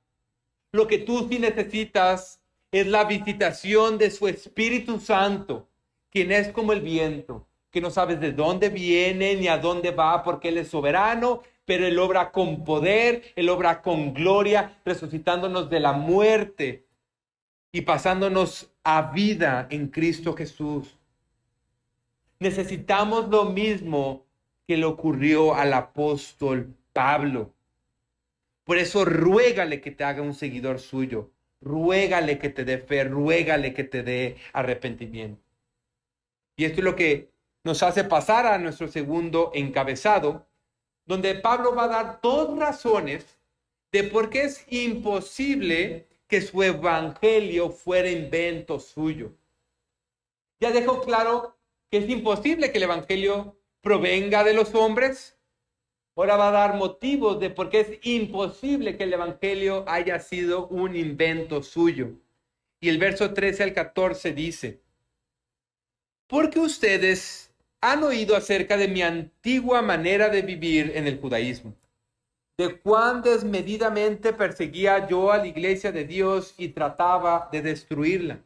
Lo 0.73 0.89
que 0.89 0.99
tú 0.99 1.29
sí 1.29 1.39
necesitas 1.39 2.41
es 2.73 2.87
la 2.89 3.05
visitación 3.05 3.99
de 3.99 4.11
su 4.11 4.27
Espíritu 4.27 4.99
Santo, 4.99 5.69
quien 6.11 6.33
es 6.33 6.49
como 6.49 6.73
el 6.73 6.81
viento, 6.81 7.47
que 7.71 7.81
no 7.81 7.91
sabes 7.91 8.21
de 8.21 8.33
dónde 8.33 8.69
viene 8.69 9.37
ni 9.37 9.47
a 9.47 9.59
dónde 9.59 9.93
va, 9.93 10.25
porque 10.25 10.49
Él 10.49 10.59
es 10.59 10.69
soberano, 10.69 11.43
pero 11.65 11.87
Él 11.87 11.99
obra 11.99 12.33
con 12.33 12.65
poder, 12.65 13.23
Él 13.37 13.49
obra 13.49 13.81
con 13.81 14.13
gloria, 14.13 14.81
resucitándonos 14.85 15.71
de 15.71 15.81
la 15.81 15.93
muerte 15.93 16.85
y 17.71 17.83
pasándonos 17.83 18.73
a 18.83 19.13
vida 19.13 19.69
en 19.71 19.89
Cristo 19.89 20.35
Jesús. 20.35 20.96
Necesitamos 22.39 23.29
lo 23.29 23.47
mismo 23.47 24.27
que 24.67 24.77
le 24.77 24.85
ocurrió 24.85 25.55
al 25.55 25.73
apóstol 25.73 26.75
Pablo. 26.93 27.55
Por 28.65 28.79
eso 28.79 29.05
ruégale 29.05 29.81
que 29.81 29.91
te 29.91 30.05
haga 30.05 30.23
un 30.23 30.35
seguidor 30.35 30.81
suyo. 30.81 31.31
Ruégale 31.61 32.39
que 32.39 32.51
te 32.51 32.65
dé 32.65 32.79
fe, 32.79 33.05
ruégale 33.05 33.73
que 33.73 33.85
te 33.85 34.03
dé 34.03 34.37
arrepentimiento. 34.53 35.43
Y 36.57 36.65
esto 36.65 36.81
es 36.81 36.85
lo 36.85 36.97
que 36.97 37.31
nos 37.65 37.83
hace 37.83 38.05
pasar 38.05 38.47
a 38.47 38.59
nuestro 38.59 38.89
segundo 38.89 39.51
encabezado, 39.55 40.47
donde 41.05 41.35
Pablo 41.35 41.75
va 41.75 41.85
a 41.85 41.89
dar 41.89 42.21
dos 42.23 42.59
razones 42.59 43.39
de 43.93 44.05
por 44.05 44.31
qué 44.31 44.43
es 44.43 44.65
imposible 44.69 46.07
que 46.29 46.41
su 46.41 46.63
evangelio 46.63 47.71
fuera 47.71 48.11
invento 48.11 48.81
suyo. 48.81 49.33
Ya 50.61 50.73
dejó 50.73 51.01
claro 51.03 51.56
que 51.91 51.99
es 51.99 52.09
imposible 52.09 52.73
que 52.73 52.79
el 52.79 52.85
Evangelio 52.85 53.59
provenga 53.81 54.45
de 54.45 54.55
los 54.55 54.75
hombres. 54.75 55.39
Ahora 56.17 56.37
va 56.37 56.49
a 56.49 56.53
dar 56.53 56.75
motivos 56.77 57.39
de 57.39 57.51
por 57.51 57.69
qué 57.69 57.81
es 57.81 57.99
imposible 58.03 58.97
que 58.97 59.05
el 59.05 59.13
Evangelio 59.13 59.85
haya 59.87 60.19
sido 60.19 60.67
un 60.69 60.97
invento 60.97 61.63
suyo. 61.63 62.13
Y 62.81 62.89
el 62.89 62.99
verso 62.99 63.33
13 63.33 63.63
al 63.63 63.75
14 63.75 64.33
dice, 64.33 64.81
porque 66.27 66.59
ustedes 66.59 67.53
han 67.81 68.03
oído 68.03 68.35
acerca 68.35 68.77
de 68.77 68.89
mi 68.89 69.03
antigua 69.03 69.83
manera 69.83 70.29
de 70.29 70.43
vivir 70.43 70.93
en 70.95 71.07
el 71.07 71.21
judaísmo, 71.21 71.75
de 72.59 72.81
cuán 72.81 73.23
desmedidamente 73.23 74.33
perseguía 74.33 75.07
yo 75.07 75.31
a 75.31 75.39
la 75.39 75.47
iglesia 75.47 75.93
de 75.93 76.05
Dios 76.05 76.55
y 76.59 76.69
trataba 76.69 77.49
de 77.53 77.63
destruirla 77.63 78.41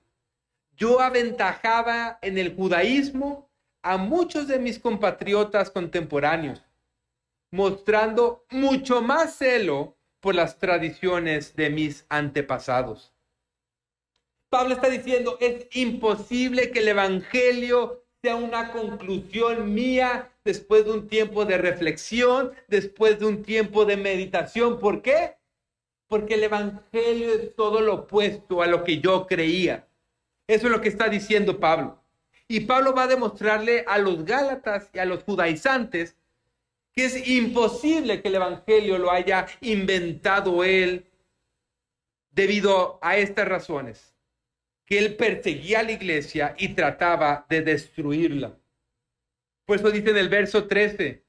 yo 0.80 0.98
aventajaba 1.00 2.18
en 2.22 2.38
el 2.38 2.56
judaísmo 2.56 3.50
a 3.82 3.98
muchos 3.98 4.48
de 4.48 4.58
mis 4.58 4.78
compatriotas 4.78 5.70
contemporáneos, 5.70 6.62
mostrando 7.52 8.46
mucho 8.50 9.02
más 9.02 9.36
celo 9.36 9.98
por 10.20 10.34
las 10.34 10.58
tradiciones 10.58 11.54
de 11.54 11.68
mis 11.68 12.06
antepasados. 12.08 13.14
Pablo 14.50 14.74
está 14.74 14.88
diciendo, 14.88 15.36
es 15.40 15.68
imposible 15.72 16.70
que 16.70 16.80
el 16.80 16.88
Evangelio 16.88 18.04
sea 18.22 18.36
una 18.36 18.72
conclusión 18.72 19.72
mía 19.72 20.32
después 20.44 20.86
de 20.86 20.92
un 20.92 21.08
tiempo 21.08 21.44
de 21.44 21.58
reflexión, 21.58 22.52
después 22.68 23.18
de 23.18 23.26
un 23.26 23.42
tiempo 23.42 23.84
de 23.84 23.98
meditación. 23.98 24.78
¿Por 24.78 25.02
qué? 25.02 25.36
Porque 26.08 26.34
el 26.34 26.44
Evangelio 26.44 27.34
es 27.34 27.54
todo 27.54 27.80
lo 27.80 27.94
opuesto 27.94 28.62
a 28.62 28.66
lo 28.66 28.82
que 28.82 28.98
yo 28.98 29.26
creía. 29.26 29.86
Eso 30.50 30.66
es 30.66 30.72
lo 30.72 30.80
que 30.80 30.88
está 30.88 31.08
diciendo 31.08 31.60
Pablo. 31.60 32.02
Y 32.48 32.58
Pablo 32.60 32.92
va 32.92 33.04
a 33.04 33.06
demostrarle 33.06 33.84
a 33.86 33.98
los 33.98 34.24
Gálatas 34.24 34.90
y 34.92 34.98
a 34.98 35.04
los 35.04 35.22
judaizantes 35.22 36.16
que 36.92 37.04
es 37.04 37.28
imposible 37.28 38.20
que 38.20 38.26
el 38.26 38.34
Evangelio 38.34 38.98
lo 38.98 39.12
haya 39.12 39.46
inventado 39.60 40.64
él 40.64 41.06
debido 42.32 42.98
a 43.00 43.16
estas 43.16 43.46
razones, 43.46 44.12
que 44.86 44.98
él 44.98 45.14
perseguía 45.14 45.80
a 45.80 45.82
la 45.84 45.92
iglesia 45.92 46.56
y 46.58 46.70
trataba 46.70 47.46
de 47.48 47.62
destruirla. 47.62 48.58
Por 49.66 49.76
eso 49.76 49.92
dice 49.92 50.10
en 50.10 50.16
el 50.16 50.28
verso 50.28 50.66
13, 50.66 51.22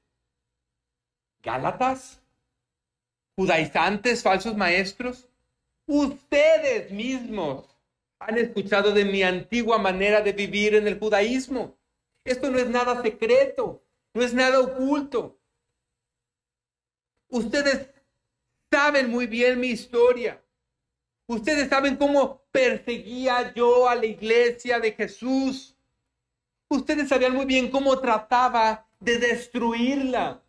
Gálatas, 1.44 2.20
judaizantes, 3.36 4.20
falsos 4.20 4.56
maestros, 4.56 5.28
ustedes 5.86 6.90
mismos 6.90 7.71
han 8.26 8.38
escuchado 8.38 8.92
de 8.92 9.04
mi 9.04 9.22
antigua 9.22 9.78
manera 9.78 10.20
de 10.20 10.32
vivir 10.32 10.74
en 10.74 10.86
el 10.86 10.98
judaísmo. 10.98 11.76
Esto 12.24 12.50
no 12.50 12.58
es 12.58 12.68
nada 12.68 13.02
secreto, 13.02 13.82
no 14.14 14.22
es 14.22 14.32
nada 14.32 14.60
oculto. 14.60 15.38
Ustedes 17.28 17.88
saben 18.70 19.10
muy 19.10 19.26
bien 19.26 19.58
mi 19.58 19.68
historia. 19.68 20.42
Ustedes 21.26 21.68
saben 21.68 21.96
cómo 21.96 22.42
perseguía 22.50 23.52
yo 23.54 23.88
a 23.88 23.94
la 23.94 24.06
iglesia 24.06 24.78
de 24.78 24.92
Jesús. 24.92 25.74
Ustedes 26.68 27.08
sabían 27.08 27.34
muy 27.34 27.46
bien 27.46 27.70
cómo 27.70 27.98
trataba 27.98 28.86
de 29.00 29.18
destruirla. 29.18 30.42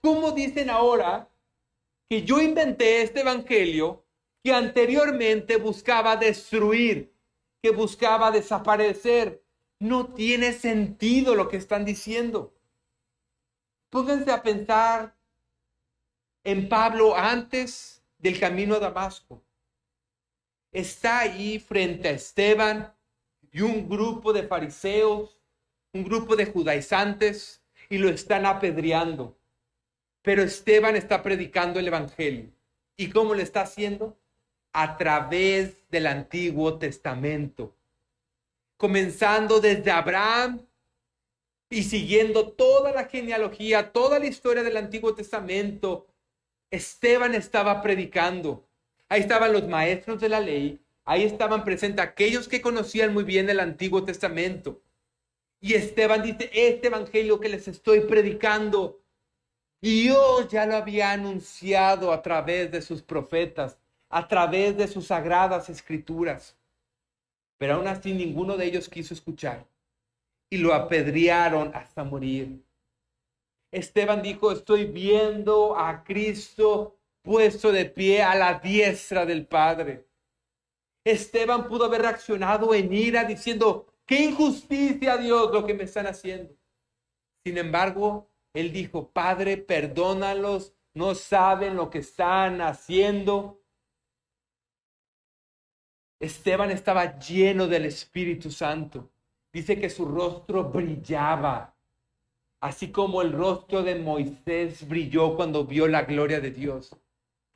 ¿Cómo 0.00 0.30
dicen 0.32 0.70
ahora 0.70 1.28
que 2.08 2.22
yo 2.22 2.40
inventé 2.40 3.02
este 3.02 3.20
evangelio 3.20 4.04
que 4.42 4.52
anteriormente 4.52 5.56
buscaba 5.56 6.16
destruir, 6.16 7.12
que 7.62 7.70
buscaba 7.70 8.30
desaparecer? 8.30 9.42
No 9.78 10.12
tiene 10.12 10.52
sentido 10.52 11.34
lo 11.34 11.48
que 11.48 11.56
están 11.56 11.84
diciendo. 11.84 12.54
Pónganse 13.90 14.30
a 14.30 14.42
pensar 14.42 15.16
en 16.44 16.68
Pablo 16.68 17.16
antes 17.16 18.02
del 18.18 18.38
camino 18.38 18.74
a 18.74 18.80
Damasco 18.80 19.42
está 20.72 21.20
ahí 21.20 21.58
frente 21.58 22.08
a 22.08 22.12
Esteban 22.12 22.94
y 23.50 23.62
un 23.62 23.88
grupo 23.88 24.32
de 24.32 24.44
fariseos, 24.44 25.40
un 25.92 26.04
grupo 26.04 26.36
de 26.36 26.46
judaizantes, 26.46 27.62
y 27.88 27.98
lo 27.98 28.10
están 28.10 28.44
apedreando. 28.44 29.38
Pero 30.22 30.42
Esteban 30.42 30.96
está 30.96 31.22
predicando 31.22 31.80
el 31.80 31.88
Evangelio. 31.88 32.52
¿Y 32.96 33.08
cómo 33.08 33.34
lo 33.34 33.40
está 33.40 33.62
haciendo? 33.62 34.18
A 34.72 34.96
través 34.96 35.88
del 35.90 36.06
Antiguo 36.06 36.78
Testamento. 36.78 37.74
Comenzando 38.76 39.60
desde 39.60 39.90
Abraham 39.90 40.60
y 41.70 41.82
siguiendo 41.82 42.48
toda 42.52 42.92
la 42.92 43.04
genealogía, 43.04 43.92
toda 43.92 44.18
la 44.18 44.26
historia 44.26 44.62
del 44.62 44.76
Antiguo 44.76 45.14
Testamento, 45.14 46.06
Esteban 46.70 47.34
estaba 47.34 47.82
predicando 47.82 48.68
Ahí 49.08 49.20
estaban 49.22 49.52
los 49.52 49.66
maestros 49.66 50.20
de 50.20 50.28
la 50.28 50.40
ley, 50.40 50.80
ahí 51.04 51.24
estaban 51.24 51.64
presentes 51.64 52.04
aquellos 52.04 52.46
que 52.46 52.60
conocían 52.60 53.14
muy 53.14 53.24
bien 53.24 53.48
el 53.48 53.60
Antiguo 53.60 54.04
Testamento. 54.04 54.82
Y 55.60 55.74
Esteban 55.74 56.22
dice, 56.22 56.50
este 56.52 56.88
evangelio 56.88 57.40
que 57.40 57.48
les 57.48 57.66
estoy 57.68 58.00
predicando, 58.00 59.00
Dios 59.80 60.48
ya 60.48 60.66
lo 60.66 60.76
había 60.76 61.12
anunciado 61.12 62.12
a 62.12 62.20
través 62.20 62.70
de 62.70 62.82
sus 62.82 63.02
profetas, 63.02 63.78
a 64.08 64.26
través 64.26 64.76
de 64.76 64.88
sus 64.88 65.06
sagradas 65.06 65.68
escrituras. 65.68 66.56
Pero 67.58 67.74
aún 67.74 67.88
así 67.88 68.12
ninguno 68.12 68.56
de 68.56 68.66
ellos 68.66 68.88
quiso 68.88 69.14
escuchar 69.14 69.66
y 70.50 70.58
lo 70.58 70.72
apedrearon 70.72 71.74
hasta 71.74 72.04
morir. 72.04 72.64
Esteban 73.70 74.22
dijo, 74.22 74.50
estoy 74.50 74.86
viendo 74.86 75.76
a 75.76 76.02
Cristo 76.04 76.98
puesto 77.22 77.70
de 77.70 77.84
pie 77.84 78.22
a 78.22 78.34
la 78.34 78.54
diestra 78.54 79.26
del 79.26 79.46
Padre. 79.46 80.06
Esteban 81.04 81.68
pudo 81.68 81.84
haber 81.84 82.02
reaccionado 82.02 82.74
en 82.74 82.92
ira 82.92 83.24
diciendo, 83.24 83.86
qué 84.06 84.24
injusticia 84.24 85.18
Dios 85.18 85.52
lo 85.52 85.66
que 85.66 85.74
me 85.74 85.84
están 85.84 86.06
haciendo. 86.06 86.54
Sin 87.44 87.58
embargo, 87.58 88.30
él 88.54 88.72
dijo, 88.72 89.10
Padre, 89.10 89.58
perdónalos, 89.58 90.74
no 90.94 91.14
saben 91.14 91.76
lo 91.76 91.90
que 91.90 91.98
están 91.98 92.60
haciendo. 92.60 93.57
Esteban 96.20 96.70
estaba 96.70 97.18
lleno 97.18 97.66
del 97.66 97.84
Espíritu 97.86 98.50
Santo. 98.50 99.10
Dice 99.52 99.78
que 99.78 99.90
su 99.90 100.04
rostro 100.04 100.64
brillaba, 100.64 101.74
así 102.60 102.90
como 102.90 103.22
el 103.22 103.32
rostro 103.32 103.82
de 103.82 103.94
Moisés 103.94 104.86
brilló 104.86 105.36
cuando 105.36 105.64
vio 105.64 105.88
la 105.88 106.02
gloria 106.02 106.40
de 106.40 106.50
Dios 106.50 106.96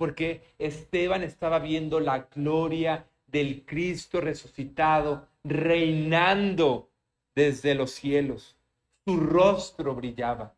porque 0.02 0.42
Esteban 0.58 1.22
estaba 1.22 1.60
viendo 1.60 2.00
la 2.00 2.28
gloria 2.34 3.06
del 3.28 3.64
Cristo 3.64 4.20
resucitado, 4.20 5.28
reinando 5.44 6.90
desde 7.36 7.76
los 7.76 7.92
cielos. 7.92 8.56
Su 9.04 9.20
rostro 9.20 9.94
brillaba. 9.94 10.56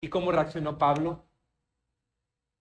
¿Y 0.00 0.06
cómo 0.10 0.30
reaccionó 0.30 0.78
Pablo? 0.78 1.24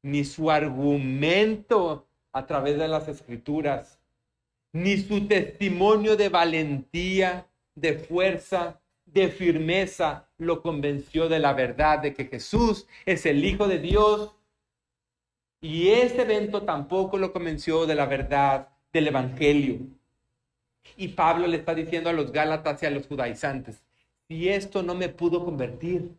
Ni 0.02 0.24
su 0.24 0.50
argumento 0.50 2.07
a 2.38 2.46
través 2.46 2.78
de 2.78 2.88
las 2.88 3.08
escrituras, 3.08 4.00
ni 4.74 4.98
su 4.98 5.28
testimonio 5.28 6.16
de 6.16 6.30
valentía, 6.30 7.48
de 7.76 7.98
fuerza, 7.98 8.80
de 9.06 9.30
firmeza 9.30 10.28
lo 10.38 10.62
convenció 10.62 11.30
de 11.30 11.40
la 11.40 11.54
verdad 11.54 12.00
de 12.00 12.14
que 12.14 12.26
Jesús 12.26 12.88
es 13.06 13.26
el 13.26 13.44
Hijo 13.44 13.68
de 13.68 13.80
Dios 13.80 14.36
y 15.62 15.90
este 15.90 16.24
evento 16.24 16.64
tampoco 16.64 17.18
lo 17.18 17.34
convenció 17.34 17.86
de 17.86 17.96
la 17.96 18.06
verdad 18.06 18.70
del 18.94 19.08
Evangelio. 19.08 19.80
Y 20.96 21.10
Pablo 21.10 21.48
le 21.48 21.58
está 21.58 21.74
diciendo 21.74 22.10
a 22.10 22.14
los 22.14 22.32
Gálatas 22.32 22.82
y 22.84 22.86
a 22.86 22.92
los 22.92 23.08
judaizantes, 23.08 23.84
si 24.28 24.50
esto 24.50 24.84
no 24.84 24.94
me 24.94 25.10
pudo 25.10 25.44
convertir, 25.44 26.16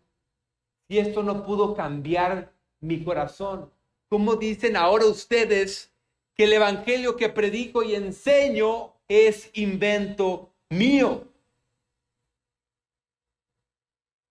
si 0.88 0.98
esto 0.98 1.22
no 1.22 1.44
pudo 1.44 1.74
cambiar 1.74 2.52
mi 2.80 3.04
corazón, 3.04 3.70
¿cómo 4.08 4.36
dicen 4.36 4.76
ahora 4.76 5.06
ustedes 5.06 5.92
que 6.38 6.44
el 6.44 6.54
Evangelio 6.54 7.16
que 7.16 7.28
predico 7.28 7.82
y 7.82 7.94
enseño 7.94 8.94
es 9.08 9.50
invento 9.52 10.54
mío? 10.70 11.26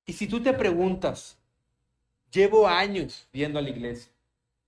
Y 0.08 0.14
si 0.14 0.26
tú 0.26 0.42
te 0.42 0.54
preguntas, 0.54 1.38
llevo 2.32 2.66
años 2.68 3.28
viendo 3.32 3.60
a 3.60 3.62
la 3.62 3.70
iglesia, 3.70 4.12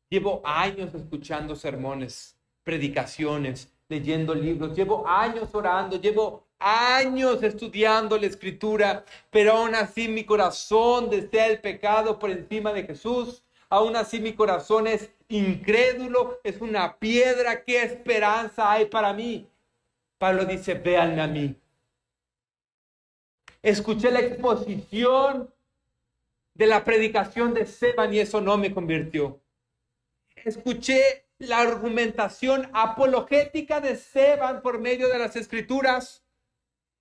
Llevo 0.10 0.42
años 0.44 0.96
escuchando 0.96 1.56
sermones, 1.56 2.36
predicaciones, 2.64 3.72
leyendo 3.88 4.34
libros, 4.34 4.76
llevo 4.76 5.08
años 5.08 5.54
orando, 5.54 6.02
llevo 6.02 6.48
años 6.58 7.44
estudiando 7.44 8.18
la 8.18 8.26
escritura, 8.26 9.06
pero 9.30 9.54
aún 9.54 9.76
así 9.76 10.08
mi 10.08 10.24
corazón 10.24 11.12
desea 11.12 11.46
el 11.46 11.62
pecado 11.62 12.18
por 12.18 12.32
encima 12.32 12.74
de 12.74 12.86
Jesús. 12.86 13.44
Aún 13.70 13.96
así 13.96 14.20
mi 14.20 14.34
corazón 14.34 14.88
es 14.88 15.12
incrédulo, 15.30 16.40
es 16.44 16.60
una 16.60 16.98
piedra. 16.98 17.64
¿Qué 17.64 17.82
esperanza 17.82 18.72
hay 18.72 18.86
para 18.86 19.14
mí? 19.14 19.48
Pablo 20.18 20.44
dice, 20.46 20.74
véanme 20.74 21.22
a 21.22 21.28
mí. 21.28 21.56
Escuché 23.62 24.12
la 24.12 24.20
exposición 24.20 25.54
de 26.54 26.66
la 26.68 26.84
predicación 26.84 27.54
de 27.54 27.66
Seban 27.66 28.14
y 28.14 28.20
eso 28.20 28.42
no 28.42 28.58
me 28.58 28.74
convirtió 28.74 29.40
escuché 30.46 31.26
la 31.38 31.60
argumentación 31.60 32.70
apologética 32.74 33.80
de 33.80 33.96
Seban 33.96 34.62
por 34.62 34.80
medio 34.80 35.08
de 35.08 35.20
las 35.20 35.36
escrituras 35.36 36.24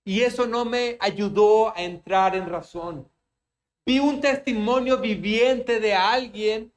y 0.05 0.21
eso 0.21 0.47
no 0.47 0.65
me 0.65 0.97
ayudó 0.99 1.75
a 1.75 1.81
entrar 1.81 2.35
en 2.35 2.49
razón. 2.49 3.09
Vi 3.85 3.99
un 3.99 4.21
testimonio 4.21 4.99
viviente 4.99 5.79
de 5.79 5.93
alguien 5.93 6.71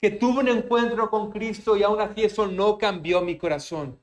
que 0.00 0.10
tuvo 0.10 0.40
un 0.40 0.48
encuentro 0.48 1.10
con 1.10 1.30
Cristo 1.30 1.76
y 1.76 1.82
aún 1.82 2.00
así 2.00 2.24
eso 2.24 2.46
no 2.46 2.78
cambió 2.78 3.20
mi 3.20 3.36
corazón. 3.36 3.98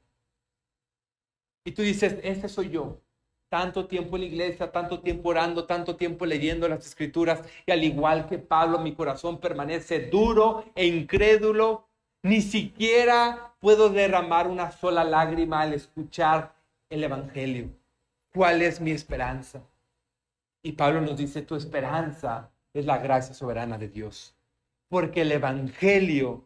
Y 1.65 1.71
tú 1.71 1.81
dices, 1.81 2.17
ese 2.23 2.47
soy 2.47 2.69
yo. 2.69 3.01
Tanto 3.49 3.87
tiempo 3.87 4.17
en 4.17 4.23
la 4.23 4.27
iglesia, 4.27 4.71
tanto 4.71 4.99
tiempo 4.99 5.29
orando, 5.29 5.65
tanto 5.65 5.95
tiempo 5.95 6.25
leyendo 6.25 6.67
las 6.67 6.85
escrituras 6.85 7.41
y 7.65 7.71
al 7.71 7.83
igual 7.83 8.27
que 8.27 8.37
Pablo, 8.37 8.79
mi 8.79 8.93
corazón 8.93 9.39
permanece 9.39 10.09
duro 10.09 10.65
e 10.75 10.85
incrédulo 10.85 11.87
ni 12.23 12.41
siquiera 12.41 13.53
puedo 13.59 13.89
derramar 13.89 14.47
una 14.47 14.71
sola 14.71 15.03
lágrima 15.03 15.61
al 15.61 15.73
escuchar 15.73 16.53
el 16.89 17.03
Evangelio. 17.03 17.69
¿Cuál 18.33 18.61
es 18.61 18.81
mi 18.81 18.91
esperanza? 18.91 19.61
Y 20.61 20.73
Pablo 20.73 21.01
nos 21.01 21.17
dice, 21.17 21.41
tu 21.41 21.55
esperanza 21.55 22.51
es 22.73 22.85
la 22.85 22.97
gracia 22.97 23.33
soberana 23.33 23.77
de 23.77 23.87
Dios. 23.87 24.36
Porque 24.89 25.21
el 25.21 25.31
Evangelio 25.31 26.43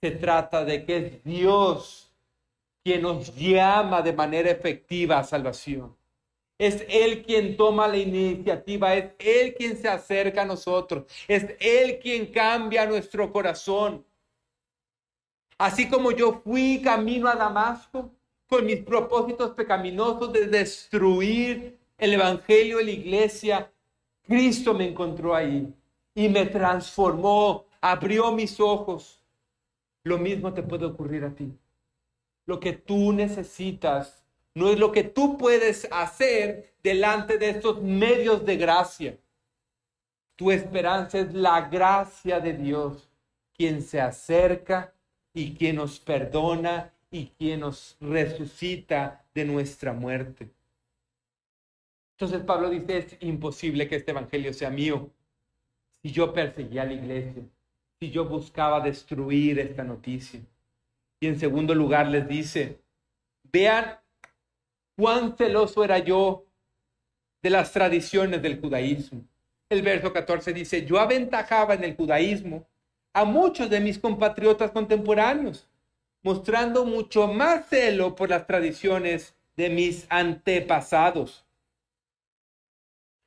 se 0.00 0.10
trata 0.12 0.64
de 0.64 0.84
que 0.84 0.96
es 0.96 1.24
Dios 1.24 2.12
quien 2.82 3.02
nos 3.02 3.34
llama 3.34 4.02
de 4.02 4.12
manera 4.12 4.50
efectiva 4.50 5.18
a 5.18 5.24
salvación. 5.24 5.96
Es 6.58 6.84
Él 6.88 7.22
quien 7.22 7.56
toma 7.56 7.88
la 7.88 7.96
iniciativa, 7.96 8.94
es 8.94 9.12
Él 9.18 9.54
quien 9.54 9.76
se 9.76 9.88
acerca 9.88 10.42
a 10.42 10.46
nosotros, 10.46 11.04
es 11.26 11.46
Él 11.58 11.98
quien 11.98 12.26
cambia 12.26 12.86
nuestro 12.86 13.32
corazón. 13.32 14.04
Así 15.58 15.88
como 15.88 16.10
yo 16.12 16.40
fui 16.44 16.80
camino 16.82 17.28
a 17.28 17.34
Damasco 17.34 18.10
con 18.46 18.66
mis 18.66 18.80
propósitos 18.80 19.50
pecaminosos 19.52 20.32
de 20.32 20.46
destruir 20.46 21.78
el 21.98 22.12
Evangelio 22.12 22.78
de 22.78 22.84
la 22.84 22.90
iglesia, 22.90 23.72
Cristo 24.26 24.74
me 24.74 24.88
encontró 24.88 25.34
ahí 25.34 25.72
y 26.14 26.28
me 26.28 26.46
transformó, 26.46 27.66
abrió 27.84 28.32
mis 28.32 28.60
ojos. 28.60 29.22
Lo 30.04 30.16
mismo 30.16 30.54
te 30.54 30.62
puede 30.62 30.86
ocurrir 30.86 31.22
a 31.22 31.34
ti. 31.34 31.52
Lo 32.46 32.58
que 32.58 32.72
tú 32.72 33.12
necesitas 33.12 34.24
no 34.54 34.70
es 34.70 34.78
lo 34.78 34.90
que 34.90 35.04
tú 35.04 35.36
puedes 35.36 35.86
hacer 35.90 36.72
delante 36.82 37.36
de 37.36 37.50
estos 37.50 37.82
medios 37.82 38.46
de 38.46 38.56
gracia. 38.56 39.18
Tu 40.34 40.50
esperanza 40.50 41.18
es 41.18 41.34
la 41.34 41.68
gracia 41.68 42.40
de 42.40 42.54
Dios, 42.54 43.10
quien 43.52 43.82
se 43.82 44.00
acerca 44.00 44.94
y 45.34 45.54
quien 45.54 45.76
nos 45.76 46.00
perdona 46.00 46.90
y 47.10 47.26
quien 47.38 47.60
nos 47.60 47.98
resucita 48.00 49.26
de 49.34 49.44
nuestra 49.44 49.92
muerte. 49.92 50.48
Entonces 52.12 52.40
Pablo 52.46 52.70
dice, 52.70 52.96
es 52.96 53.16
imposible 53.20 53.88
que 53.88 53.96
este 53.96 54.12
evangelio 54.12 54.54
sea 54.54 54.70
mío. 54.70 55.10
Si 56.00 56.12
yo 56.12 56.32
perseguía 56.32 56.82
a 56.82 56.86
la 56.86 56.94
iglesia, 56.94 57.42
si 58.00 58.10
yo 58.10 58.24
buscaba 58.24 58.80
destruir 58.80 59.58
esta 59.58 59.84
noticia. 59.84 60.40
Y 61.20 61.26
en 61.26 61.38
segundo 61.38 61.74
lugar 61.74 62.08
les 62.08 62.26
dice, 62.28 62.80
vean 63.44 63.98
cuán 64.96 65.36
celoso 65.36 65.84
era 65.84 65.98
yo 65.98 66.46
de 67.42 67.50
las 67.50 67.72
tradiciones 67.72 68.42
del 68.42 68.60
judaísmo. 68.60 69.24
El 69.68 69.82
verso 69.82 70.12
14 70.12 70.52
dice, 70.52 70.84
yo 70.84 70.98
aventajaba 70.98 71.74
en 71.74 71.84
el 71.84 71.96
judaísmo 71.96 72.66
a 73.12 73.24
muchos 73.24 73.70
de 73.70 73.80
mis 73.80 73.98
compatriotas 73.98 74.70
contemporáneos, 74.70 75.68
mostrando 76.22 76.84
mucho 76.84 77.28
más 77.28 77.68
celo 77.68 78.14
por 78.14 78.30
las 78.30 78.46
tradiciones 78.46 79.34
de 79.56 79.70
mis 79.70 80.06
antepasados. 80.10 81.44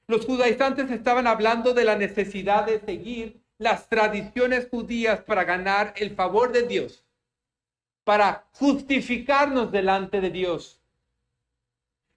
Los 0.07 0.26
judaizantes 0.26 0.89
estaban 0.91 1.28
hablando 1.28 1.74
de 1.74 1.84
la 1.84 1.95
necesidad 1.95 2.65
de 2.65 2.80
seguir 2.80 3.41
las 3.58 3.89
tradiciones 3.89 4.68
judías 4.70 5.22
para 5.22 5.43
ganar 5.43 5.93
el 5.97 6.16
favor 6.16 6.51
de 6.51 6.68
Dios, 6.68 7.03
para 8.03 8.47
justificarnos 8.53 9.72
delante 9.72 10.22
de 10.22 10.30
Dios. 10.30 10.82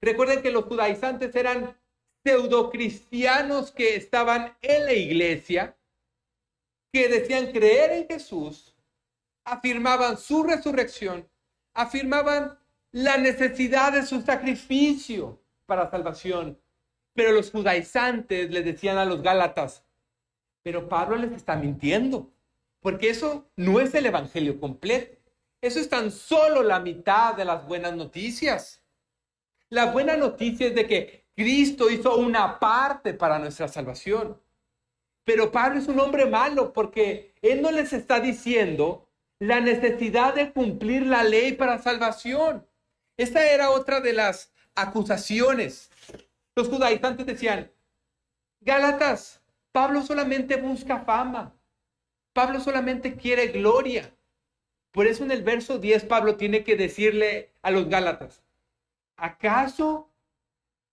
Recuerden 0.01 0.43
que 0.43 0.51
los 0.51 0.64
judaizantes 0.64 1.34
eran 1.34 1.76
pseudocristianos 2.24 3.70
que 3.70 3.97
estaban 3.97 4.57
en 4.61 4.84
la 4.84 4.93
iglesia, 4.93 5.76
que 6.93 7.09
decían 7.09 7.53
creer 7.53 7.93
en 7.93 8.09
Jesús, 8.09 8.74
afirmaban 9.45 10.18
su 10.18 10.43
resurrección, 10.43 11.28
afirmaban 11.72 12.59
la 12.93 13.16
necesidad 13.16 13.93
de 13.93 14.05
su 14.05 14.20
sacrificio 14.22 15.41
para 15.66 15.91
salvación. 15.91 16.61
Pero 17.14 17.32
los 17.32 17.51
judaizantes 17.51 18.51
le 18.51 18.62
decían 18.62 18.99
a 18.99 19.05
los 19.05 19.22
gálatas, 19.22 19.84
pero 20.63 20.89
Pablo 20.89 21.17
les 21.17 21.33
está 21.33 21.57
mintiendo, 21.57 22.31
porque 22.81 23.11
eso 23.11 23.51
no 23.57 23.81
es 23.81 23.95
el 23.95 24.07
Evangelio 24.07 24.59
completo. 24.61 25.19
Eso 25.61 25.79
es 25.79 25.89
tan 25.89 26.11
solo 26.11 26.63
la 26.63 26.81
mitad 26.81 27.35
de 27.35 27.45
las 27.45 27.67
buenas 27.67 27.95
noticias. 27.95 28.83
La 29.69 29.87
buena 29.93 30.17
noticia 30.17 30.69
es 30.69 30.75
de 30.75 30.87
que 30.87 31.27
Cristo 31.37 31.91
hizo 31.91 32.17
una 32.17 32.59
parte 32.59 33.15
para 33.15 33.39
nuestra 33.39 33.69
salvación. 33.69 34.41
Pero 35.25 35.53
Pablo 35.53 35.79
es 35.79 35.89
un 35.89 36.01
hombre 36.01 36.27
malo 36.27 36.73
porque 36.73 37.35
él 37.43 37.63
no 37.63 37.71
les 37.71 37.93
está 37.93 38.21
diciendo 38.21 39.07
la 39.39 39.61
necesidad 39.61 40.35
de 40.35 40.53
cumplir 40.53 41.07
la 41.07 41.25
ley 41.25 41.53
para 41.53 41.79
salvación. 41.79 42.67
Esta 43.17 43.47
era 43.51 43.71
otra 43.71 44.01
de 44.01 44.13
las 44.13 44.53
acusaciones. 44.75 45.91
Los 46.57 46.69
judaizantes 46.69 47.27
decían, 47.27 47.71
Gálatas, 48.61 49.39
Pablo 49.73 50.03
solamente 50.03 50.57
busca 50.57 51.01
fama. 51.01 51.55
Pablo 52.33 52.61
solamente 52.61 53.16
quiere 53.16 53.49
gloria. 53.49 54.14
Por 54.93 55.07
eso 55.07 55.25
en 55.25 55.31
el 55.31 55.43
verso 55.43 55.79
10 55.79 56.05
Pablo 56.05 56.37
tiene 56.37 56.64
que 56.64 56.77
decirle 56.77 57.53
a 57.62 57.71
los 57.71 57.89
Gálatas, 57.89 58.43
¿acaso 59.16 60.11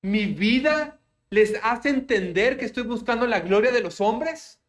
mi 0.01 0.25
vida 0.25 0.99
les 1.29 1.59
hace 1.63 1.89
entender 1.89 2.57
que 2.57 2.65
estoy 2.65 2.83
buscando 2.83 3.25
la 3.25 3.39
gloria 3.39 3.71
de 3.71 3.81
los 3.81 3.99
hombres? 3.99 4.61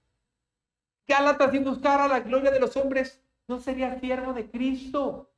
Gálatas, 1.07 1.53
si 1.53 1.59
buscara 1.59 2.09
la 2.09 2.21
gloria 2.21 2.51
de 2.51 2.61
los 2.61 2.77
hombres, 2.77 3.23
no 3.47 3.61
sería 3.61 3.99
siervo 3.99 4.33
de 4.33 4.51
Cristo. 4.51 5.31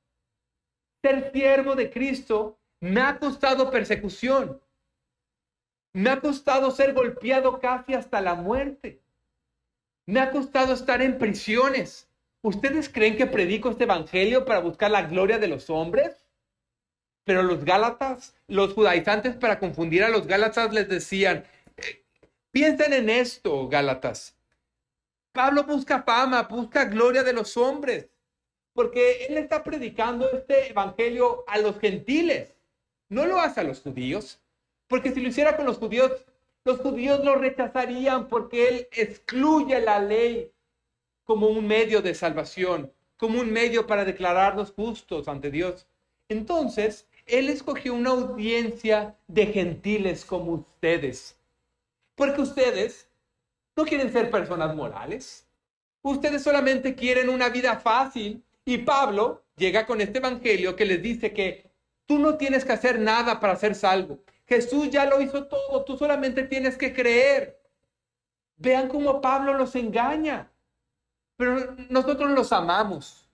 Ser 1.03 1.33
siervo 1.33 1.75
de 1.75 1.91
Cristo 1.91 2.59
me 2.81 3.01
ha 3.01 3.19
costado 3.19 3.71
persecución. 3.71 4.61
Me 5.93 6.11
ha 6.11 6.21
costado 6.21 6.71
ser 6.71 6.95
golpeado 6.95 7.59
casi 7.61 7.95
hasta 7.95 8.21
la 8.21 8.35
muerte. 8.35 9.01
Me 10.07 10.21
ha 10.21 10.31
costado 10.31 10.73
estar 10.73 11.03
en 11.03 11.19
prisiones. 11.19 12.09
¿Ustedes 12.43 12.89
creen 12.89 13.17
que 13.17 13.27
predico 13.27 13.71
este 13.71 13.85
evangelio 13.85 14.45
para 14.45 14.61
buscar 14.61 14.91
la 14.91 15.03
gloria 15.03 15.39
de 15.39 15.49
los 15.49 15.69
hombres? 15.69 16.25
Pero 17.25 17.43
los 17.43 17.65
gálatas, 17.65 18.35
los 18.47 18.73
judaizantes 18.73 19.35
para 19.37 19.59
confundir 19.59 20.05
a 20.05 20.09
los 20.09 20.27
gálatas 20.27 20.73
les 20.73 20.89
decían, 20.89 21.45
eh, 21.77 22.05
piensen 22.51 22.93
en 22.93 23.11
esto, 23.11 23.69
gálatas. 23.69 24.37
Pablo 25.33 25.65
busca 25.65 26.03
fama, 26.03 26.45
busca 26.45 26.87
gloria 26.87 27.23
de 27.23 27.33
los 27.33 27.57
hombres, 27.57 28.09
porque 28.73 29.27
él 29.27 29.37
está 29.37 29.63
predicando 29.63 30.31
este 30.31 30.71
evangelio 30.71 31.45
a 31.47 31.59
los 31.59 31.79
gentiles, 31.79 32.55
no 33.09 33.27
lo 33.27 33.39
hace 33.39 33.61
a 33.61 33.65
los 33.65 33.81
judíos. 33.81 34.41
Porque 34.91 35.13
si 35.13 35.21
lo 35.21 35.29
hiciera 35.29 35.57
con 35.57 35.67
los 35.67 35.79
judíos, 35.79 36.11
los 36.65 36.81
judíos 36.81 37.25
lo 37.25 37.37
rechazarían 37.37 38.27
porque 38.27 38.69
él 38.69 38.89
excluye 38.91 39.81
la 39.81 40.01
ley 40.01 40.51
como 41.23 41.47
un 41.47 41.65
medio 41.65 42.03
de 42.03 42.13
salvación, 42.13 42.93
como 43.17 43.39
un 43.39 43.53
medio 43.53 43.87
para 43.87 44.05
declararnos 44.05 44.73
justos 44.73 45.29
ante 45.29 45.53
Dios. 45.53 45.87
Entonces, 46.29 47.07
él 47.25 47.51
escogió 47.51 47.95
una 47.95 48.11
audiencia 48.11 49.17
de 49.29 49.47
gentiles 49.47 50.25
como 50.25 50.55
ustedes. 50.55 51.39
Porque 52.17 52.41
ustedes 52.41 53.09
no 53.77 53.85
quieren 53.85 54.13
ser 54.13 54.29
personas 54.29 54.75
morales. 54.75 55.47
Ustedes 56.03 56.43
solamente 56.43 56.97
quieren 56.97 57.29
una 57.29 57.49
vida 57.49 57.79
fácil. 57.79 58.43
Y 58.65 58.79
Pablo 58.79 59.45
llega 59.55 59.87
con 59.87 60.01
este 60.01 60.19
evangelio 60.19 60.75
que 60.75 60.85
les 60.85 61.01
dice 61.01 61.33
que 61.33 61.71
tú 62.07 62.19
no 62.19 62.37
tienes 62.37 62.65
que 62.65 62.73
hacer 62.73 62.99
nada 62.99 63.39
para 63.39 63.55
ser 63.55 63.77
salvo. 63.77 64.19
Jesús 64.51 64.91
ya 64.91 65.07
lo 65.07 65.21
hizo 65.21 65.47
todo, 65.47 65.85
tú 65.85 65.97
solamente 65.97 66.43
tienes 66.43 66.77
que 66.77 66.93
creer. 66.93 67.57
Vean 68.57 68.89
cómo 68.89 69.21
Pablo 69.21 69.55
los 69.55 69.77
engaña, 69.77 70.51
pero 71.37 71.77
nosotros 71.89 72.33
los 72.33 72.53
amamos. 72.53 73.31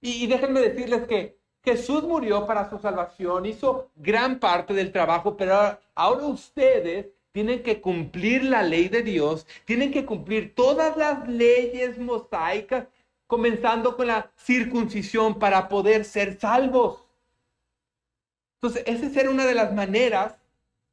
Y, 0.00 0.26
déjenme 0.26 0.60
decirles 0.60 1.06
que 1.06 1.36
Jesús 1.62 2.02
murió 2.02 2.46
para 2.46 2.70
su 2.70 2.78
salvación, 2.78 3.44
hizo 3.44 3.90
gran 3.94 4.38
parte 4.38 4.72
del 4.72 4.90
trabajo, 4.90 5.36
pero 5.36 5.78
ahora 5.94 6.24
ustedes 6.24 7.08
tienen 7.30 7.62
que 7.62 7.82
cumplir 7.82 8.44
la 8.44 8.62
ley 8.62 8.88
de 8.88 9.02
Dios, 9.02 9.46
tienen 9.66 9.92
que 9.92 10.06
cumplir 10.06 10.54
todas 10.54 10.96
las 10.96 11.28
leyes 11.28 11.98
mosaicas, 11.98 12.86
comenzando 13.26 13.98
con 13.98 14.06
la 14.06 14.30
circuncisión 14.34 15.38
para 15.38 15.68
poder 15.68 16.06
ser 16.06 16.40
salvos. 16.40 17.04
Entonces, 18.60 18.82
esa 18.86 19.20
era 19.20 19.30
una 19.30 19.46
de 19.46 19.54
las 19.54 19.72
maneras 19.72 20.34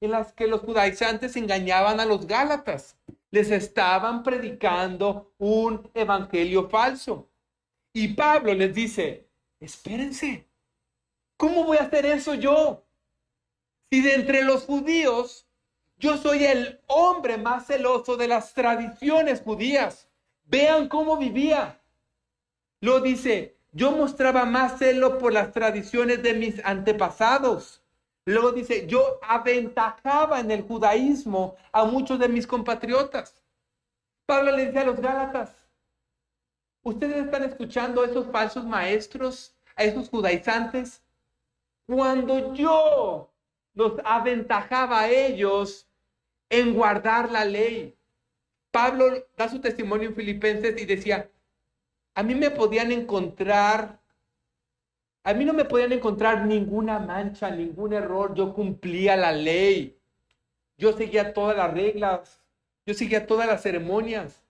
en 0.02 0.12
las 0.12 0.34
que 0.34 0.48
los 0.48 0.62
judaizantes 0.62 1.36
engañaban 1.36 2.00
a 2.00 2.06
los 2.06 2.28
gálatas. 2.28 2.98
Les 3.32 3.50
estaban 3.52 4.24
predicando 4.24 5.34
un 5.38 5.90
evangelio 5.94 6.70
falso. 6.70 7.28
Y 7.94 8.10
Pablo 8.10 8.54
les 8.54 8.74
dice, 8.74 9.28
espérense, 9.60 10.48
¿cómo 11.38 11.64
voy 11.64 11.78
a 11.78 11.84
hacer 11.84 12.06
eso 12.06 12.36
yo? 12.36 12.84
Si 13.90 14.02
de 14.02 14.16
entre 14.16 14.44
los 14.44 14.64
judíos 14.64 15.46
yo 15.98 16.18
soy 16.18 16.44
el 16.44 16.82
hombre 16.88 17.38
más 17.38 17.68
celoso 17.68 18.18
de 18.18 18.28
las 18.28 18.54
tradiciones 18.54 19.42
judías. 19.42 20.10
Vean 20.44 20.90
cómo 20.90 21.18
vivía. 21.18 21.82
Lo 22.82 23.00
dice, 23.00 23.58
yo 23.76 23.92
mostraba 23.92 24.46
más 24.46 24.80
celo 24.80 25.20
por 25.20 25.32
las 25.32 25.52
tradiciones 25.52 26.24
de 26.24 26.34
mis 26.34 26.66
antepasados 26.66 27.86
Luego 28.28 28.52
dice, 28.52 28.88
yo 28.88 29.20
aventajaba 29.22 30.40
en 30.40 30.50
el 30.50 30.64
judaísmo 30.64 31.56
a 31.72 31.86
muchos 31.86 32.18
de 32.18 32.28
mis 32.28 32.48
compatriotas. 32.48 33.44
Pablo 34.26 34.52
le 34.52 34.66
dice 34.66 34.80
a 34.80 34.86
los 34.86 35.00
Gálatas, 35.00 35.56
ustedes 36.82 37.26
están 37.26 37.44
escuchando 37.44 38.02
a 38.02 38.08
esos 38.08 38.26
falsos 38.32 38.66
maestros, 38.66 39.56
a 39.76 39.84
esos 39.84 40.10
judaizantes. 40.10 41.04
Cuando 41.86 42.56
yo 42.56 43.32
los 43.76 43.94
aventajaba 44.04 45.02
a 45.02 45.10
ellos 45.12 45.88
en 46.50 46.74
guardar 46.74 47.32
la 47.32 47.46
ley. 47.46 47.96
Pablo 48.72 49.06
da 49.38 49.50
su 49.50 49.62
testimonio 49.62 50.10
en 50.10 50.16
Filipenses 50.16 50.82
y 50.82 50.86
decía, 50.86 51.30
a 52.16 52.24
mí 52.24 52.34
me 52.34 52.50
podían 52.50 52.92
encontrar, 52.92 54.02
a 55.24 55.34
mí 55.34 55.46
no 55.46 55.54
me 55.54 55.66
podían 55.66 55.92
encontrar 55.92 56.46
ninguna 56.46 56.98
mancha, 56.98 57.52
ningún 57.52 57.94
error, 57.94 58.34
yo 58.34 58.54
cumplía 58.54 59.16
la 59.18 59.32
ley, 59.32 60.00
yo 60.78 60.94
seguía 60.94 61.34
todas 61.34 61.58
las 61.58 61.74
reglas, 61.74 62.42
yo 62.86 62.94
seguía 62.94 63.28
todas 63.28 63.48
las 63.48 63.62
ceremonias. 63.62 64.44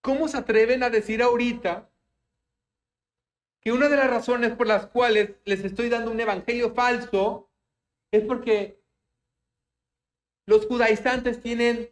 ¿Cómo 0.00 0.28
se 0.28 0.38
atreven 0.38 0.82
a 0.82 0.90
decir 0.90 1.22
ahorita 1.22 1.90
que 3.60 3.72
una 3.72 3.88
de 3.88 3.96
las 3.96 4.08
razones 4.08 4.52
por 4.52 4.66
las 4.66 4.86
cuales 4.86 5.34
les 5.44 5.64
estoy 5.64 5.88
dando 5.88 6.10
un 6.10 6.20
evangelio 6.20 6.72
falso 6.72 7.50
es 8.12 8.22
porque 8.22 8.80
los 10.46 10.66
judaizantes 10.66 11.40
tienen 11.42 11.90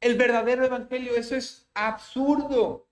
el 0.00 0.16
verdadero 0.16 0.64
evangelio. 0.64 1.14
Eso 1.14 1.36
es 1.36 1.68
absurdo. 1.74 2.89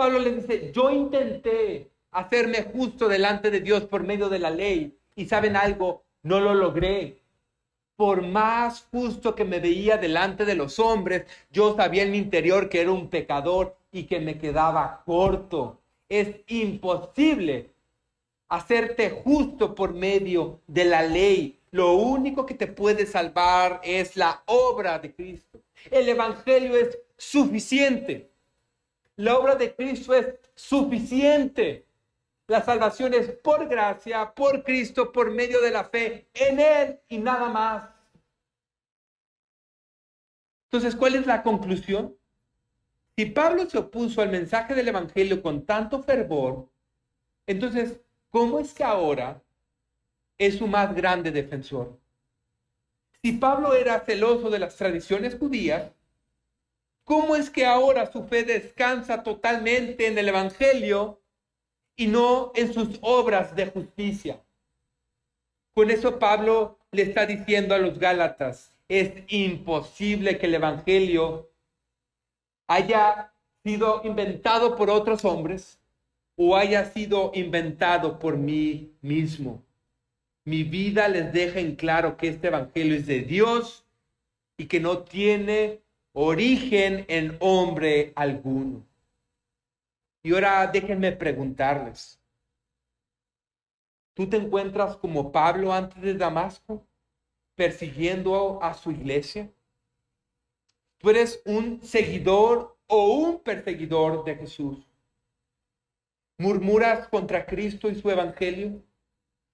Pablo 0.00 0.18
les 0.18 0.36
dice, 0.36 0.72
yo 0.72 0.90
intenté 0.90 1.90
hacerme 2.10 2.62
justo 2.62 3.06
delante 3.06 3.50
de 3.50 3.60
Dios 3.60 3.84
por 3.84 4.02
medio 4.02 4.30
de 4.30 4.38
la 4.38 4.48
ley 4.48 4.96
y 5.14 5.26
saben 5.26 5.56
algo, 5.56 6.04
no 6.22 6.40
lo 6.40 6.54
logré. 6.54 7.18
Por 7.96 8.22
más 8.22 8.86
justo 8.90 9.34
que 9.34 9.44
me 9.44 9.60
veía 9.60 9.98
delante 9.98 10.46
de 10.46 10.54
los 10.54 10.78
hombres, 10.78 11.26
yo 11.50 11.76
sabía 11.76 12.04
en 12.04 12.12
mi 12.12 12.16
interior 12.16 12.70
que 12.70 12.80
era 12.80 12.92
un 12.92 13.08
pecador 13.10 13.76
y 13.92 14.04
que 14.04 14.20
me 14.20 14.38
quedaba 14.38 15.02
corto. 15.04 15.78
Es 16.08 16.34
imposible 16.46 17.68
hacerte 18.48 19.10
justo 19.10 19.74
por 19.74 19.92
medio 19.92 20.60
de 20.66 20.86
la 20.86 21.02
ley. 21.02 21.58
Lo 21.72 21.92
único 21.92 22.46
que 22.46 22.54
te 22.54 22.68
puede 22.68 23.04
salvar 23.04 23.82
es 23.84 24.16
la 24.16 24.44
obra 24.46 24.98
de 24.98 25.14
Cristo. 25.14 25.60
El 25.90 26.08
Evangelio 26.08 26.74
es 26.74 26.98
suficiente. 27.18 28.29
La 29.20 29.38
obra 29.38 29.54
de 29.54 29.74
Cristo 29.74 30.14
es 30.14 30.34
suficiente. 30.54 31.86
La 32.46 32.62
salvación 32.62 33.14
es 33.14 33.30
por 33.30 33.68
gracia, 33.68 34.32
por 34.34 34.64
Cristo, 34.64 35.12
por 35.12 35.30
medio 35.30 35.60
de 35.60 35.70
la 35.70 35.84
fe 35.84 36.28
en 36.34 36.58
Él 36.58 37.00
y 37.08 37.18
nada 37.18 37.48
más. 37.48 37.90
Entonces, 40.64 40.96
¿cuál 40.96 41.16
es 41.16 41.26
la 41.26 41.42
conclusión? 41.42 42.16
Si 43.16 43.26
Pablo 43.26 43.68
se 43.68 43.78
opuso 43.78 44.22
al 44.22 44.30
mensaje 44.30 44.74
del 44.74 44.88
Evangelio 44.88 45.42
con 45.42 45.66
tanto 45.66 46.02
fervor, 46.02 46.68
entonces, 47.46 48.00
¿cómo 48.30 48.58
es 48.58 48.72
que 48.72 48.84
ahora 48.84 49.42
es 50.38 50.56
su 50.56 50.66
más 50.66 50.94
grande 50.94 51.30
defensor. 51.30 52.00
Si 53.22 53.32
Pablo 53.32 53.74
era 53.74 54.00
celoso 54.00 54.48
de 54.48 54.58
las 54.58 54.74
tradiciones 54.74 55.36
judías, 55.38 55.92
¿cómo 57.10 57.34
es 57.34 57.50
que 57.50 57.66
ahora 57.66 58.12
su 58.12 58.22
fe 58.22 58.44
descansa 58.44 59.24
totalmente 59.24 60.06
en 60.06 60.16
el 60.16 60.28
Evangelio 60.28 61.20
y 61.96 62.06
no 62.06 62.52
en 62.54 62.72
sus 62.72 63.00
obras 63.02 63.56
de 63.56 63.66
justicia? 63.66 64.40
Con 65.74 65.90
eso 65.90 66.20
Pablo 66.20 66.78
le 66.92 67.02
está 67.02 67.26
diciendo 67.26 67.74
a 67.74 67.78
los 67.78 67.98
Gálatas, 67.98 68.78
es 68.86 69.24
imposible 69.26 70.38
que 70.38 70.46
el 70.46 70.54
Evangelio 70.54 71.50
haya 72.68 73.32
sido 73.64 74.02
inventado 74.04 74.76
por 74.76 74.88
otros 74.88 75.24
hombres 75.24 75.80
o 76.36 76.56
haya 76.56 76.84
sido 76.92 77.32
inventado 77.34 78.20
por 78.20 78.36
mí 78.36 78.94
mismo. 79.00 79.64
Mi 80.44 80.62
vida 80.62 81.08
les 81.08 81.32
deja 81.32 81.58
en 81.58 81.74
claro 81.74 82.16
que 82.16 82.28
este 82.28 82.46
Evangelio 82.46 82.94
es 82.94 83.08
de 83.08 83.22
Dios 83.22 83.84
y 84.56 84.66
que 84.66 84.78
no 84.78 85.00
tiene 85.00 85.80
origen 86.12 87.04
en 87.08 87.36
hombre 87.40 88.12
alguno. 88.16 88.84
Y 90.22 90.32
ahora 90.32 90.66
déjenme 90.66 91.12
preguntarles, 91.12 92.20
¿tú 94.14 94.28
te 94.28 94.36
encuentras 94.36 94.96
como 94.96 95.32
Pablo 95.32 95.72
antes 95.72 96.02
de 96.02 96.14
Damasco, 96.14 96.86
persiguiendo 97.54 98.62
a 98.62 98.74
su 98.74 98.90
iglesia? 98.90 99.50
¿Tú 100.98 101.08
eres 101.10 101.40
un 101.46 101.82
seguidor 101.82 102.76
o 102.86 103.14
un 103.14 103.38
perseguidor 103.38 104.24
de 104.24 104.36
Jesús? 104.36 104.86
¿Murmuras 106.36 107.08
contra 107.08 107.46
Cristo 107.46 107.88
y 107.88 107.94
su 107.94 108.10
Evangelio? 108.10 108.82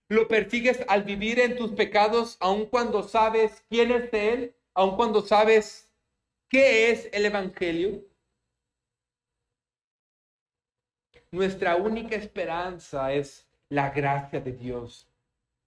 Lo 0.08 0.26
persigues 0.26 0.84
al 0.88 1.02
vivir 1.02 1.38
en 1.38 1.56
tus 1.56 1.72
pecados, 1.72 2.36
aun 2.40 2.66
cuando 2.66 3.02
sabes 3.02 3.64
quién 3.68 3.90
es 3.90 4.12
Él, 4.12 4.54
aun 4.74 4.96
cuando 4.96 5.22
sabes 5.22 5.85
qué 6.48 6.90
es 6.90 7.08
el 7.12 7.26
Evangelio. 7.26 8.04
Nuestra 11.30 11.76
única 11.76 12.16
esperanza 12.16 13.12
es 13.12 13.48
la 13.68 13.90
gracia 13.90 14.40
de 14.40 14.52
Dios, 14.52 15.08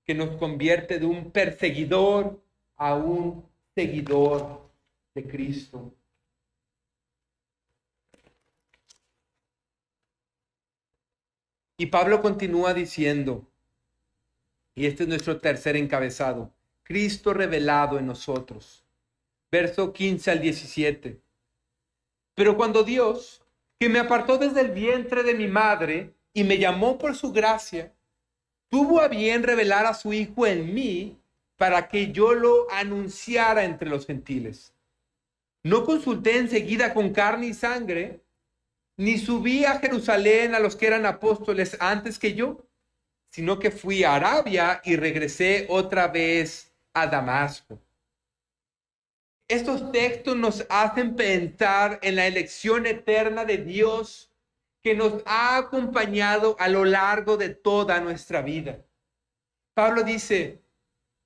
que 0.06 0.16
nos 0.16 0.38
convierte 0.38 1.00
de 1.00 1.06
un 1.06 1.32
perseguidor 1.32 2.42
a 2.76 2.96
un 2.96 3.48
seguidor 3.76 4.70
de 5.14 5.28
Cristo. 5.28 5.94
Y 11.78 11.86
Pablo 11.86 12.22
continúa 12.22 12.74
diciendo, 12.74 13.48
y 14.76 14.86
este 14.86 15.04
es 15.04 15.10
nuestro 15.10 15.40
tercer 15.40 15.76
encabezado. 15.76 16.54
Cristo 16.84 17.34
revelado 17.34 18.00
en 18.00 18.08
nosotros. 18.08 18.89
Verso 19.52 19.94
15 19.94 20.32
al 20.32 20.42
17. 20.42 21.22
Pero 22.36 22.56
cuando 22.56 22.84
Dios, 22.84 23.44
que 23.80 23.90
me 23.90 24.00
apartó 24.00 24.38
desde 24.38 24.62
el 24.62 24.72
vientre 24.72 25.24
de 25.24 25.34
mi 25.34 25.48
madre 25.48 26.14
y 26.34 26.44
me 26.44 26.58
llamó 26.58 26.98
por 26.98 27.16
su 27.16 27.32
gracia, 27.32 27.94
tuvo 28.70 29.02
a 29.02 29.08
bien 29.08 29.44
revelar 29.44 29.86
a 29.86 29.94
su 29.94 30.14
Hijo 30.14 30.46
en 30.46 30.74
mí 30.74 31.18
para 31.58 31.88
que 31.88 32.12
yo 32.12 32.34
lo 32.34 32.72
anunciara 32.72 33.66
entre 33.66 33.90
los 33.90 34.06
gentiles. 34.06 34.74
No 35.64 35.84
consulté 35.86 36.38
enseguida 36.38 36.94
con 36.94 37.12
carne 37.12 37.48
y 37.48 37.54
sangre, 37.54 38.22
ni 38.96 39.18
subí 39.18 39.66
a 39.66 39.80
Jerusalén 39.80 40.56
a 40.56 40.60
los 40.60 40.76
que 40.76 40.88
eran 40.88 41.06
apóstoles 41.06 41.76
antes 41.80 42.20
que 42.20 42.34
yo 42.34 42.70
sino 43.30 43.60
que 43.60 43.72
fui 43.72 44.04
a 44.04 44.16
Arabia 44.16 44.82
y 44.84 44.96
regresé 44.96 45.68
otra 45.70 46.08
vez 46.08 46.74
a 46.94 47.08
Damasco. 47.08 47.80
Estos 49.50 49.92
textos 49.92 50.36
nos 50.38 50.64
hacen 50.70 51.16
pensar 51.16 51.98
en 52.04 52.18
la 52.18 52.28
elección 52.28 52.86
eterna 52.86 53.46
de 53.46 53.58
Dios 53.58 54.32
que 54.84 54.94
nos 54.94 55.24
ha 55.26 55.58
acompañado 55.58 56.56
a 56.60 56.68
lo 56.68 56.86
largo 56.86 57.36
de 57.36 57.50
toda 57.50 58.00
nuestra 58.00 58.44
vida. 58.44 58.86
Pablo 59.74 60.04
dice, 60.04 60.62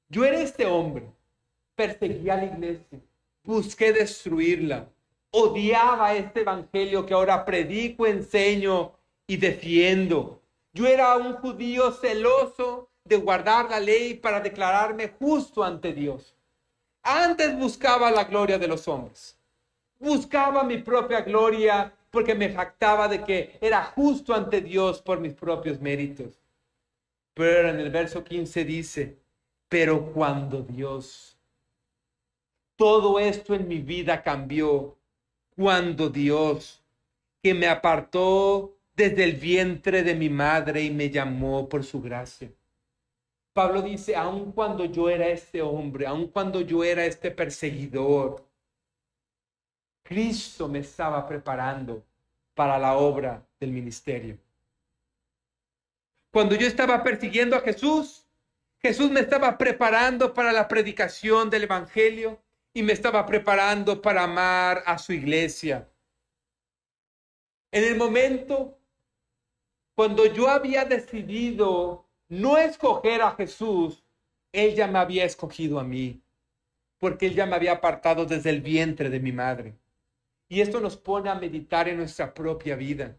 yo 0.07 0.23
era 0.23 0.39
este 0.39 0.65
hombre, 0.65 1.11
perseguía 1.75 2.35
a 2.35 2.37
la 2.37 2.45
iglesia, 2.45 3.01
busqué 3.43 3.91
destruirla, 3.91 4.87
odiaba 5.31 6.15
este 6.15 6.41
evangelio 6.41 7.05
que 7.05 7.13
ahora 7.13 7.43
predico, 7.43 8.07
enseño 8.07 8.93
y 9.27 9.35
defiendo. 9.35 10.41
Yo 10.71 10.87
era 10.87 11.17
un 11.17 11.33
judío 11.33 11.91
celoso 11.91 12.89
de 13.03 13.17
guardar 13.17 13.69
la 13.69 13.81
ley 13.81 14.13
para 14.13 14.39
declararme 14.39 15.09
justo 15.09 15.61
ante 15.61 15.91
Dios. 15.91 16.32
Antes 17.03 17.57
buscaba 17.57 18.09
la 18.11 18.23
gloria 18.23 18.57
de 18.57 18.67
los 18.67 18.87
hombres. 18.87 19.37
Buscaba 19.99 20.63
mi 20.63 20.77
propia 20.77 21.21
gloria 21.21 21.93
porque 22.09 22.33
me 22.33 22.53
jactaba 22.53 23.07
de 23.07 23.23
que 23.23 23.57
era 23.59 23.83
justo 23.83 24.33
ante 24.33 24.61
Dios 24.61 25.01
por 25.01 25.19
mis 25.19 25.33
propios 25.33 25.79
méritos. 25.81 26.39
Pero 27.33 27.69
en 27.69 27.79
el 27.79 27.89
verso 27.89 28.23
15 28.23 28.63
dice, 28.63 29.17
pero 29.67 30.13
cuando 30.13 30.61
Dios, 30.61 31.35
todo 32.75 33.19
esto 33.19 33.53
en 33.55 33.67
mi 33.67 33.79
vida 33.79 34.21
cambió, 34.21 34.95
cuando 35.55 36.09
Dios, 36.09 36.83
que 37.41 37.53
me 37.53 37.67
apartó 37.67 38.77
desde 38.95 39.23
el 39.23 39.33
vientre 39.33 40.03
de 40.03 40.15
mi 40.15 40.29
madre 40.29 40.83
y 40.83 40.91
me 40.91 41.09
llamó 41.09 41.67
por 41.67 41.83
su 41.83 42.01
gracia. 42.01 42.51
Pablo 43.53 43.81
dice, 43.81 44.15
aun 44.15 44.51
cuando 44.51 44.85
yo 44.85 45.09
era 45.09 45.27
este 45.27 45.61
hombre, 45.61 46.07
aun 46.07 46.27
cuando 46.27 46.61
yo 46.61 46.83
era 46.83 47.05
este 47.05 47.31
perseguidor, 47.31 48.43
Cristo 50.03 50.67
me 50.67 50.79
estaba 50.79 51.25
preparando 51.27 52.03
para 52.55 52.77
la 52.77 52.97
obra 52.97 53.45
del 53.59 53.71
ministerio. 53.71 54.37
Cuando 56.31 56.55
yo 56.55 56.67
estaba 56.67 57.03
persiguiendo 57.03 57.55
a 57.55 57.61
Jesús, 57.61 58.25
Jesús 58.81 59.11
me 59.11 59.21
estaba 59.21 59.57
preparando 59.57 60.33
para 60.33 60.51
la 60.51 60.67
predicación 60.67 61.49
del 61.49 61.63
Evangelio 61.63 62.41
y 62.73 62.81
me 62.81 62.93
estaba 62.93 63.25
preparando 63.25 64.01
para 64.01 64.23
amar 64.23 64.83
a 64.85 64.97
su 64.97 65.13
iglesia. 65.13 65.87
En 67.71 67.83
el 67.83 67.95
momento 67.95 68.77
cuando 69.95 70.25
yo 70.25 70.49
había 70.49 70.85
decidido 70.85 72.05
no 72.29 72.57
escoger 72.57 73.21
a 73.21 73.31
Jesús, 73.31 74.03
Él 74.51 74.75
ya 74.75 74.87
me 74.87 74.99
había 74.99 75.25
escogido 75.25 75.79
a 75.79 75.83
mí, 75.83 76.21
porque 76.97 77.27
Él 77.27 77.35
ya 77.35 77.45
me 77.45 77.55
había 77.55 77.73
apartado 77.73 78.25
desde 78.25 78.49
el 78.49 78.61
vientre 78.61 79.09
de 79.09 79.19
mi 79.19 79.31
madre. 79.31 79.77
Y 80.47 80.61
esto 80.61 80.79
nos 80.79 80.97
pone 80.97 81.29
a 81.29 81.35
meditar 81.35 81.87
en 81.87 81.97
nuestra 81.97 82.33
propia 82.33 82.75
vida. 82.75 83.17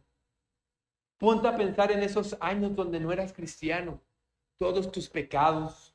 Ponte 1.18 1.48
a 1.48 1.56
pensar 1.56 1.90
en 1.92 2.02
esos 2.02 2.36
años 2.40 2.74
donde 2.74 3.00
no 3.00 3.12
eras 3.12 3.32
cristiano, 3.32 4.00
todos 4.58 4.90
tus 4.90 5.08
pecados, 5.08 5.94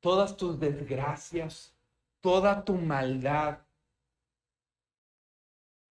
todas 0.00 0.36
tus 0.36 0.58
desgracias, 0.58 1.74
toda 2.20 2.64
tu 2.64 2.74
maldad. 2.74 3.60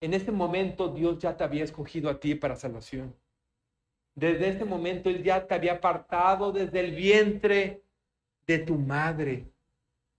En 0.02 0.14
ese 0.14 0.32
momento 0.32 0.90
Dios 0.90 1.20
ya 1.20 1.36
te 1.38 1.44
había 1.44 1.64
escogido 1.64 2.10
a 2.10 2.20
ti 2.20 2.36
para 2.36 2.56
salvación. 2.56 3.16
Desde 4.16 4.50
ese 4.50 4.66
momento 4.66 5.10
Él 5.10 5.24
ya 5.24 5.46
te 5.46 5.54
había 5.54 5.74
apartado 5.74 6.52
desde 6.52 6.80
el 6.80 6.96
vientre 6.96 7.84
de 8.48 8.60
tu 8.60 8.76
madre. 8.76 9.52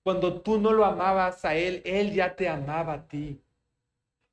Cuando 0.04 0.40
tú 0.40 0.58
no 0.58 0.72
lo 0.72 0.84
amabas 0.84 1.44
a 1.44 1.56
Él, 1.56 1.82
Él 1.84 2.12
ya 2.12 2.36
te 2.36 2.48
amaba 2.48 2.92
a 2.92 3.08
ti. 3.08 3.40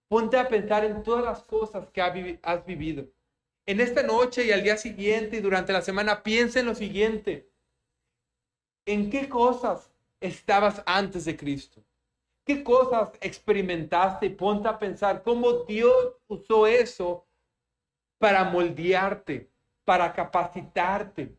Ponte 0.10 0.38
a 0.38 0.48
pensar 0.48 0.84
en 0.86 1.02
todas 1.02 1.24
las 1.24 1.42
cosas 1.44 1.90
que 1.90 2.02
has 2.02 2.66
vivido. 2.66 3.08
En 3.66 3.80
esta 3.80 4.04
noche 4.04 4.46
y 4.46 4.52
al 4.52 4.62
día 4.62 4.78
siguiente 4.78 5.38
y 5.38 5.42
durante 5.42 5.72
la 5.74 5.82
semana, 5.82 6.22
piensa 6.22 6.60
en 6.60 6.66
lo 6.66 6.76
siguiente. 6.76 7.50
¿En 8.86 9.10
qué 9.10 9.30
cosas 9.30 9.90
estabas 10.20 10.84
antes 10.86 11.24
de 11.26 11.38
Cristo? 11.38 11.82
¿Qué 12.46 12.62
cosas 12.64 13.12
experimentaste? 13.22 14.30
Ponte 14.30 14.68
a 14.68 14.78
pensar 14.78 15.24
cómo 15.24 15.64
Dios 15.64 16.18
usó 16.28 16.68
eso 16.68 17.26
para 18.20 18.44
moldearte, 18.44 19.50
para 19.86 20.14
capacitarte. 20.14 21.36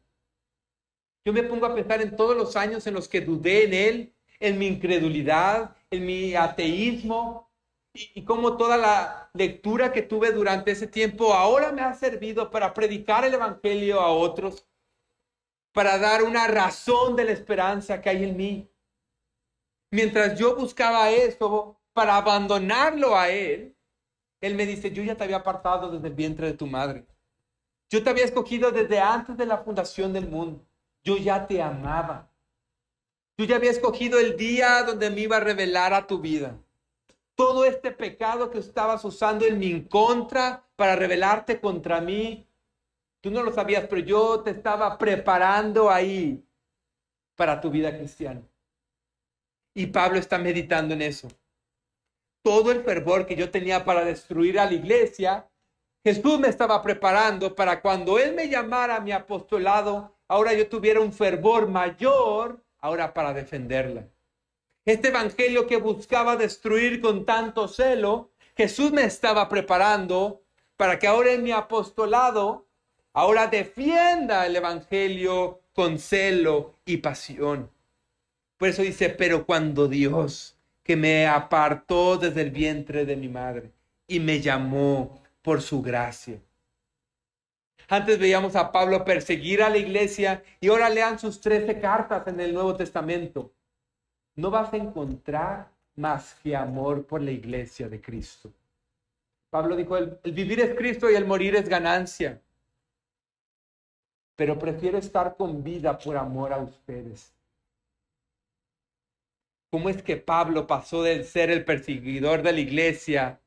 Yo 1.24 1.32
me 1.32 1.42
pongo 1.42 1.66
a 1.66 1.74
pensar 1.74 2.02
en 2.02 2.16
todos 2.16 2.36
los 2.36 2.54
años 2.56 2.86
en 2.86 2.94
los 2.94 3.08
que 3.08 3.20
dudé 3.20 3.64
en 3.64 3.74
Él, 3.74 4.14
en 4.40 4.58
mi 4.58 4.66
incredulidad, 4.66 5.74
en 5.90 6.04
mi 6.04 6.34
ateísmo, 6.34 7.50
y, 7.94 8.24
cómo 8.24 8.56
toda 8.56 8.76
la 8.76 9.30
lectura 9.34 9.92
que 9.92 10.02
tuve 10.02 10.32
durante 10.32 10.72
ese 10.72 10.86
tiempo 10.86 11.32
ahora 11.32 11.72
me 11.72 11.82
ha 11.82 11.94
servido 11.94 12.50
para 12.50 12.74
predicar 12.74 13.24
el 13.24 13.34
Evangelio 13.34 14.00
a 14.00 14.10
otros, 14.10 14.66
para 15.72 15.98
dar 15.98 16.24
una 16.24 16.46
razón 16.48 17.16
de 17.16 17.24
la 17.24 17.32
esperanza 17.32 18.00
que 18.00 18.10
hay 18.10 18.24
en 18.24 18.36
mí. 18.36 18.70
Mientras 19.90 20.38
yo 20.38 20.56
buscaba 20.56 21.10
eso 21.10 21.80
para 21.92 22.16
abandonarlo 22.16 23.16
a 23.16 23.30
Él, 23.30 23.76
Él 24.40 24.56
me 24.56 24.66
dice, 24.66 24.90
yo 24.90 25.02
ya 25.04 25.16
te 25.16 25.24
había 25.24 25.36
apartado 25.36 25.90
desde 25.90 26.08
el 26.08 26.14
vientre 26.14 26.48
de 26.48 26.54
tu 26.54 26.66
madre. 26.66 27.06
Yo 27.90 28.02
te 28.02 28.10
había 28.10 28.24
escogido 28.24 28.70
desde 28.70 28.98
antes 29.00 29.36
de 29.36 29.46
la 29.46 29.58
fundación 29.58 30.12
del 30.12 30.28
mundo. 30.28 30.64
Yo 31.02 31.16
ya 31.16 31.46
te 31.46 31.62
amaba. 31.62 32.30
Yo 33.36 33.44
ya 33.44 33.56
había 33.56 33.70
escogido 33.70 34.18
el 34.18 34.36
día 34.36 34.82
donde 34.84 35.10
me 35.10 35.22
iba 35.22 35.36
a 35.36 35.40
revelar 35.40 35.92
a 35.92 36.06
tu 36.06 36.20
vida. 36.20 36.58
Todo 37.34 37.64
este 37.64 37.90
pecado 37.90 38.50
que 38.50 38.58
estabas 38.58 39.04
usando 39.04 39.44
en 39.44 39.58
mi 39.58 39.84
contra 39.86 40.64
para 40.76 40.94
rebelarte 40.94 41.60
contra 41.60 42.00
mí, 42.00 42.46
tú 43.20 43.30
no 43.30 43.42
lo 43.42 43.52
sabías, 43.52 43.86
pero 43.88 44.02
yo 44.02 44.40
te 44.40 44.50
estaba 44.50 44.96
preparando 44.98 45.90
ahí 45.90 46.44
para 47.34 47.60
tu 47.60 47.70
vida 47.70 47.96
cristiana. 47.96 48.42
Y 49.74 49.86
Pablo 49.88 50.18
está 50.18 50.38
meditando 50.38 50.94
en 50.94 51.02
eso. 51.02 51.28
Todo 52.42 52.70
el 52.70 52.84
fervor 52.84 53.26
que 53.26 53.34
yo 53.34 53.50
tenía 53.50 53.84
para 53.84 54.04
destruir 54.04 54.60
a 54.60 54.66
la 54.66 54.74
iglesia, 54.74 55.50
Jesús 56.04 56.38
me 56.38 56.48
estaba 56.48 56.82
preparando 56.82 57.54
para 57.54 57.80
cuando 57.80 58.18
Él 58.18 58.34
me 58.34 58.50
llamara 58.50 58.96
a 58.96 59.00
mi 59.00 59.10
apostolado, 59.10 60.14
ahora 60.28 60.52
yo 60.52 60.68
tuviera 60.68 61.00
un 61.00 61.14
fervor 61.14 61.66
mayor, 61.66 62.62
ahora 62.78 63.14
para 63.14 63.32
defenderla. 63.32 64.06
Este 64.84 65.08
evangelio 65.08 65.66
que 65.66 65.78
buscaba 65.78 66.36
destruir 66.36 67.00
con 67.00 67.24
tanto 67.24 67.68
celo, 67.68 68.32
Jesús 68.54 68.92
me 68.92 69.04
estaba 69.04 69.48
preparando 69.48 70.42
para 70.76 70.98
que 70.98 71.06
ahora 71.06 71.32
en 71.32 71.42
mi 71.42 71.52
apostolado, 71.52 72.66
ahora 73.14 73.46
defienda 73.46 74.44
el 74.44 74.56
evangelio 74.56 75.62
con 75.72 75.98
celo 75.98 76.74
y 76.84 76.98
pasión. 76.98 77.70
Por 78.58 78.68
eso 78.68 78.82
dice, 78.82 79.08
pero 79.08 79.46
cuando 79.46 79.88
Dios, 79.88 80.58
que 80.82 80.96
me 80.96 81.26
apartó 81.26 82.18
desde 82.18 82.42
el 82.42 82.50
vientre 82.50 83.06
de 83.06 83.16
mi 83.16 83.30
madre 83.30 83.72
y 84.06 84.20
me 84.20 84.42
llamó 84.42 85.23
por 85.44 85.60
su 85.60 85.82
gracia. 85.82 86.40
Antes 87.86 88.18
veíamos 88.18 88.56
a 88.56 88.72
Pablo 88.72 89.04
perseguir 89.04 89.62
a 89.62 89.68
la 89.68 89.76
iglesia 89.76 90.42
y 90.58 90.68
ahora 90.68 90.88
lean 90.88 91.18
sus 91.18 91.38
trece 91.38 91.78
cartas 91.78 92.26
en 92.26 92.40
el 92.40 92.54
Nuevo 92.54 92.74
Testamento. 92.74 93.52
No 94.36 94.50
vas 94.50 94.72
a 94.72 94.78
encontrar 94.78 95.68
más 95.96 96.34
que 96.42 96.56
amor 96.56 97.06
por 97.06 97.20
la 97.20 97.30
iglesia 97.30 97.90
de 97.90 98.00
Cristo. 98.00 98.50
Pablo 99.50 99.76
dijo, 99.76 99.98
el, 99.98 100.18
el 100.24 100.32
vivir 100.32 100.60
es 100.60 100.74
Cristo 100.74 101.10
y 101.10 101.14
el 101.14 101.26
morir 101.26 101.54
es 101.56 101.68
ganancia. 101.68 102.40
Pero 104.36 104.58
prefiero 104.58 104.96
estar 104.96 105.36
con 105.36 105.62
vida 105.62 105.98
por 105.98 106.16
amor 106.16 106.54
a 106.54 106.58
ustedes. 106.58 107.34
¿Cómo 109.70 109.90
es 109.90 110.02
que 110.02 110.16
Pablo 110.16 110.66
pasó 110.66 111.02
de 111.02 111.22
ser 111.22 111.50
el 111.50 111.66
perseguidor 111.66 112.42
de 112.42 112.52
la 112.52 112.60
iglesia 112.60 113.40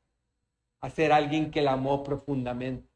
a 0.80 0.90
ser 0.90 1.12
alguien 1.12 1.50
que 1.50 1.62
la 1.62 1.72
amó 1.72 2.02
profundamente. 2.04 2.88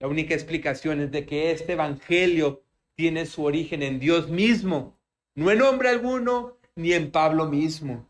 La 0.00 0.08
única 0.08 0.34
explicación 0.34 1.00
es 1.00 1.10
de 1.10 1.24
que 1.26 1.50
este 1.50 1.72
evangelio 1.72 2.64
tiene 2.94 3.26
su 3.26 3.44
origen 3.44 3.82
en 3.82 3.98
Dios 3.98 4.28
mismo, 4.28 4.98
no 5.34 5.50
en 5.50 5.62
hombre 5.62 5.88
alguno, 5.88 6.58
ni 6.74 6.92
en 6.92 7.10
Pablo 7.10 7.46
mismo. 7.46 8.08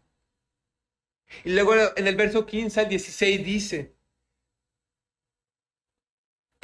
Y 1.44 1.52
luego 1.52 1.74
en 1.96 2.06
el 2.06 2.16
verso 2.16 2.46
15 2.46 2.80
al 2.80 2.88
16 2.88 3.44
dice, 3.44 3.94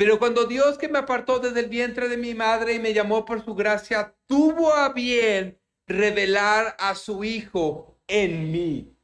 pero 0.00 0.18
cuando 0.18 0.46
Dios 0.46 0.78
que 0.78 0.88
me 0.88 0.98
apartó 0.98 1.40
desde 1.40 1.60
el 1.60 1.68
vientre 1.68 2.08
de 2.08 2.16
mi 2.16 2.34
madre 2.34 2.72
y 2.72 2.78
me 2.78 2.94
llamó 2.94 3.26
por 3.26 3.44
su 3.44 3.54
gracia, 3.54 4.16
tuvo 4.26 4.72
a 4.72 4.94
bien 4.94 5.60
revelar 5.86 6.74
a 6.78 6.94
su 6.94 7.22
Hijo 7.22 7.98
en 8.06 8.50
mí. 8.50 8.96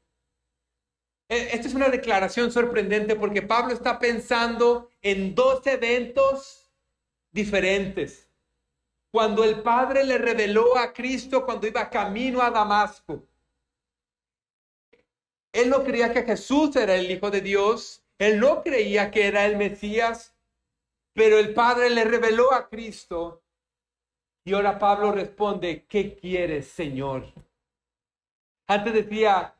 Eh, 1.28 1.48
esta 1.52 1.66
es 1.66 1.74
una 1.74 1.88
declaración 1.88 2.52
sorprendente 2.52 3.16
porque 3.16 3.42
Pablo 3.42 3.74
está 3.74 3.98
pensando 3.98 4.90
en 5.02 5.34
dos 5.34 5.66
eventos 5.66 6.70
diferentes. 7.32 8.30
Cuando 9.10 9.42
el 9.44 9.62
Padre 9.62 10.04
le 10.04 10.18
reveló 10.18 10.76
a 10.76 10.92
Cristo 10.92 11.44
cuando 11.44 11.66
iba 11.66 11.90
camino 11.90 12.42
a 12.42 12.50
Damasco. 12.50 13.26
Él 15.52 15.70
no 15.70 15.82
creía 15.82 16.12
que 16.12 16.22
Jesús 16.22 16.76
era 16.76 16.94
el 16.94 17.10
Hijo 17.10 17.30
de 17.30 17.40
Dios. 17.40 18.04
Él 18.18 18.38
no 18.38 18.62
creía 18.62 19.10
que 19.10 19.26
era 19.26 19.46
el 19.46 19.56
Mesías. 19.56 20.36
Pero 21.14 21.38
el 21.38 21.54
Padre 21.54 21.90
le 21.90 22.04
reveló 22.04 22.52
a 22.52 22.68
Cristo. 22.68 23.42
Y 24.44 24.52
ahora 24.52 24.78
Pablo 24.78 25.12
responde, 25.12 25.86
¿qué 25.88 26.14
quieres, 26.14 26.68
Señor? 26.68 27.32
Antes 28.68 28.92
decía, 28.92 29.55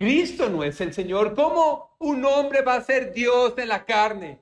Cristo 0.00 0.48
no 0.48 0.64
es 0.64 0.80
el 0.80 0.94
Señor. 0.94 1.34
¿Cómo 1.34 1.94
un 1.98 2.24
hombre 2.24 2.62
va 2.62 2.76
a 2.76 2.80
ser 2.80 3.12
Dios 3.12 3.52
en 3.58 3.68
la 3.68 3.84
carne? 3.84 4.40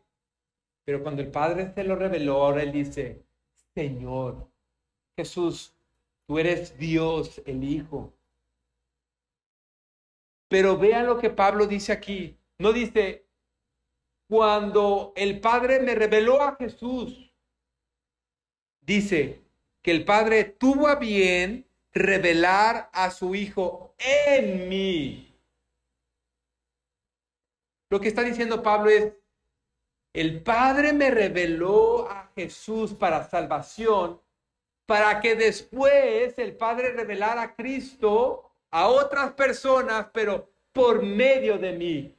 Pero 0.84 1.02
cuando 1.02 1.20
el 1.20 1.32
Padre 1.32 1.72
se 1.74 1.82
lo 1.82 1.96
reveló, 1.96 2.44
ahora 2.44 2.62
él 2.62 2.70
dice, 2.70 3.24
Señor, 3.74 4.48
Jesús, 5.16 5.74
tú 6.28 6.38
eres 6.38 6.78
Dios, 6.78 7.42
el 7.44 7.64
Hijo. 7.64 8.12
Pero 10.46 10.78
vean 10.78 11.06
lo 11.06 11.18
que 11.18 11.28
Pablo 11.28 11.66
dice 11.66 11.90
aquí. 11.90 12.38
No 12.58 12.72
dice, 12.72 13.26
cuando 14.28 15.12
el 15.16 15.40
Padre 15.40 15.80
me 15.80 15.96
reveló 15.96 16.40
a 16.40 16.54
Jesús, 16.54 17.34
dice 18.80 19.42
que 19.82 19.90
el 19.90 20.04
Padre 20.04 20.44
tuvo 20.44 20.86
a 20.86 20.94
bien 20.94 21.66
revelar 21.92 22.90
a 22.92 23.10
su 23.10 23.34
Hijo 23.34 23.96
en 23.98 24.68
mí. 24.68 25.27
Lo 27.90 28.00
que 28.00 28.08
está 28.08 28.22
diciendo 28.22 28.62
Pablo 28.62 28.90
es, 28.90 29.12
el 30.12 30.42
Padre 30.42 30.92
me 30.92 31.10
reveló 31.10 32.10
a 32.10 32.30
Jesús 32.34 32.94
para 32.94 33.28
salvación, 33.28 34.20
para 34.86 35.20
que 35.20 35.34
después 35.34 36.38
el 36.38 36.56
Padre 36.56 36.92
revelara 36.92 37.42
a 37.42 37.54
Cristo 37.54 38.50
a 38.70 38.88
otras 38.88 39.32
personas, 39.32 40.08
pero 40.12 40.50
por 40.72 41.02
medio 41.02 41.58
de 41.58 41.72
mí. 41.72 42.14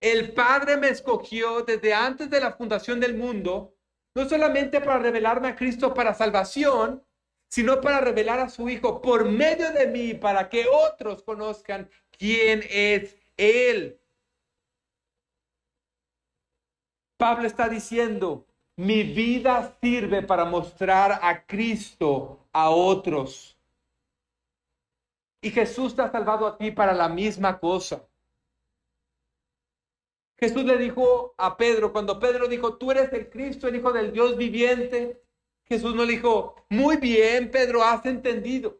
El 0.00 0.32
Padre 0.32 0.76
me 0.76 0.88
escogió 0.88 1.62
desde 1.62 1.94
antes 1.94 2.30
de 2.30 2.40
la 2.40 2.52
fundación 2.52 3.00
del 3.00 3.16
mundo, 3.16 3.74
no 4.14 4.28
solamente 4.28 4.80
para 4.80 4.98
revelarme 4.98 5.48
a 5.48 5.56
Cristo 5.56 5.94
para 5.94 6.14
salvación, 6.14 7.02
sino 7.48 7.80
para 7.80 8.00
revelar 8.00 8.40
a 8.40 8.48
su 8.48 8.68
Hijo 8.68 9.00
por 9.00 9.24
medio 9.24 9.72
de 9.72 9.86
mí, 9.86 10.14
para 10.14 10.48
que 10.48 10.66
otros 10.68 11.22
conozcan 11.22 11.88
quién 12.10 12.62
es 12.68 13.16
Él. 13.36 14.00
Pablo 17.16 17.46
está 17.46 17.68
diciendo, 17.68 18.46
mi 18.76 19.02
vida 19.02 19.76
sirve 19.80 20.22
para 20.22 20.44
mostrar 20.44 21.18
a 21.22 21.46
Cristo 21.46 22.46
a 22.52 22.70
otros. 22.70 23.56
Y 25.40 25.50
Jesús 25.50 25.94
te 25.94 26.02
ha 26.02 26.10
salvado 26.10 26.46
a 26.46 26.58
ti 26.58 26.70
para 26.70 26.92
la 26.92 27.08
misma 27.08 27.58
cosa. 27.58 28.06
Jesús 30.38 30.64
le 30.64 30.76
dijo 30.76 31.34
a 31.38 31.56
Pedro, 31.56 31.92
cuando 31.92 32.18
Pedro 32.18 32.46
dijo, 32.48 32.76
tú 32.76 32.90
eres 32.90 33.12
el 33.12 33.30
Cristo, 33.30 33.68
el 33.68 33.76
Hijo 33.76 33.92
del 33.92 34.12
Dios 34.12 34.36
viviente, 34.36 35.22
Jesús 35.64 35.94
no 35.94 36.04
le 36.04 36.12
dijo, 36.12 36.54
muy 36.68 36.98
bien, 36.98 37.50
Pedro, 37.50 37.82
has 37.82 38.04
entendido. 38.04 38.78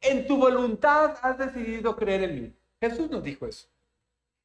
En 0.00 0.26
tu 0.26 0.36
voluntad 0.36 1.16
has 1.22 1.38
decidido 1.38 1.94
creer 1.94 2.24
en 2.24 2.42
mí. 2.42 2.52
Jesús 2.80 3.08
no 3.08 3.20
dijo 3.20 3.46
eso. 3.46 3.68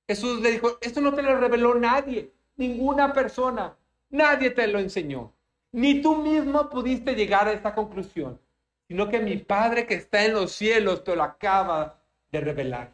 Jesús 0.07 0.39
le 0.41 0.51
dijo, 0.51 0.77
esto 0.81 1.01
no 1.01 1.13
te 1.13 1.23
lo 1.23 1.35
reveló 1.37 1.73
nadie, 1.75 2.31
ninguna 2.57 3.13
persona, 3.13 3.77
nadie 4.09 4.51
te 4.51 4.67
lo 4.67 4.79
enseñó. 4.79 5.33
Ni 5.71 6.01
tú 6.01 6.17
mismo 6.17 6.69
pudiste 6.69 7.15
llegar 7.15 7.47
a 7.47 7.53
esta 7.53 7.73
conclusión, 7.73 8.39
sino 8.87 9.09
que 9.09 9.19
mi 9.19 9.37
Padre 9.37 9.85
que 9.85 9.95
está 9.95 10.25
en 10.25 10.33
los 10.33 10.51
cielos 10.51 11.03
te 11.03 11.15
lo 11.15 11.23
acaba 11.23 12.01
de 12.31 12.41
revelar. 12.41 12.93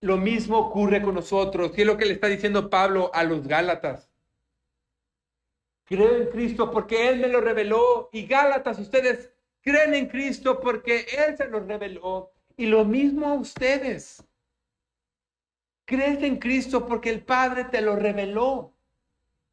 Lo 0.00 0.16
mismo 0.16 0.58
ocurre 0.58 1.00
con 1.00 1.14
nosotros, 1.14 1.72
y 1.76 1.82
es 1.82 1.86
lo 1.86 1.96
que 1.96 2.06
le 2.06 2.14
está 2.14 2.26
diciendo 2.26 2.68
Pablo 2.70 3.10
a 3.14 3.22
los 3.22 3.46
Gálatas. 3.46 4.12
Creo 5.84 6.16
en 6.16 6.28
Cristo 6.28 6.70
porque 6.70 7.08
Él 7.08 7.20
me 7.20 7.28
lo 7.28 7.40
reveló. 7.40 8.08
Y 8.12 8.26
Gálatas, 8.26 8.78
ustedes 8.78 9.32
creen 9.60 9.94
en 9.94 10.06
Cristo 10.08 10.58
porque 10.60 11.06
Él 11.18 11.36
se 11.36 11.48
los 11.48 11.66
reveló. 11.66 12.32
Y 12.56 12.66
lo 12.66 12.84
mismo 12.84 13.28
a 13.28 13.34
ustedes. 13.34 14.24
Crees 15.92 16.22
en 16.22 16.38
Cristo 16.38 16.86
porque 16.86 17.10
el 17.10 17.22
Padre 17.22 17.64
te 17.64 17.82
lo 17.82 17.96
reveló. 17.96 18.72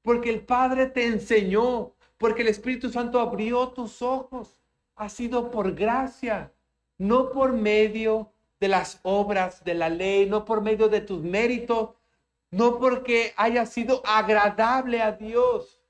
Porque 0.02 0.30
el 0.30 0.46
Padre 0.46 0.86
te 0.86 1.06
enseñó. 1.06 1.92
Porque 2.18 2.44
el 2.44 2.48
Espíritu 2.48 2.90
Santo 2.90 3.20
abrió 3.20 3.68
tus 3.72 4.02
ojos. 4.02 4.62
Ha 4.96 5.10
sido 5.10 5.52
por 5.52 5.76
gracia, 5.76 6.54
no 6.98 7.32
por 7.32 7.52
medio 7.52 8.32
de 8.58 8.70
las 8.70 9.02
obras 9.04 9.66
de 9.66 9.74
la 9.74 9.90
ley, 9.90 10.28
no 10.30 10.46
por 10.46 10.62
medio 10.62 10.88
de 10.88 11.02
tus 11.02 11.22
méritos, 11.22 11.90
no 12.52 12.80
porque 12.80 13.34
haya 13.36 13.66
sido 13.66 14.02
agradable 14.06 15.02
a 15.02 15.12
Dios. 15.12 15.82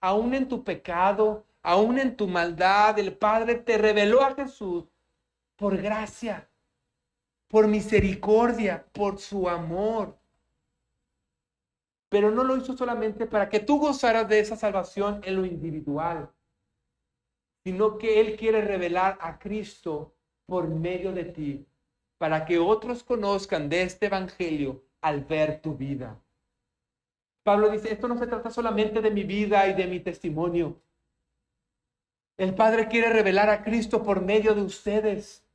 Aún 0.00 0.32
en 0.32 0.46
tu 0.46 0.62
pecado, 0.62 1.44
aún 1.60 1.98
en 1.98 2.16
tu 2.16 2.28
maldad, 2.28 2.96
el 3.00 3.16
Padre 3.16 3.56
te 3.56 3.76
reveló 3.76 4.22
a 4.22 4.36
Jesús 4.36 4.84
por 5.56 5.76
gracia, 5.76 6.47
por 7.48 7.66
misericordia, 7.66 8.86
por 8.92 9.18
su 9.18 9.48
amor. 9.48 10.18
Pero 12.08 12.30
no 12.30 12.44
lo 12.44 12.56
hizo 12.56 12.76
solamente 12.76 13.26
para 13.26 13.48
que 13.48 13.60
tú 13.60 13.78
gozaras 13.78 14.28
de 14.28 14.40
esa 14.40 14.56
salvación 14.56 15.20
en 15.24 15.36
lo 15.36 15.44
individual, 15.44 16.30
sino 17.64 17.98
que 17.98 18.20
Él 18.20 18.36
quiere 18.36 18.62
revelar 18.62 19.18
a 19.20 19.38
Cristo 19.38 20.14
por 20.46 20.68
medio 20.68 21.12
de 21.12 21.24
ti 21.24 21.66
para 22.18 22.44
que 22.44 22.58
otros 22.58 23.02
conozcan 23.02 23.68
de 23.68 23.82
este 23.82 24.06
Evangelio 24.06 24.84
al 25.00 25.24
ver 25.24 25.60
tu 25.62 25.76
vida. 25.76 26.20
Pablo 27.44 27.70
dice, 27.70 27.92
esto 27.92 28.08
no 28.08 28.18
se 28.18 28.26
trata 28.26 28.50
solamente 28.50 29.00
de 29.00 29.10
mi 29.10 29.22
vida 29.22 29.66
y 29.68 29.74
de 29.74 29.86
mi 29.86 30.00
testimonio. 30.00 30.82
El 32.36 32.54
Padre 32.54 32.88
quiere 32.88 33.10
revelar 33.10 33.48
a 33.48 33.62
Cristo 33.62 34.02
por 34.02 34.20
medio 34.20 34.54
de 34.54 34.62
ustedes. 34.62 35.47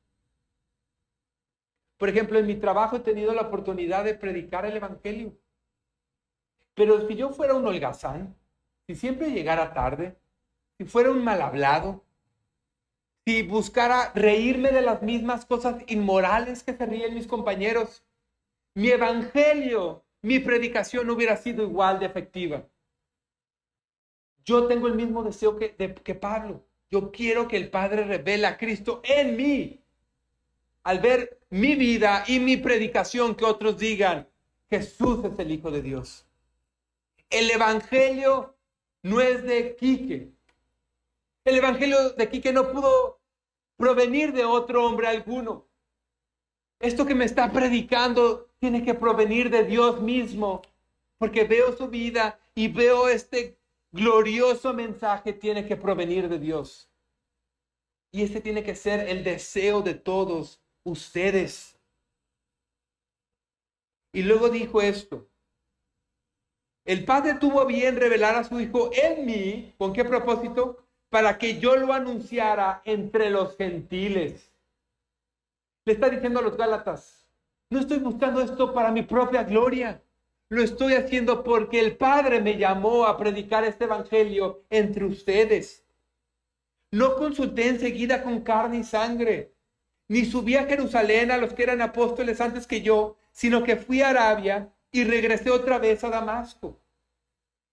Por 2.04 2.10
ejemplo, 2.10 2.38
en 2.38 2.46
mi 2.46 2.56
trabajo 2.56 2.96
he 2.96 3.00
tenido 3.00 3.32
la 3.32 3.40
oportunidad 3.40 4.04
de 4.04 4.12
predicar 4.12 4.66
el 4.66 4.76
Evangelio. 4.76 5.32
Pero 6.74 7.08
si 7.08 7.14
yo 7.14 7.30
fuera 7.30 7.54
un 7.54 7.66
holgazán, 7.66 8.36
si 8.86 8.94
siempre 8.94 9.30
llegara 9.30 9.72
tarde, 9.72 10.14
si 10.76 10.84
fuera 10.84 11.10
un 11.10 11.24
mal 11.24 11.40
hablado, 11.40 12.04
si 13.24 13.42
buscara 13.42 14.12
reírme 14.14 14.70
de 14.70 14.82
las 14.82 15.00
mismas 15.00 15.46
cosas 15.46 15.76
inmorales 15.86 16.62
que 16.62 16.74
se 16.74 16.84
ríen 16.84 17.14
mis 17.14 17.26
compañeros, 17.26 18.04
mi 18.74 18.90
evangelio, 18.90 20.04
mi 20.20 20.40
predicación 20.40 21.06
no 21.06 21.14
hubiera 21.14 21.38
sido 21.38 21.62
igual 21.62 22.00
de 22.00 22.04
efectiva. 22.04 22.66
Yo 24.44 24.66
tengo 24.66 24.88
el 24.88 24.94
mismo 24.94 25.22
deseo 25.22 25.56
que, 25.56 25.74
que 25.74 26.14
Pablo. 26.14 26.66
Yo 26.90 27.10
quiero 27.10 27.48
que 27.48 27.56
el 27.56 27.70
Padre 27.70 28.04
revele 28.04 28.46
a 28.46 28.58
Cristo 28.58 29.00
en 29.04 29.36
mí. 29.36 29.80
Al 30.82 30.98
ver 30.98 31.38
mi 31.54 31.76
vida 31.76 32.24
y 32.26 32.40
mi 32.40 32.56
predicación, 32.56 33.36
que 33.36 33.44
otros 33.44 33.78
digan, 33.78 34.28
Jesús 34.68 35.24
es 35.24 35.38
el 35.38 35.52
Hijo 35.52 35.70
de 35.70 35.82
Dios. 35.82 36.26
El 37.30 37.48
Evangelio 37.48 38.56
no 39.02 39.20
es 39.20 39.44
de 39.44 39.76
Quique, 39.76 40.32
el 41.44 41.56
evangelio 41.56 42.10
de 42.10 42.24
aquí 42.24 42.40
que 42.40 42.52
no 42.52 42.72
pudo 42.72 43.20
provenir 43.76 44.32
de 44.32 44.44
otro 44.44 44.84
hombre 44.84 45.06
alguno. 45.06 45.68
Esto 46.80 47.06
que 47.06 47.14
me 47.14 47.24
está 47.24 47.52
predicando 47.52 48.48
tiene 48.58 48.82
que 48.82 48.94
provenir 48.94 49.48
de 49.48 49.62
Dios 49.62 50.00
mismo, 50.00 50.60
porque 51.18 51.44
veo 51.44 51.76
su 51.76 51.86
vida 51.86 52.40
y 52.56 52.66
veo 52.66 53.06
este 53.06 53.60
glorioso 53.92 54.74
mensaje 54.74 55.32
tiene 55.32 55.68
que 55.68 55.76
provenir 55.76 56.28
de 56.28 56.40
Dios. 56.40 56.90
Y 58.10 58.22
ese 58.22 58.40
tiene 58.40 58.64
que 58.64 58.74
ser 58.74 59.08
el 59.08 59.22
deseo 59.22 59.82
de 59.82 59.94
todos 59.94 60.63
ustedes. 60.84 61.76
Y 64.12 64.22
luego 64.22 64.48
dijo 64.48 64.80
esto. 64.80 65.28
El 66.84 67.04
Padre 67.04 67.34
tuvo 67.34 67.66
bien 67.66 67.96
revelar 67.96 68.36
a 68.36 68.44
su 68.44 68.60
Hijo 68.60 68.90
en 68.92 69.26
mí. 69.26 69.74
¿Con 69.76 69.92
qué 69.92 70.04
propósito? 70.04 70.84
para 71.14 71.38
que 71.38 71.60
yo 71.60 71.76
lo 71.76 71.92
anunciara 71.92 72.82
entre 72.84 73.30
los 73.30 73.56
gentiles. 73.56 74.52
Le 75.84 75.92
está 75.92 76.10
diciendo 76.10 76.40
a 76.40 76.42
los 76.42 76.56
Gálatas, 76.56 77.24
no 77.70 77.78
estoy 77.78 77.98
buscando 77.98 78.40
esto 78.40 78.74
para 78.74 78.90
mi 78.90 79.02
propia 79.02 79.44
gloria. 79.44 80.02
Lo 80.48 80.60
estoy 80.60 80.94
haciendo 80.94 81.44
porque 81.44 81.78
el 81.78 81.96
Padre 81.96 82.40
me 82.40 82.58
llamó 82.58 83.06
a 83.06 83.16
predicar 83.16 83.62
este 83.62 83.84
Evangelio 83.84 84.64
entre 84.70 85.04
ustedes. 85.04 85.86
No 86.90 87.14
consulté 87.14 87.68
enseguida 87.68 88.24
con 88.24 88.40
carne 88.40 88.78
y 88.78 88.82
sangre, 88.82 89.53
ni 90.08 90.24
subí 90.24 90.56
a 90.56 90.64
Jerusalén 90.64 91.30
a 91.30 91.38
los 91.38 91.54
que 91.54 91.62
eran 91.62 91.82
apóstoles 91.82 92.40
antes 92.40 92.66
que 92.66 92.82
yo, 92.82 93.16
sino 93.32 93.64
que 93.64 93.76
fui 93.76 94.02
a 94.02 94.10
Arabia 94.10 94.72
y 94.90 95.04
regresé 95.04 95.50
otra 95.50 95.78
vez 95.78 96.04
a 96.04 96.10
Damasco. 96.10 96.80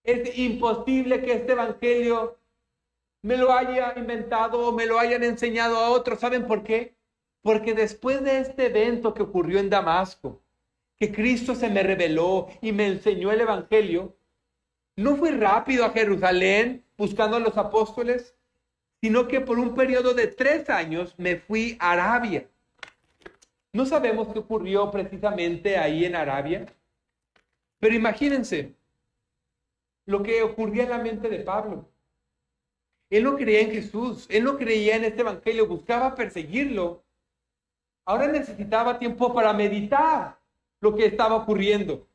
Es 0.03 0.38
imposible 0.38 1.21
que 1.21 1.34
este 1.34 1.51
Evangelio 1.51 2.39
me 3.21 3.38
lo 3.38 3.53
haya 3.53 3.93
inventado 3.95 4.67
o 4.67 4.71
me 4.71 4.86
lo 4.86 4.97
hayan 4.97 5.23
enseñado 5.23 5.77
a 5.77 5.89
otros. 5.89 6.19
¿Saben 6.19 6.47
por 6.47 6.63
qué? 6.63 6.95
Porque 7.43 7.74
después 7.74 8.24
de 8.24 8.39
este 8.39 8.67
evento 8.67 9.13
que 9.13 9.24
ocurrió 9.24 9.59
en 9.59 9.70
Damasco, 9.70 10.41
que 10.97 11.12
Cristo 11.12 11.55
se 11.55 11.70
me 11.70 11.83
reveló 11.83 12.47
y 12.62 12.71
me 12.71 12.87
enseñó 12.87 13.32
el 13.32 13.41
Evangelio, 13.41 14.16
no 14.95 15.16
fui 15.16 15.32
rápido 15.32 15.86
a 15.86 15.91
Jerusalén 15.91 16.86
buscando 16.97 17.37
a 17.37 17.39
los 17.39 17.58
apóstoles, 17.58 18.36
sino 19.01 19.28
que 19.28 19.41
por 19.41 19.57
un 19.57 19.73
periodo 19.73 20.13
de 20.13 20.28
tres 20.28 20.69
años 20.69 21.15
me 21.17 21.36
fui 21.36 21.75
a 21.79 21.91
Arabia. 21.91 22.47
No 23.73 23.86
sabemos 23.86 24.28
qué 24.32 24.39
ocurrió 24.39 24.91
precisamente 24.91 25.78
ahí 25.78 26.05
en 26.05 26.15
Arabia, 26.15 26.67
pero 27.79 27.95
imagínense 27.95 28.75
lo 30.05 30.21
que 30.21 30.43
ocurría 30.43 30.83
en 30.83 30.89
la 30.91 30.99
mente 30.99 31.29
de 31.29 31.39
Pablo. 31.39 31.89
Él 33.09 33.23
no 33.23 33.36
creía 33.36 33.61
en 33.61 33.71
Jesús, 33.71 34.28
él 34.29 34.43
no 34.43 34.57
creía 34.57 34.95
en 34.95 35.05
este 35.05 35.21
evangelio, 35.21 35.67
buscaba 35.67 36.15
perseguirlo. 36.15 37.03
Ahora 38.05 38.28
necesitaba 38.28 38.99
tiempo 38.99 39.33
para 39.33 39.51
meditar 39.53 40.37
lo 40.79 40.95
que 40.95 41.05
estaba 41.05 41.36
ocurriendo. 41.36 42.07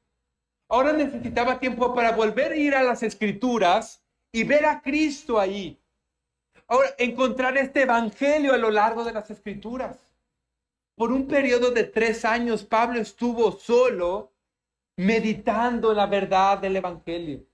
Ahora 0.68 0.92
necesitaba 0.92 1.58
tiempo 1.58 1.94
para 1.94 2.12
volver 2.12 2.52
a 2.52 2.56
ir 2.56 2.74
a 2.74 2.82
las 2.82 3.02
escrituras 3.02 4.02
y 4.32 4.44
ver 4.44 4.66
a 4.66 4.80
Cristo 4.80 5.38
ahí. 5.38 5.78
Ahora, 6.68 6.90
encontrar 6.98 7.56
este 7.56 7.82
evangelio 7.82 8.52
a 8.52 8.58
lo 8.58 8.70
largo 8.70 9.04
de 9.04 9.12
las 9.12 9.30
escrituras. 9.30 9.98
Por 10.96 11.12
un 11.12 11.28
periodo 11.28 11.70
de 11.70 11.84
tres 11.84 12.24
años, 12.24 12.64
Pablo 12.64 13.00
estuvo 13.00 13.52
solo 13.52 14.32
meditando 14.96 15.92
la 15.92 16.06
verdad 16.06 16.58
del 16.58 16.76
evangelio. 16.76 17.44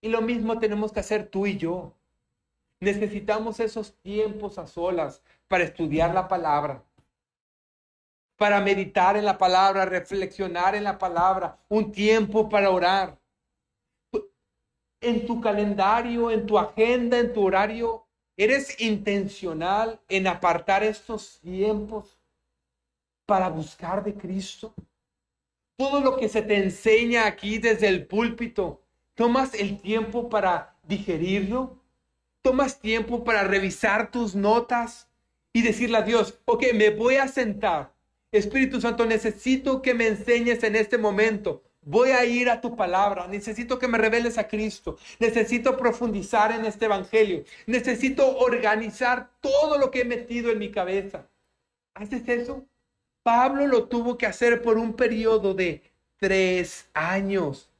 Y 0.00 0.08
lo 0.08 0.22
mismo 0.22 0.58
tenemos 0.58 0.92
que 0.92 1.00
hacer 1.00 1.28
tú 1.28 1.46
y 1.46 1.56
yo. 1.56 1.92
Necesitamos 2.80 3.60
esos 3.60 3.94
tiempos 4.02 4.58
a 4.58 4.66
solas 4.66 5.22
para 5.48 5.64
estudiar 5.64 6.12
la 6.12 6.28
palabra, 6.28 6.82
para 8.36 8.60
meditar 8.60 9.16
en 9.16 9.24
la 9.24 9.38
palabra, 9.38 9.84
reflexionar 9.84 10.74
en 10.74 10.84
la 10.84 10.98
palabra, 10.98 11.58
un 11.68 11.92
tiempo 11.92 12.48
para 12.48 12.70
orar. 12.70 13.18
En 15.00 15.26
tu 15.26 15.40
calendario, 15.40 16.30
en 16.30 16.46
tu 16.46 16.58
agenda, 16.58 17.18
en 17.18 17.32
tu 17.32 17.46
horario, 17.46 18.05
¿Eres 18.36 18.78
intencional 18.80 19.98
en 20.08 20.26
apartar 20.26 20.84
estos 20.84 21.40
tiempos 21.40 22.18
para 23.24 23.48
buscar 23.48 24.04
de 24.04 24.14
Cristo? 24.14 24.74
Todo 25.78 26.00
lo 26.00 26.16
que 26.18 26.28
se 26.28 26.42
te 26.42 26.56
enseña 26.56 27.26
aquí 27.26 27.58
desde 27.58 27.88
el 27.88 28.06
púlpito, 28.06 28.82
¿tomas 29.14 29.54
el 29.54 29.80
tiempo 29.80 30.28
para 30.28 30.76
digerirlo? 30.82 31.78
¿Tomas 32.42 32.78
tiempo 32.78 33.24
para 33.24 33.44
revisar 33.44 34.10
tus 34.10 34.34
notas 34.34 35.08
y 35.54 35.62
decirle 35.62 35.96
a 35.96 36.02
Dios, 36.02 36.38
ok, 36.44 36.64
me 36.74 36.90
voy 36.90 37.16
a 37.16 37.28
sentar. 37.28 37.94
Espíritu 38.30 38.82
Santo, 38.82 39.06
necesito 39.06 39.80
que 39.80 39.94
me 39.94 40.08
enseñes 40.08 40.62
en 40.62 40.76
este 40.76 40.98
momento 40.98 41.65
Voy 41.88 42.10
a 42.10 42.24
ir 42.24 42.50
a 42.50 42.60
tu 42.60 42.74
palabra. 42.74 43.28
Necesito 43.28 43.78
que 43.78 43.86
me 43.86 43.96
reveles 43.96 44.38
a 44.38 44.48
Cristo. 44.48 44.98
Necesito 45.20 45.76
profundizar 45.76 46.50
en 46.50 46.64
este 46.64 46.86
evangelio. 46.86 47.44
Necesito 47.66 48.38
organizar 48.38 49.30
todo 49.40 49.78
lo 49.78 49.92
que 49.92 50.00
he 50.00 50.04
metido 50.04 50.50
en 50.50 50.58
mi 50.58 50.72
cabeza. 50.72 51.28
¿Haces 51.94 52.28
eso? 52.28 52.66
Pablo 53.22 53.68
lo 53.68 53.86
tuvo 53.86 54.18
que 54.18 54.26
hacer 54.26 54.62
por 54.62 54.78
un 54.78 54.94
periodo 54.94 55.54
de 55.54 55.80
tres 56.16 56.90
años. 56.92 57.70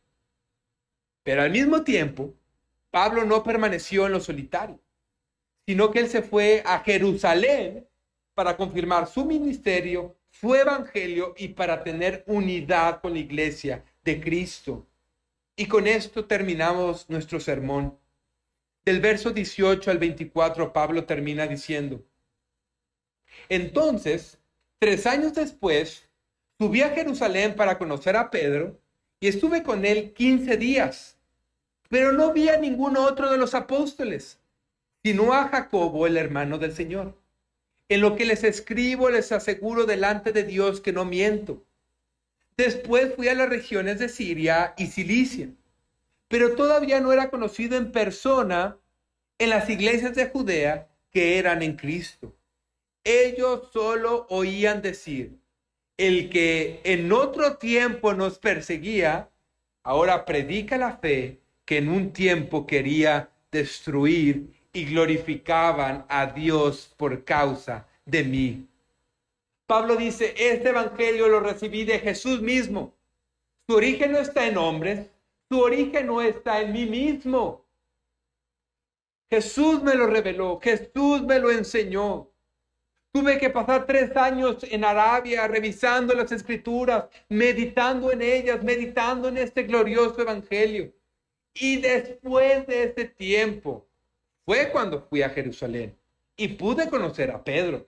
Pero 1.24 1.43
al 1.43 1.51
mismo 1.51 1.83
tiempo, 1.83 2.33
Pablo 2.93 3.24
no 3.24 3.43
permaneció 3.43 4.07
en 4.07 4.12
lo 4.12 4.20
solitario, 4.20 4.78
sino 5.66 5.91
que 5.91 5.99
él 5.99 6.09
se 6.09 6.23
fue 6.23 6.62
a 6.65 6.78
Jerusalén 6.78 7.89
para 8.35 8.57
confirmar 8.57 9.09
su 9.09 9.24
ministerio, 9.24 10.15
su 10.31 10.55
evangelio 10.55 11.35
y 11.37 11.49
para 11.49 11.83
tener 11.83 12.23
unidad 12.28 13.01
con 13.01 13.12
la 13.12 13.19
iglesia 13.19 13.83
de 14.07 14.20
Cristo. 14.20 14.87
Y 15.57 15.66
con 15.66 15.87
esto 15.87 16.24
terminamos 16.24 17.11
nuestro 17.11 17.41
sermón. 17.41 17.99
Del 18.87 19.01
verso 19.01 19.33
18 19.33 19.91
al 19.91 19.99
24, 19.99 20.73
Pablo 20.73 21.05
termina 21.05 21.47
diciendo, 21.47 22.03
entonces, 23.49 24.39
tres 24.78 25.07
años 25.07 25.35
después, 25.35 26.09
subí 26.57 26.83
a 26.83 26.91
Jerusalén 26.91 27.55
para 27.57 27.78
conocer 27.78 28.16
a 28.16 28.31
Pedro 28.31 28.81
y 29.19 29.27
estuve 29.27 29.65
con 29.65 29.85
él 29.85 30.12
15 30.15 30.57
días, 30.57 31.19
pero 31.89 32.12
no 32.12 32.33
vi 32.33 32.49
a 32.49 32.59
ningún 32.59 32.97
otro 32.97 33.31
de 33.31 33.39
los 33.39 33.55
apóstoles, 33.55 34.39
sino 35.03 35.35
a 35.35 35.49
Jacobo, 35.49 36.07
el 36.07 36.16
hermano 36.16 36.59
del 36.59 36.73
Señor. 36.73 37.19
En 37.89 38.01
lo 38.01 38.15
que 38.15 38.24
les 38.24 38.45
escribo, 38.45 39.11
les 39.11 39.33
aseguro 39.33 39.85
delante 39.85 40.33
de 40.33 40.45
Dios 40.45 40.81
que 40.81 40.93
no 40.93 41.05
miento 41.05 41.65
Después 42.57 43.15
fui 43.15 43.28
a 43.28 43.35
las 43.35 43.51
regiones 43.51 43.99
de 43.99 44.09
Siria 44.09 44.74
y 44.78 44.87
Cilicia, 44.87 45.49
pero 46.28 46.55
todavía 46.55 47.01
no 47.01 47.12
era 47.12 47.28
conocido 47.31 47.77
en 47.77 47.93
persona 47.93 48.78
en 49.39 49.51
las 49.51 49.69
iglesias 49.69 50.15
de 50.15 50.28
Judea 50.28 50.89
que 51.11 51.39
eran 51.39 51.62
en 51.62 51.77
Cristo. 51.77 52.35
Ellos 53.05 53.69
solo 53.73 54.27
oían 54.31 54.81
decir, 54.81 55.39
el 55.97 56.31
que 56.31 56.81
en 56.85 57.12
otro 57.12 57.59
tiempo 57.59 58.15
nos 58.15 58.39
perseguía, 58.39 59.31
ahora 59.83 60.24
predica 60.24 60.78
la 60.78 60.97
fe 60.97 61.41
que 61.65 61.78
en 61.78 61.89
un 61.89 62.12
tiempo 62.12 62.66
quería 62.66 63.31
destruir 63.53 64.51
y 64.73 64.85
glorificaban 64.87 66.05
a 66.09 66.27
Dios 66.27 66.93
por 66.97 67.24
causa 67.24 67.87
de 68.05 68.24
mí. 68.24 68.66
Pablo 69.66 69.97
dice, 69.97 70.34
este 70.38 70.68
evangelio 70.68 71.28
lo 71.28 71.40
recibí 71.40 71.84
de 71.84 71.98
Jesús 71.98 72.40
mismo. 72.40 72.94
Su 73.68 73.76
origen 73.76 74.12
no 74.12 74.18
está 74.18 74.47
en 74.47 74.56
hombres, 74.56 75.10
su 75.51 75.60
origen 75.60 76.06
no 76.06 76.22
está 76.22 76.60
en 76.60 76.72
mí 76.72 76.86
mismo. 76.86 77.66
Jesús 79.28 79.82
me 79.82 79.94
lo 79.94 80.06
reveló, 80.06 80.60
Jesús 80.60 81.22
me 81.22 81.40
lo 81.40 81.51
enseñó. 81.51 82.30
Tuve 83.12 83.38
que 83.38 83.51
pasar 83.51 83.86
tres 83.86 84.16
años 84.16 84.59
en 84.62 84.84
Arabia 84.84 85.48
revisando 85.48 86.14
las 86.14 86.30
escrituras, 86.30 87.06
meditando 87.28 88.12
en 88.12 88.22
ellas, 88.22 88.62
meditando 88.62 89.28
en 89.28 89.38
este 89.38 89.64
glorioso 89.64 90.20
evangelio. 90.20 90.93
Y 91.55 91.78
después 91.78 92.66
de 92.66 92.84
ese 92.84 93.06
tiempo 93.06 93.88
fue 94.44 94.70
cuando 94.70 95.02
fui 95.09 95.22
a 95.22 95.30
Jerusalén 95.30 95.98
y 96.36 96.48
pude 96.48 96.88
conocer 96.88 97.30
a 97.30 97.43
Pedro. 97.43 97.86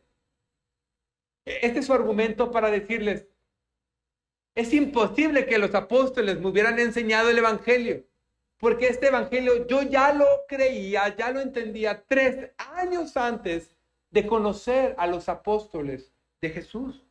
Este 1.63 1.81
es 1.81 1.87
su 1.87 1.95
argumento 1.95 2.51
para 2.51 2.71
decirles, 2.71 3.27
es 4.55 4.73
imposible 4.75 5.47
que 5.47 5.59
los 5.59 5.75
apóstoles 5.75 6.41
me 6.41 6.49
hubieran 6.49 6.79
enseñado 6.79 7.31
el 7.31 7.39
Evangelio, 7.39 8.05
porque 8.59 8.89
este 8.89 9.07
Evangelio 9.07 9.67
yo 9.67 9.83
ya 9.83 10.13
lo 10.13 10.27
creía, 10.49 11.15
ya 11.17 11.31
lo 11.31 11.41
entendía 11.41 12.05
tres 12.07 12.51
años 12.59 13.17
antes 13.17 13.77
de 14.11 14.27
conocer 14.27 14.95
a 14.99 15.07
los 15.07 15.29
apóstoles 15.29 16.13
de 16.41 16.51
Jesús. 16.51 17.05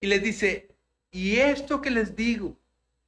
Y 0.00 0.06
les 0.06 0.22
dice, 0.22 0.74
y 1.10 1.36
esto 1.36 1.80
que 1.80 1.90
les 1.90 2.16
digo, 2.16 2.56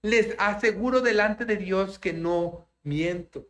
les 0.03 0.35
aseguro 0.39 1.01
delante 1.01 1.45
de 1.45 1.57
Dios 1.57 1.99
que 1.99 2.13
no 2.13 2.69
miento. 2.83 3.49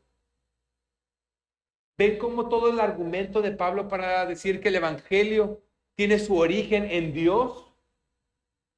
¿Ven 1.99 2.19
cómo 2.19 2.49
todo 2.49 2.71
el 2.71 2.79
argumento 2.79 3.43
de 3.43 3.53
Pablo 3.53 3.89
para 3.89 4.27
decir 4.27 4.61
que 4.61 4.69
el 4.69 4.77
Evangelio 4.77 5.66
tiene 5.97 6.19
su 6.19 6.37
origen 6.37 6.89
en 6.91 7.13
Dios, 7.13 7.65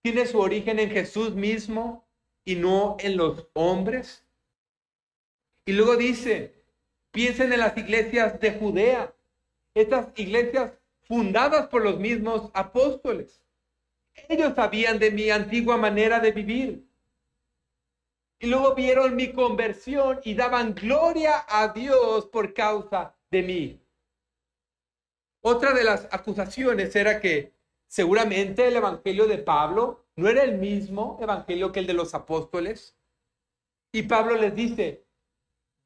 tiene 0.03 0.27
su 0.27 0.39
origen 0.39 0.78
en 0.78 0.90
Jesús 0.90 1.35
mismo 1.35 2.07
y 2.45 2.55
no 2.55 2.97
en 3.01 3.16
los 3.16 3.49
hombres. 3.53 4.24
Y 5.66 5.73
luego 5.73 5.97
dice, 5.97 6.55
piensen 7.11 7.53
en 7.53 7.61
las 7.61 7.77
iglesias 7.77 8.40
de 8.40 8.53
Judea, 8.53 9.15
estas 9.74 10.09
iglesias 10.16 10.73
fundadas 11.03 11.66
por 11.66 11.82
los 11.82 11.99
mismos 11.99 12.51
apóstoles. 12.55 13.43
Ellos 14.28 14.55
sabían 14.55 14.99
de 14.99 15.11
mi 15.11 15.31
antigua 15.31 15.77
manera 15.77 16.20
de 16.20 16.32
vivir. 16.32 16.89
Y 18.40 18.47
luego 18.47 18.74
vieron 18.74 19.16
mi 19.16 19.32
conversión 19.32 20.20
y 20.23 20.35
daban 20.35 20.74
gloria 20.74 21.45
a 21.49 21.69
Dios 21.73 22.27
por 22.27 22.55
causa 22.55 23.16
de 23.31 23.43
mí. 23.43 23.88
Otra 25.40 25.73
de 25.73 25.85
las 25.85 26.09
acusaciones 26.10 26.94
era 26.97 27.20
que 27.20 27.52
seguramente 27.86 28.66
el 28.69 28.77
evangelio 28.77 29.27
de 29.27 29.39
Pablo 29.39 30.05
no 30.16 30.28
era 30.28 30.43
el 30.43 30.59
mismo 30.59 31.19
evangelio 31.20 31.70
que 31.70 31.81
el 31.81 31.86
de 31.86 31.94
los 31.94 32.15
apóstoles. 32.15 32.97
Y 33.93 34.02
Pablo 34.02 34.36
les 34.36 34.55
dice, 34.55 35.05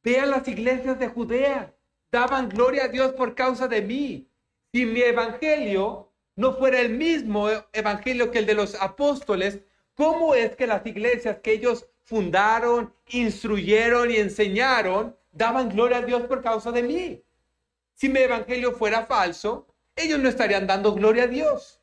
vean 0.03 0.31
las 0.31 0.49
iglesias 0.49 0.99
de 0.99 1.09
Judea, 1.09 1.75
daban 2.11 2.49
gloria 2.49 2.85
a 2.85 2.89
Dios 2.89 3.13
por 3.13 3.35
causa 3.35 3.69
de 3.69 3.83
mí. 3.83 4.29
Si 4.73 4.87
mi 4.87 5.03
evangelio 5.03 6.11
no 6.35 6.55
fuera 6.55 6.81
el 6.81 6.91
mismo 6.91 7.49
evangelio 7.73 8.31
que 8.31 8.39
el 8.39 8.47
de 8.47 8.55
los 8.55 8.75
apóstoles, 8.81 9.61
¿cómo 9.95 10.35
es 10.35 10.57
que 10.57 10.67
las 10.67 10.85
iglesias 10.87 11.39
que 11.43 11.53
ellos 11.53 11.87
fundaron, 12.01 12.93
instruyeron 13.09 14.11
y 14.11 14.17
enseñaron 14.17 15.17
daban 15.31 15.69
gloria 15.69 15.99
a 15.99 16.03
Dios 16.03 16.23
por 16.23 16.43
causa 16.43 16.73
de 16.73 16.83
mí? 16.83 17.23
Si 17.95 18.09
mi 18.09 18.21
evangelio 18.21 18.73
fuera 18.73 19.07
falso, 19.07 19.67
ellos 19.97 20.19
no 20.19 20.29
estarían 20.29 20.67
dando 20.67 20.95
gloria 20.95 21.25
a 21.25 21.29
Dios. 21.29 21.81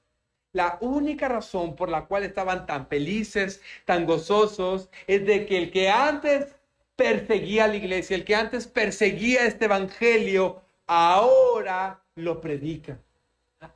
La 0.51 0.77
única 0.81 1.27
razón 1.27 1.75
por 1.75 1.89
la 1.89 2.05
cual 2.05 2.23
estaban 2.23 2.65
tan 2.65 2.87
felices, 2.87 3.61
tan 3.85 4.05
gozosos, 4.05 4.89
es 5.05 5.25
de 5.25 5.45
que 5.45 5.57
el 5.57 5.71
que 5.71 5.89
antes 5.89 6.55
perseguía 6.95 7.65
a 7.65 7.67
la 7.67 7.75
iglesia, 7.75 8.15
el 8.15 8.25
que 8.25 8.35
antes 8.35 8.67
perseguía 8.67 9.45
este 9.45 9.65
evangelio, 9.65 10.61
ahora 10.87 12.03
lo 12.15 12.41
predica, 12.41 12.99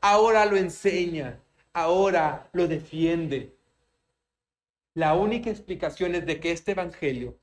ahora 0.01 0.45
lo 0.45 0.57
enseña, 0.57 1.39
ahora 1.73 2.49
lo 2.53 2.67
defiende. 2.67 3.55
La 4.95 5.13
única 5.13 5.49
explicación 5.49 6.15
es 6.15 6.25
de 6.25 6.39
que 6.39 6.51
este 6.51 6.71
evangelio 6.71 7.37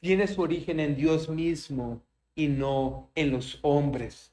tiene 0.00 0.28
su 0.28 0.42
origen 0.42 0.78
en 0.80 0.96
Dios 0.96 1.28
mismo 1.28 2.02
y 2.34 2.46
no 2.46 3.10
en 3.14 3.32
los 3.32 3.58
hombres. 3.62 4.32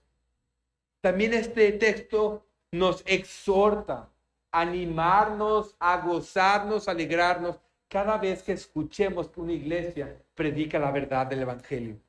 También 1.04 1.34
este 1.34 1.70
texto 1.74 2.46
nos 2.72 3.04
exhorta 3.06 4.10
a 4.54 4.62
animarnos, 4.62 5.76
a 5.78 5.98
gozarnos, 5.98 6.88
a 6.88 6.92
alegrarnos 6.92 7.60
cada 7.90 8.18
vez 8.18 8.42
que 8.42 8.54
escuchemos 8.54 9.28
que 9.28 9.42
una 9.42 9.52
iglesia 9.52 10.24
predica 10.34 10.80
la 10.80 10.92
verdad 10.92 11.28
del 11.28 11.42
Evangelio. 11.42 12.00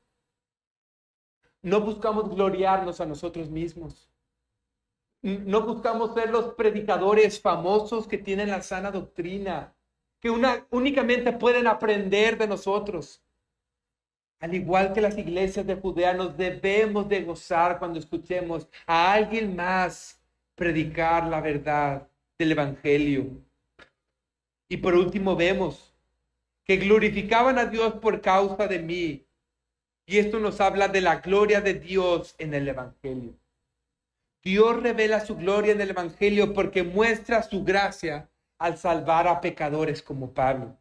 No 1.61 1.81
buscamos 1.81 2.33
gloriarnos 2.33 3.01
a 3.01 3.05
nosotros 3.05 3.49
mismos. 3.49 4.09
No 5.21 5.65
buscamos 5.65 6.13
ser 6.13 6.29
los 6.29 6.53
predicadores 6.53 7.41
famosos 7.41 8.07
que 8.07 8.17
tienen 8.17 8.49
la 8.49 8.61
sana 8.61 8.91
doctrina, 8.91 9.75
que 10.21 10.29
una, 10.29 10.67
únicamente 10.71 11.33
pueden 11.33 11.67
aprender 11.67 12.37
de 12.37 12.47
nosotros. 12.47 13.24
Al 14.39 14.53
igual 14.53 14.93
que 14.93 15.01
las 15.01 15.17
iglesias 15.17 15.65
de 15.65 15.75
Judea, 15.75 16.13
nos 16.13 16.37
debemos 16.37 17.07
de 17.07 17.23
gozar 17.23 17.79
cuando 17.79 17.99
escuchemos 17.99 18.67
a 18.85 19.13
alguien 19.13 19.55
más 19.55 20.21
predicar 20.55 21.27
la 21.27 21.41
verdad 21.41 22.07
del 22.37 22.51
Evangelio. 22.51 23.41
Y 24.67 24.77
por 24.77 24.95
último 24.95 25.35
vemos 25.35 25.93
que 26.63 26.77
glorificaban 26.77 27.57
a 27.59 27.65
Dios 27.65 27.93
por 27.95 28.21
causa 28.21 28.67
de 28.67 28.79
mí. 28.79 29.25
Y 30.07 30.17
esto 30.17 30.39
nos 30.39 30.59
habla 30.61 30.87
de 30.87 31.01
la 31.01 31.17
gloria 31.17 31.61
de 31.61 31.75
Dios 31.75 32.35
en 32.37 32.53
el 32.53 32.67
Evangelio. 32.67 33.35
Dios 34.43 34.81
revela 34.81 35.25
su 35.25 35.35
gloria 35.35 35.73
en 35.73 35.81
el 35.81 35.91
Evangelio 35.91 36.53
porque 36.53 36.83
muestra 36.83 37.41
su 37.41 37.63
gracia 37.63 38.29
al 38.59 38.77
salvar 38.77 39.27
a 39.27 39.41
pecadores 39.41 40.03
como 40.03 40.33
Pablo. 40.33 40.77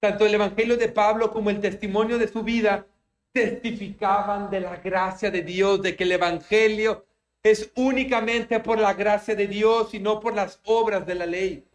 Tanto 0.00 0.24
el 0.24 0.34
Evangelio 0.34 0.78
de 0.78 0.88
Pablo 0.88 1.30
como 1.30 1.50
el 1.50 1.60
testimonio 1.60 2.18
de 2.18 2.26
su 2.26 2.42
vida 2.42 2.86
testificaban 3.32 4.50
de 4.50 4.60
la 4.60 4.76
gracia 4.76 5.30
de 5.30 5.42
Dios, 5.42 5.82
de 5.82 5.94
que 5.94 6.04
el 6.04 6.12
Evangelio 6.12 7.04
es 7.42 7.70
únicamente 7.74 8.60
por 8.60 8.78
la 8.78 8.94
gracia 8.94 9.34
de 9.34 9.46
Dios 9.46 9.92
y 9.94 9.98
no 9.98 10.18
por 10.18 10.34
las 10.34 10.60
obras 10.64 11.06
de 11.06 11.14
la 11.14 11.26
ley. 11.26 11.66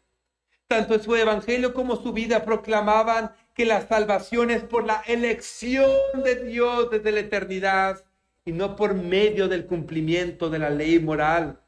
Tanto 0.68 0.98
su 1.00 1.16
Evangelio 1.16 1.74
como 1.74 1.96
su 1.96 2.14
vida 2.14 2.44
proclamaban 2.44 3.32
que 3.54 3.66
la 3.66 3.88
salvación 3.88 4.50
es 4.50 4.64
por 4.64 4.86
la 4.86 5.04
elección 5.06 5.90
de 6.24 6.44
Dios 6.46 6.90
desde 6.90 7.12
la 7.12 7.20
eternidad 7.20 8.04
y 8.44 8.52
no 8.52 8.76
por 8.76 8.96
medio 8.96 9.48
del 9.48 9.66
cumplimiento 9.66 10.50
de 10.50 10.60
la 10.60 10.70
ley 10.72 11.00
moral. 11.00 11.62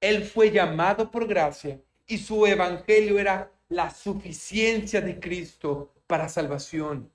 Él 0.00 0.24
fue 0.24 0.50
llamado 0.50 1.10
por 1.10 1.26
gracia 1.26 1.80
y 2.06 2.18
su 2.18 2.46
evangelio 2.46 3.18
era 3.18 3.50
la 3.72 3.90
suficiencia 3.90 5.00
de 5.00 5.18
Cristo 5.18 5.94
para 6.06 6.28
salvación. 6.28 7.10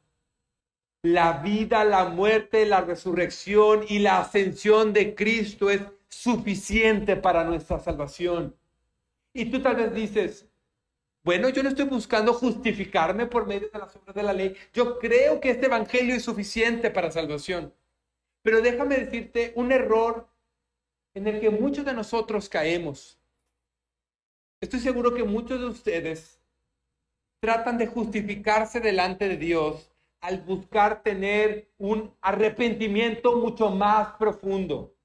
La 1.03 1.34
vida, 1.34 1.85
la 1.85 2.05
muerte, 2.05 2.65
la 2.65 2.81
resurrección 2.81 3.85
y 3.88 3.99
la 3.99 4.19
ascensión 4.19 4.91
de 4.91 5.13
Cristo 5.13 5.69
es 5.69 5.81
suficiente 6.09 7.15
para 7.15 7.43
nuestra 7.43 7.79
salvación. 7.79 8.55
Y 9.34 9.45
tú 9.51 9.61
tal 9.61 9.75
vez 9.75 9.93
dices, 9.93 10.47
bueno, 11.23 11.49
yo 11.49 11.61
no 11.61 11.69
estoy 11.69 11.85
buscando 11.85 12.34
justificarme 12.34 13.27
por 13.27 13.45
medio 13.45 13.69
de 13.69 13.77
las 13.77 13.95
obras 13.95 14.15
de 14.15 14.23
la 14.23 14.34
ley. 14.34 14.55
Yo 14.73 14.97
creo 14.97 15.39
que 15.39 15.51
este 15.51 15.67
evangelio 15.67 16.15
es 16.15 16.23
suficiente 16.23 16.89
para 16.89 17.11
salvación. 17.11 17.71
Pero 18.41 18.61
déjame 18.61 18.97
decirte 18.97 19.53
un 19.55 19.71
error 19.71 20.27
en 21.13 21.27
el 21.27 21.39
que 21.39 21.51
muchos 21.51 21.85
de 21.85 21.93
nosotros 21.93 22.49
caemos. 22.49 23.19
Estoy 24.59 24.79
seguro 24.79 25.13
que 25.13 25.23
muchos 25.23 25.59
de 25.59 25.67
ustedes 25.67 26.36
tratan 27.39 27.77
de 27.77 27.88
justificarse 27.88 28.80
delante 28.80 29.27
de 29.27 29.38
Dios 29.38 29.91
al 30.22 30.41
buscar 30.41 31.03
tener 31.03 31.72
un 31.77 32.14
arrepentimiento 32.22 33.35
mucho 33.35 33.69
más 33.69 34.15
profundo. 34.18 34.95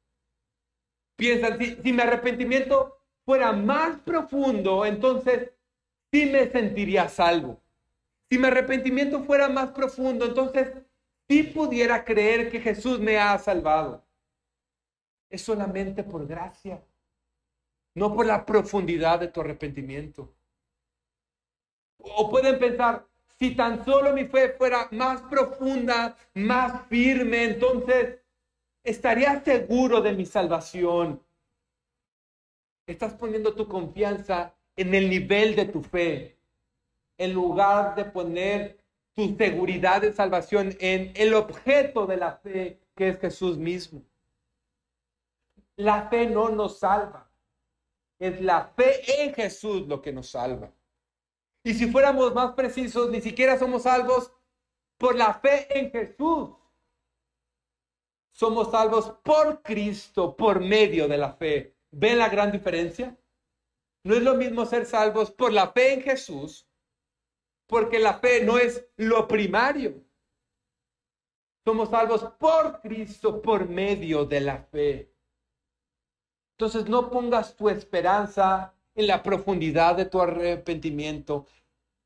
Piensan, 1.17 1.59
si, 1.59 1.77
si 1.77 1.93
mi 1.93 2.01
arrepentimiento 2.01 2.99
fuera 3.25 3.53
más 3.53 4.01
profundo, 4.01 4.85
entonces 4.85 5.51
sí 6.11 6.27
me 6.27 6.51
sentiría 6.51 7.09
salvo. 7.09 7.61
Si 8.31 8.39
mi 8.39 8.47
arrepentimiento 8.47 9.23
fuera 9.23 9.49
más 9.49 9.71
profundo, 9.71 10.25
entonces 10.25 10.73
sí 11.29 11.43
pudiera 11.43 12.05
creer 12.05 12.51
que 12.51 12.61
Jesús 12.61 12.99
me 12.99 13.19
ha 13.19 13.39
salvado. 13.39 14.05
Es 15.29 15.43
solamente 15.43 16.03
por 16.03 16.27
gracia 16.27 16.83
no 17.95 18.15
por 18.15 18.27
la 18.27 18.45
profundidad 18.45 19.21
de 19.21 19.29
tu 19.29 19.41
arrepentimiento. 19.41 20.33
O 22.03 22.29
pueden 22.31 22.59
pensar, 22.59 23.07
si 23.39 23.55
tan 23.55 23.85
solo 23.85 24.13
mi 24.13 24.25
fe 24.25 24.51
fuera 24.51 24.89
más 24.93 25.21
profunda, 25.23 26.17
más 26.35 26.87
firme, 26.89 27.45
entonces 27.45 28.19
estaría 28.85 29.43
seguro 29.43 30.01
de 30.01 30.13
mi 30.13 30.27
salvación. 30.27 31.23
Estás 32.87 33.15
poniendo 33.15 33.55
tu 33.55 33.67
confianza 33.69 34.55
en 34.77 34.95
el 34.95 35.09
nivel 35.09 35.55
de 35.55 35.67
tu 35.67 35.83
fe, 35.83 36.37
en 37.19 37.33
lugar 37.33 37.95
de 37.95 38.05
poner 38.05 38.79
tu 39.15 39.37
seguridad 39.37 40.01
de 40.01 40.13
salvación 40.13 40.75
en 40.81 41.13
el 41.15 41.35
objeto 41.35 42.07
de 42.07 42.17
la 42.17 42.33
fe, 42.37 42.81
que 42.97 43.09
es 43.09 43.21
Jesús 43.21 43.59
mismo. 43.59 44.03
La 45.77 46.09
fe 46.09 46.27
no 46.27 46.49
nos 46.49 46.79
salva. 46.79 47.29
Es 48.19 48.41
la 48.41 48.67
fe 48.77 49.25
en 49.25 49.35
Jesús 49.35 49.87
lo 49.89 50.01
que 50.01 50.13
nos 50.13 50.31
salva. 50.31 50.71
Y 51.65 51.75
si 51.75 51.91
fuéramos 51.91 52.35
más 52.35 52.53
precisos, 52.53 53.11
ni 53.11 53.21
siquiera 53.21 53.59
somos 53.59 53.83
salvos 53.83 54.33
por 54.99 55.17
la 55.17 55.35
fe 55.35 55.79
en 55.79 55.91
Jesús. 55.91 56.51
Somos 58.33 58.71
salvos 58.71 59.11
por 59.23 59.63
Cristo, 59.63 60.37
por 60.37 60.61
medio 60.61 61.07
de 61.07 61.19
la 61.19 61.35
fe. 61.35 61.77
¿Ven 61.91 62.19
la 62.19 62.29
gran 62.29 62.51
diferencia? 62.51 63.17
No 64.05 64.15
es 64.15 64.23
lo 64.23 64.35
mismo 64.35 64.67
ser 64.67 64.87
salvos 64.87 65.31
por 65.31 65.53
la 65.53 65.71
fe 65.71 65.93
en 65.93 66.03
Jesús, 66.03 66.67
porque 67.69 67.99
la 67.99 68.15
fe 68.15 68.45
no 68.45 68.59
es 68.59 68.89
lo 68.97 69.29
primario. 69.29 70.03
Somos 71.65 71.91
salvos 71.91 72.25
por 72.39 72.81
Cristo, 72.81 73.41
por 73.41 73.69
medio 73.69 74.25
de 74.25 74.41
la 74.41 74.59
fe. 74.65 75.15
Entonces 76.57 76.89
no 76.89 77.11
pongas 77.11 77.55
tu 77.57 77.69
esperanza 77.69 78.75
en 78.95 79.07
la 79.07 79.23
profundidad 79.23 79.97
de 79.97 80.05
tu 80.05 80.21
arrepentimiento, 80.21 81.47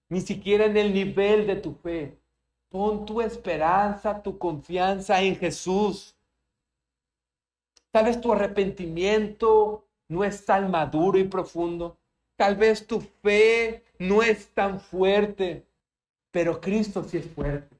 ni 0.08 0.20
siquiera 0.20 0.66
en 0.66 0.76
el 0.76 0.94
nivel 0.94 1.46
de 1.46 1.56
tu 1.56 1.74
fe. 1.74 2.18
Pon 2.68 3.06
tu 3.06 3.20
esperanza, 3.20 4.22
tu 4.22 4.38
confianza 4.38 5.20
en 5.22 5.36
Jesús. 5.36 6.16
Tal 7.90 8.04
vez 8.04 8.20
tu 8.20 8.32
arrepentimiento 8.32 9.86
no 10.08 10.24
es 10.24 10.44
tan 10.44 10.70
maduro 10.70 11.18
y 11.18 11.24
profundo. 11.24 11.96
Tal 12.36 12.56
vez 12.56 12.86
tu 12.86 13.00
fe 13.00 13.82
no 13.98 14.22
es 14.22 14.48
tan 14.48 14.78
fuerte, 14.78 15.66
pero 16.30 16.60
Cristo 16.60 17.02
sí 17.02 17.16
es 17.16 17.26
fuerte. 17.30 17.74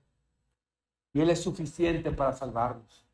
Y 1.13 1.21
Él 1.21 1.31
es 1.31 1.43
suficiente 1.43 2.11
para 2.11 2.33
salvarnos. 2.33 3.05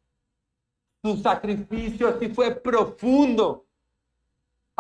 Su 1.02 1.16
sacrificio 1.16 2.18
sí 2.20 2.28
fue 2.28 2.54
profundo, 2.54 3.66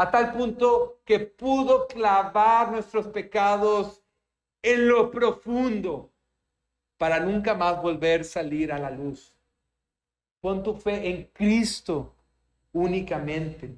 a 0.02 0.10
tal 0.10 0.32
punto 0.32 1.00
que 1.04 1.20
pudo 1.20 1.86
clavar 1.86 2.72
nuestros 2.72 3.06
pecados 3.06 4.02
en 4.60 4.88
lo 4.88 5.10
profundo 5.10 6.10
para 6.98 7.20
nunca 7.20 7.54
más 7.54 7.80
volver 7.80 8.22
a 8.22 8.24
salir 8.24 8.72
a 8.72 8.78
la 8.78 8.90
luz. 8.90 9.32
Pon 10.40 10.62
tu 10.62 10.74
fe 10.74 11.08
en 11.08 11.24
Cristo 11.32 12.14
únicamente, 12.72 13.76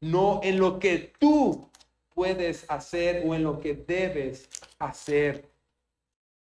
no 0.00 0.40
en 0.42 0.58
lo 0.58 0.78
que 0.78 1.12
tú 1.18 1.68
puedes 2.14 2.64
hacer 2.70 3.24
o 3.26 3.34
en 3.34 3.42
lo 3.42 3.58
que 3.58 3.74
debes 3.74 4.48
hacer. 4.78 5.50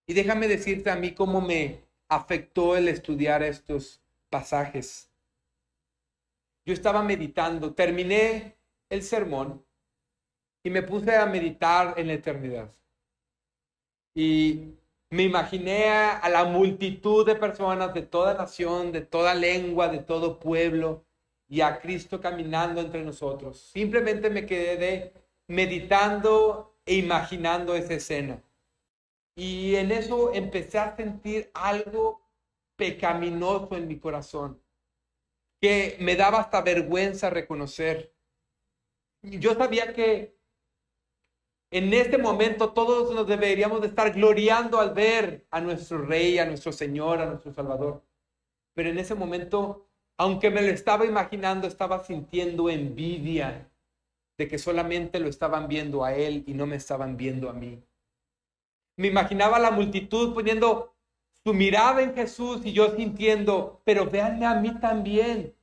Y 0.07 0.13
déjame 0.13 0.47
decirte 0.47 0.89
a 0.89 0.95
mí 0.95 1.11
cómo 1.11 1.39
me 1.39 1.81
afectó 2.09 2.75
el 2.75 2.87
estudiar 2.87 3.43
estos 3.43 4.01
pasajes 4.31 5.07
yo 6.67 6.73
estaba 6.73 7.01
meditando, 7.01 7.73
terminé 7.73 8.56
el 8.89 9.03
sermón 9.03 9.65
y 10.63 10.69
me 10.69 10.83
puse 10.83 11.15
a 11.15 11.25
meditar 11.25 11.93
en 11.97 12.07
la 12.07 12.13
eternidad. 12.13 12.73
Y 14.13 14.73
me 15.09 15.23
imaginé 15.23 15.89
a, 15.89 16.27
la 16.29 16.43
multitud 16.45 17.25
de 17.25 17.35
personas 17.35 17.93
de 17.93 18.01
toda 18.01 18.33
nación, 18.33 18.91
de 18.91 19.01
toda 19.01 19.33
lengua, 19.33 19.87
de 19.87 19.99
todo 19.99 20.39
pueblo, 20.39 21.05
y 21.47 21.61
a 21.61 21.79
Cristo 21.79 22.19
caminando 22.19 22.81
entre 22.81 23.03
nosotros. 23.03 23.57
Simplemente 23.73 24.29
me 24.29 24.45
quedé 24.45 25.13
meditando 25.47 26.75
e 26.85 26.95
imaginando 26.95 27.73
esa 27.73 27.93
escena. 27.93 28.43
Y 29.35 29.75
en 29.75 29.91
eso 29.91 30.33
empecé 30.33 30.79
a 30.79 30.95
sentir 30.97 31.49
algo 31.53 32.21
pecaminoso 32.75 33.77
en 33.77 33.87
mi 33.87 33.97
corazón 33.99 34.59
que 35.61 35.97
me 35.99 36.15
daba 36.15 36.39
hasta 36.39 36.61
vergüenza 36.61 37.29
reconocer. 37.29 38.13
Yo 39.23 39.53
sabía 39.55 39.93
que 39.93 40.37
en 41.71 41.93
este 41.93 42.17
momento 42.17 42.71
todos 42.71 43.13
nos 43.13 43.27
deberíamos 43.27 43.81
de 43.81 43.87
estar 43.87 44.13
gloriando 44.13 44.79
al 44.79 44.93
ver 44.93 45.45
a 45.51 45.59
nuestro 45.59 46.05
Rey, 46.05 46.39
a 46.39 46.45
nuestro 46.45 46.71
Señor, 46.71 47.19
a 47.19 47.25
nuestro 47.25 47.51
Salvador. 47.53 48.03
Pero 48.73 48.89
en 48.89 48.99
ese 48.99 49.15
momento, 49.15 49.89
aunque 50.17 50.49
me 50.49 50.61
lo 50.61 50.69
estaba 50.69 51.05
imaginando, 51.05 51.67
estaba 51.67 52.03
sintiendo 52.05 52.69
envidia 52.69 53.69
de 54.37 54.47
que 54.47 54.59
solamente 54.59 55.19
lo 55.19 55.27
estaban 55.27 55.67
viendo 55.67 56.05
a 56.05 56.13
Él 56.13 56.43
y 56.47 56.53
no 56.53 56.67
me 56.67 56.75
estaban 56.75 57.17
viendo 57.17 57.49
a 57.49 57.53
mí. 57.53 57.83
Me 58.95 59.07
imaginaba 59.07 59.59
la 59.59 59.71
multitud 59.71 60.33
poniendo 60.33 60.95
su 61.43 61.53
mirada 61.53 62.01
en 62.01 62.13
Jesús 62.13 62.65
y 62.65 62.71
yo 62.71 62.95
sintiendo, 62.95 63.81
pero 63.83 64.09
véanme 64.09 64.45
a 64.45 64.55
mí 64.55 64.79
también. 64.79 65.56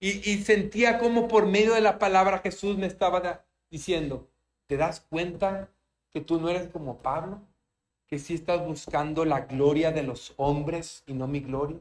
Y, 0.00 0.38
sentía 0.38 0.98
como 0.98 1.26
por 1.26 1.46
medio 1.46 1.74
de 1.74 1.80
la 1.80 1.98
palabra 1.98 2.38
Jesús 2.38 2.78
me 2.78 2.86
estaba 2.86 3.44
diciendo, 3.68 4.28
¿te 4.66 4.76
das 4.76 5.00
cuenta 5.00 5.70
que 6.10 6.20
tú 6.20 6.40
no 6.40 6.48
eres 6.48 6.68
como 6.68 6.98
Pablo? 6.98 7.40
Que 8.06 8.18
sí 8.18 8.34
estás 8.34 8.64
buscando 8.64 9.24
la 9.24 9.40
gloria 9.40 9.90
de 9.90 10.04
los 10.04 10.34
hombres 10.36 11.02
y 11.06 11.14
no 11.14 11.26
mi 11.26 11.40
gloria. 11.40 11.80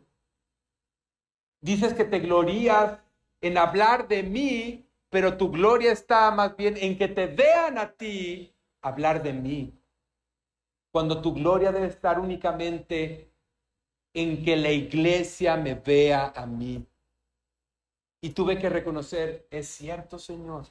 Dices 1.61 1.93
que 1.93 2.05
te 2.05 2.19
glorías 2.19 2.99
en 3.41 3.57
hablar 3.57 4.07
de 4.07 4.23
mí, 4.23 4.85
pero 5.09 5.37
tu 5.37 5.51
gloria 5.51 5.91
está 5.91 6.31
más 6.31 6.57
bien 6.57 6.75
en 6.77 6.97
que 6.97 7.07
te 7.07 7.27
vean 7.27 7.77
a 7.77 7.91
ti 7.91 8.51
hablar 8.81 9.21
de 9.21 9.33
mí 9.33 9.77
cuando 10.97 11.21
tu 11.21 11.31
gloria 11.31 11.71
debe 11.71 11.85
estar 11.85 12.19
únicamente 12.19 13.31
en 14.15 14.43
que 14.43 14.55
la 14.55 14.71
iglesia 14.71 15.55
me 15.55 15.75
vea 15.75 16.33
a 16.35 16.47
mí. 16.47 16.83
Y 18.21 18.31
tuve 18.31 18.57
que 18.57 18.69
reconocer, 18.69 19.47
es 19.51 19.67
cierto, 19.67 20.17
Señor. 20.17 20.65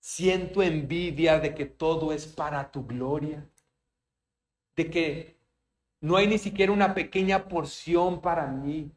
Siento 0.00 0.62
envidia 0.62 1.38
de 1.38 1.54
que 1.54 1.66
todo 1.66 2.12
es 2.12 2.26
para 2.26 2.70
tu 2.70 2.86
gloria, 2.86 3.46
de 4.76 4.90
que 4.90 5.36
no 6.00 6.16
hay 6.16 6.26
ni 6.26 6.38
siquiera 6.38 6.72
una 6.72 6.94
pequeña 6.94 7.48
porción 7.48 8.20
para 8.20 8.46
mí. 8.46 8.90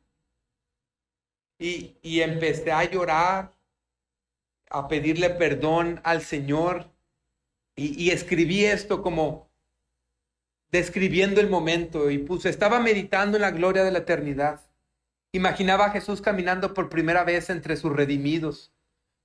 Y, 1.59 1.97
y 2.01 2.21
empecé 2.21 2.71
a 2.71 2.83
llorar, 2.83 3.53
a 4.69 4.87
pedirle 4.87 5.29
perdón 5.31 6.01
al 6.03 6.21
Señor. 6.21 6.91
Y, 7.75 8.03
y 8.03 8.11
escribí 8.11 8.65
esto 8.65 9.01
como 9.01 9.47
describiendo 10.71 11.39
el 11.41 11.49
momento 11.49 12.11
y 12.11 12.17
puse, 12.17 12.49
estaba 12.49 12.79
meditando 12.79 13.37
en 13.37 13.41
la 13.41 13.51
gloria 13.51 13.83
de 13.83 13.91
la 13.91 13.99
eternidad. 13.99 14.66
Imaginaba 15.37 15.85
a 15.85 15.89
Jesús 15.91 16.19
caminando 16.19 16.73
por 16.73 16.89
primera 16.89 17.23
vez 17.23 17.51
entre 17.51 17.77
sus 17.77 17.95
redimidos, 17.95 18.73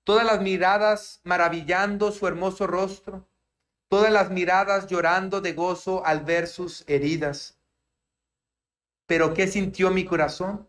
todas 0.04 0.26
las 0.26 0.42
miradas 0.42 1.22
maravillando 1.24 2.12
su 2.12 2.26
hermoso 2.26 2.66
rostro, 2.66 3.26
todas 3.88 4.12
las 4.12 4.30
miradas 4.30 4.88
llorando 4.88 5.40
de 5.40 5.54
gozo 5.54 6.04
al 6.04 6.22
ver 6.22 6.48
sus 6.48 6.84
heridas. 6.86 7.56
Pero 9.06 9.32
¿qué 9.32 9.46
sintió 9.46 9.90
mi 9.90 10.04
corazón? 10.04 10.66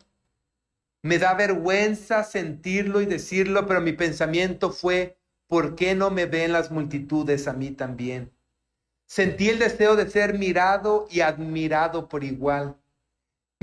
Me 1.02 1.20
da 1.20 1.34
vergüenza 1.34 2.24
sentirlo 2.24 3.02
y 3.02 3.06
decirlo, 3.06 3.68
pero 3.68 3.82
mi 3.82 3.92
pensamiento 3.92 4.72
fue, 4.72 5.18
¿por 5.48 5.76
qué 5.76 5.94
no 5.94 6.10
me 6.10 6.26
ven 6.26 6.54
las 6.54 6.72
multitudes 6.72 7.50
a 7.50 7.54
mí 7.54 7.72
también? 7.72 8.32
Sentí 9.08 9.50
el 9.50 9.60
deseo 9.60 9.98
de 9.98 10.10
ser 10.10 10.40
mirado 10.40 11.06
y 11.12 11.20
admirado 11.20 12.08
por 12.08 12.24
igual. 12.24 12.78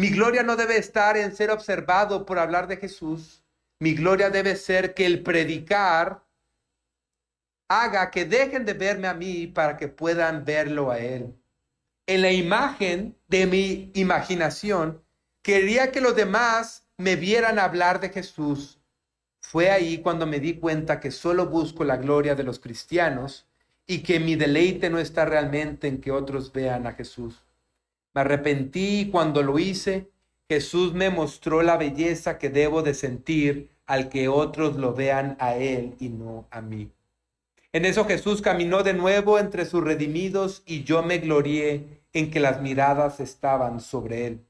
Mi 0.01 0.09
gloria 0.09 0.43
no 0.43 0.57
debe 0.57 0.79
estar 0.79 1.19
en 1.19 1.37
ser 1.37 1.51
observado 1.51 2.25
por 2.25 2.39
hablar 2.39 2.67
de 2.69 2.79
Jesús. 2.79 3.45
Mi 3.81 3.93
gloria 3.93 4.31
debe 4.31 4.57
ser 4.57 4.95
que 4.95 5.05
el 5.05 5.23
predicar 5.23 6.25
haga 7.69 8.11
que 8.11 8.25
dejen 8.25 8.65
de 8.65 8.73
verme 8.73 9.09
a 9.09 9.13
mí 9.13 9.47
para 9.47 9.77
que 9.77 9.89
puedan 9.89 10.47
verlo 10.47 10.91
a 10.91 10.99
Él. 10.99 11.37
En 12.07 12.23
la 12.23 12.33
imagen 12.33 13.15
de 13.29 13.45
mi 13.45 13.91
imaginación, 13.93 15.05
quería 15.43 15.93
que 15.93 16.01
los 16.01 16.17
demás 16.17 16.89
me 16.97 17.17
vieran 17.17 17.59
hablar 17.59 18.01
de 18.01 18.09
Jesús. 18.09 18.81
Fue 19.43 19.69
ahí 19.71 19.99
cuando 19.99 20.27
me 20.27 20.41
di 20.41 20.55
cuenta 20.55 20.99
que 20.99 21.11
solo 21.11 21.49
busco 21.49 21.85
la 21.85 21.99
gloria 21.99 22.35
de 22.35 22.45
los 22.45 22.59
cristianos 22.59 23.47
y 23.87 24.03
que 24.03 24.19
mi 24.19 24.35
deleite 24.35 24.89
no 24.89 24.99
está 24.99 25.27
realmente 25.27 25.89
en 25.89 26.01
que 26.01 26.11
otros 26.11 26.55
vean 26.55 26.87
a 26.87 26.93
Jesús. 26.93 27.45
Me 28.15 28.23
arrepentí 28.23 29.01
y 29.01 29.11
cuando 29.11 29.43
lo 29.43 29.59
hice, 29.59 30.11
Jesús 30.49 30.95
me 30.95 31.11
mostró 31.11 31.63
la 31.63 31.77
belleza 31.77 32.39
que 32.39 32.51
debo 32.51 32.83
de 32.83 32.95
sentir 32.95 33.71
al 33.87 34.09
que 34.09 34.29
otros 34.29 34.77
lo 34.77 34.95
vean 34.95 35.37
a 35.39 35.55
Él 35.55 35.95
y 36.01 36.09
no 36.09 36.47
a 36.51 36.61
mí. 36.61 36.91
En 37.73 37.85
eso 37.85 38.05
Jesús 38.05 38.43
caminó 38.43 38.83
de 38.83 38.95
nuevo 38.95 39.39
entre 39.39 39.65
sus 39.65 39.85
redimidos 39.85 40.63
y 40.67 40.83
yo 40.83 41.03
me 41.03 41.19
glorié 41.19 42.03
en 42.13 42.31
que 42.31 42.41
las 42.41 42.61
miradas 42.61 43.21
estaban 43.21 43.81
sobre 43.81 44.27
Él. 44.27 44.41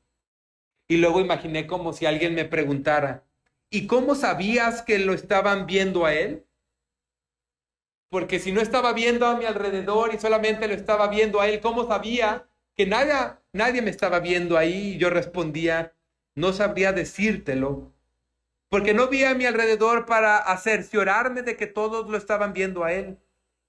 Y 0.91 0.97
luego 0.97 1.21
imaginé 1.21 1.69
como 1.69 1.93
si 1.93 2.07
alguien 2.07 2.35
me 2.35 2.45
preguntara, 2.45 3.23
¿y 3.71 3.87
cómo 3.87 4.17
sabías 4.17 4.83
que 4.83 4.99
lo 4.99 5.13
estaban 5.13 5.67
viendo 5.67 6.05
a 6.05 6.15
él? 6.15 6.45
Porque 8.09 8.41
si 8.41 8.51
no 8.51 8.61
estaba 8.61 8.93
viendo 8.93 9.27
a 9.27 9.37
mi 9.37 9.45
alrededor 9.45 10.13
y 10.13 10.19
solamente 10.19 10.67
lo 10.67 10.75
estaba 10.75 11.07
viendo 11.07 11.41
a 11.41 11.47
él, 11.47 11.61
¿cómo 11.61 11.87
sabía 11.87 12.49
que 12.75 12.87
nada, 12.87 13.40
nadie 13.53 13.83
me 13.83 13.91
estaba 13.91 14.21
viendo 14.21 14.57
ahí? 14.57 14.95
Y 14.95 14.99
yo 14.99 15.11
respondía, 15.11 15.95
no 16.35 16.53
sabría 16.53 16.93
decírtelo, 16.93 17.93
porque 18.69 18.95
no 18.95 19.09
vi 19.09 19.25
a 19.25 19.35
mi 19.35 19.47
alrededor 19.47 20.07
para 20.07 20.45
cerciorarme 20.59 21.43
de 21.43 21.57
que 21.57 21.67
todos 21.67 22.09
lo 22.09 22.17
estaban 22.17 22.53
viendo 22.53 22.85
a 22.85 22.93
él. 22.93 23.19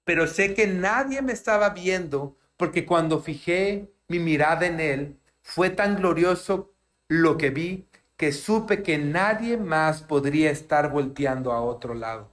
Pero 0.04 0.28
sé 0.28 0.54
que 0.54 0.68
nadie 0.68 1.22
me 1.22 1.34
estaba 1.34 1.70
viendo, 1.70 2.38
porque 2.58 2.86
cuando 2.86 3.20
fijé 3.20 3.92
mi 4.08 4.20
mirada 4.20 4.66
en 4.68 4.80
él, 4.80 5.20
fue 5.42 5.70
tan 5.70 5.96
glorioso 5.96 6.74
lo 7.08 7.38
que 7.38 7.50
vi 7.50 7.88
que 8.22 8.32
supe 8.32 8.84
que 8.84 9.00
nadie 9.00 9.58
más 9.58 10.04
podría 10.04 10.52
estar 10.52 10.92
volteando 10.92 11.52
a 11.52 11.62
otro 11.62 11.96
lado. 11.96 12.30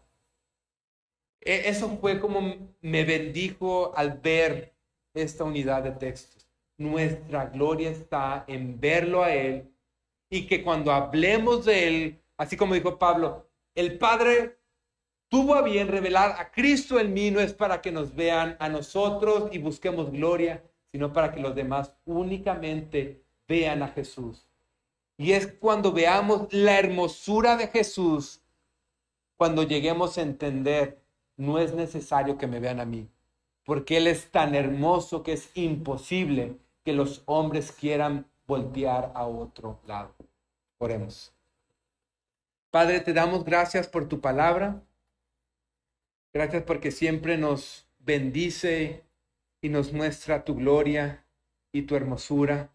E, 1.40 1.70
eso 1.70 1.96
fue 1.98 2.20
como 2.20 2.40
me 2.82 3.04
bendijo 3.04 3.96
al 3.96 4.18
ver 4.18 4.74
esta 5.14 5.44
unidad 5.44 5.82
de 5.84 5.92
textos. 5.92 6.37
Nuestra 6.78 7.46
gloria 7.46 7.90
está 7.90 8.44
en 8.46 8.78
verlo 8.80 9.24
a 9.24 9.34
Él 9.34 9.68
y 10.30 10.46
que 10.46 10.62
cuando 10.62 10.92
hablemos 10.92 11.64
de 11.64 11.88
Él, 11.88 12.22
así 12.36 12.56
como 12.56 12.74
dijo 12.74 12.98
Pablo, 12.98 13.48
el 13.74 13.98
Padre 13.98 14.58
tuvo 15.28 15.54
a 15.54 15.62
bien 15.62 15.88
revelar 15.88 16.36
a 16.38 16.50
Cristo 16.50 17.00
en 17.00 17.12
mí, 17.12 17.30
no 17.30 17.40
es 17.40 17.52
para 17.52 17.80
que 17.80 17.92
nos 17.92 18.14
vean 18.14 18.56
a 18.60 18.68
nosotros 18.68 19.50
y 19.52 19.58
busquemos 19.58 20.12
gloria, 20.12 20.62
sino 20.92 21.12
para 21.12 21.32
que 21.32 21.40
los 21.40 21.54
demás 21.54 21.94
únicamente 22.04 23.24
vean 23.46 23.82
a 23.82 23.88
Jesús. 23.88 24.48
Y 25.16 25.32
es 25.32 25.48
cuando 25.48 25.92
veamos 25.92 26.52
la 26.52 26.78
hermosura 26.78 27.56
de 27.56 27.66
Jesús, 27.66 28.40
cuando 29.36 29.64
lleguemos 29.64 30.16
a 30.16 30.22
entender, 30.22 31.02
no 31.36 31.58
es 31.58 31.74
necesario 31.74 32.38
que 32.38 32.46
me 32.46 32.60
vean 32.60 32.80
a 32.80 32.84
mí, 32.84 33.08
porque 33.64 33.96
Él 33.96 34.06
es 34.06 34.30
tan 34.30 34.54
hermoso 34.54 35.22
que 35.22 35.32
es 35.32 35.50
imposible 35.54 36.56
que 36.88 36.94
los 36.94 37.22
hombres 37.26 37.70
quieran 37.70 38.24
voltear 38.46 39.12
a 39.14 39.26
otro 39.26 39.78
lado. 39.86 40.14
Oremos. 40.78 41.34
Padre, 42.70 43.00
te 43.00 43.12
damos 43.12 43.44
gracias 43.44 43.86
por 43.86 44.08
tu 44.08 44.22
palabra. 44.22 44.82
Gracias 46.32 46.62
porque 46.62 46.90
siempre 46.90 47.36
nos 47.36 47.86
bendice 47.98 49.04
y 49.60 49.68
nos 49.68 49.92
muestra 49.92 50.46
tu 50.46 50.54
gloria 50.54 51.26
y 51.72 51.82
tu 51.82 51.94
hermosura. 51.94 52.70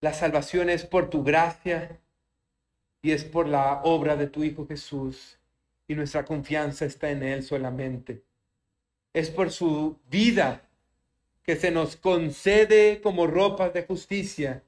La 0.00 0.14
salvación 0.14 0.70
es 0.70 0.86
por 0.86 1.10
tu 1.10 1.22
gracia 1.22 2.00
y 3.02 3.10
es 3.10 3.22
por 3.22 3.46
la 3.46 3.82
obra 3.82 4.16
de 4.16 4.28
tu 4.28 4.44
Hijo 4.44 4.66
Jesús 4.66 5.38
y 5.86 5.94
nuestra 5.94 6.24
confianza 6.24 6.86
está 6.86 7.10
en 7.10 7.22
Él 7.22 7.42
solamente. 7.42 8.24
Es 9.12 9.28
por 9.28 9.50
su 9.50 9.98
vida 10.08 10.66
que 11.44 11.56
se 11.56 11.70
nos 11.70 11.96
concede 11.96 13.00
como 13.00 13.26
ropas 13.26 13.72
de 13.72 13.84
justicia 13.84 14.64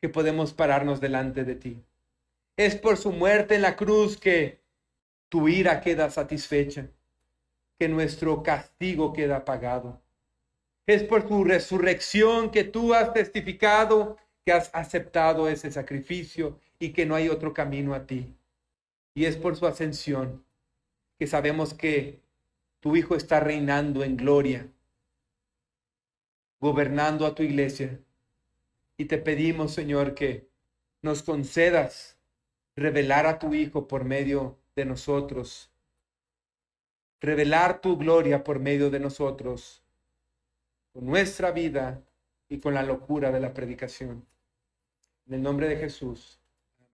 que 0.00 0.08
podemos 0.08 0.52
pararnos 0.52 1.00
delante 1.00 1.44
de 1.44 1.54
ti. 1.54 1.82
Es 2.56 2.76
por 2.76 2.96
su 2.96 3.12
muerte 3.12 3.54
en 3.54 3.62
la 3.62 3.76
cruz 3.76 4.18
que 4.18 4.60
tu 5.28 5.48
ira 5.48 5.80
queda 5.80 6.10
satisfecha, 6.10 6.88
que 7.78 7.88
nuestro 7.88 8.42
castigo 8.42 9.12
queda 9.12 9.44
pagado. 9.44 10.02
Es 10.86 11.02
por 11.02 11.26
su 11.26 11.44
resurrección 11.44 12.50
que 12.50 12.64
tú 12.64 12.92
has 12.92 13.12
testificado 13.14 14.18
que 14.44 14.52
has 14.52 14.70
aceptado 14.74 15.48
ese 15.48 15.70
sacrificio 15.70 16.58
y 16.78 16.90
que 16.90 17.06
no 17.06 17.14
hay 17.14 17.28
otro 17.28 17.54
camino 17.54 17.94
a 17.94 18.06
ti. 18.06 18.36
Y 19.14 19.24
es 19.24 19.36
por 19.36 19.56
su 19.56 19.66
ascensión 19.66 20.44
que 21.18 21.26
sabemos 21.26 21.72
que 21.72 22.20
tu 22.80 22.96
Hijo 22.96 23.16
está 23.16 23.40
reinando 23.40 24.04
en 24.04 24.16
gloria, 24.16 24.68
gobernando 26.64 27.26
a 27.26 27.34
tu 27.34 27.42
iglesia. 27.42 28.00
Y 28.96 29.04
te 29.04 29.18
pedimos, 29.18 29.74
Señor, 29.74 30.14
que 30.14 30.48
nos 31.02 31.22
concedas 31.22 32.16
revelar 32.74 33.26
a 33.26 33.38
tu 33.38 33.52
Hijo 33.52 33.86
por 33.86 34.06
medio 34.06 34.58
de 34.74 34.86
nosotros, 34.86 35.70
revelar 37.20 37.82
tu 37.82 37.98
gloria 37.98 38.42
por 38.44 38.60
medio 38.60 38.88
de 38.88 38.98
nosotros, 38.98 39.82
con 40.94 41.04
nuestra 41.04 41.50
vida 41.50 42.02
y 42.48 42.60
con 42.60 42.72
la 42.72 42.82
locura 42.82 43.30
de 43.30 43.40
la 43.40 43.52
predicación. 43.52 44.24
En 45.26 45.34
el 45.34 45.42
nombre 45.42 45.68
de 45.68 45.76
Jesús. 45.76 46.40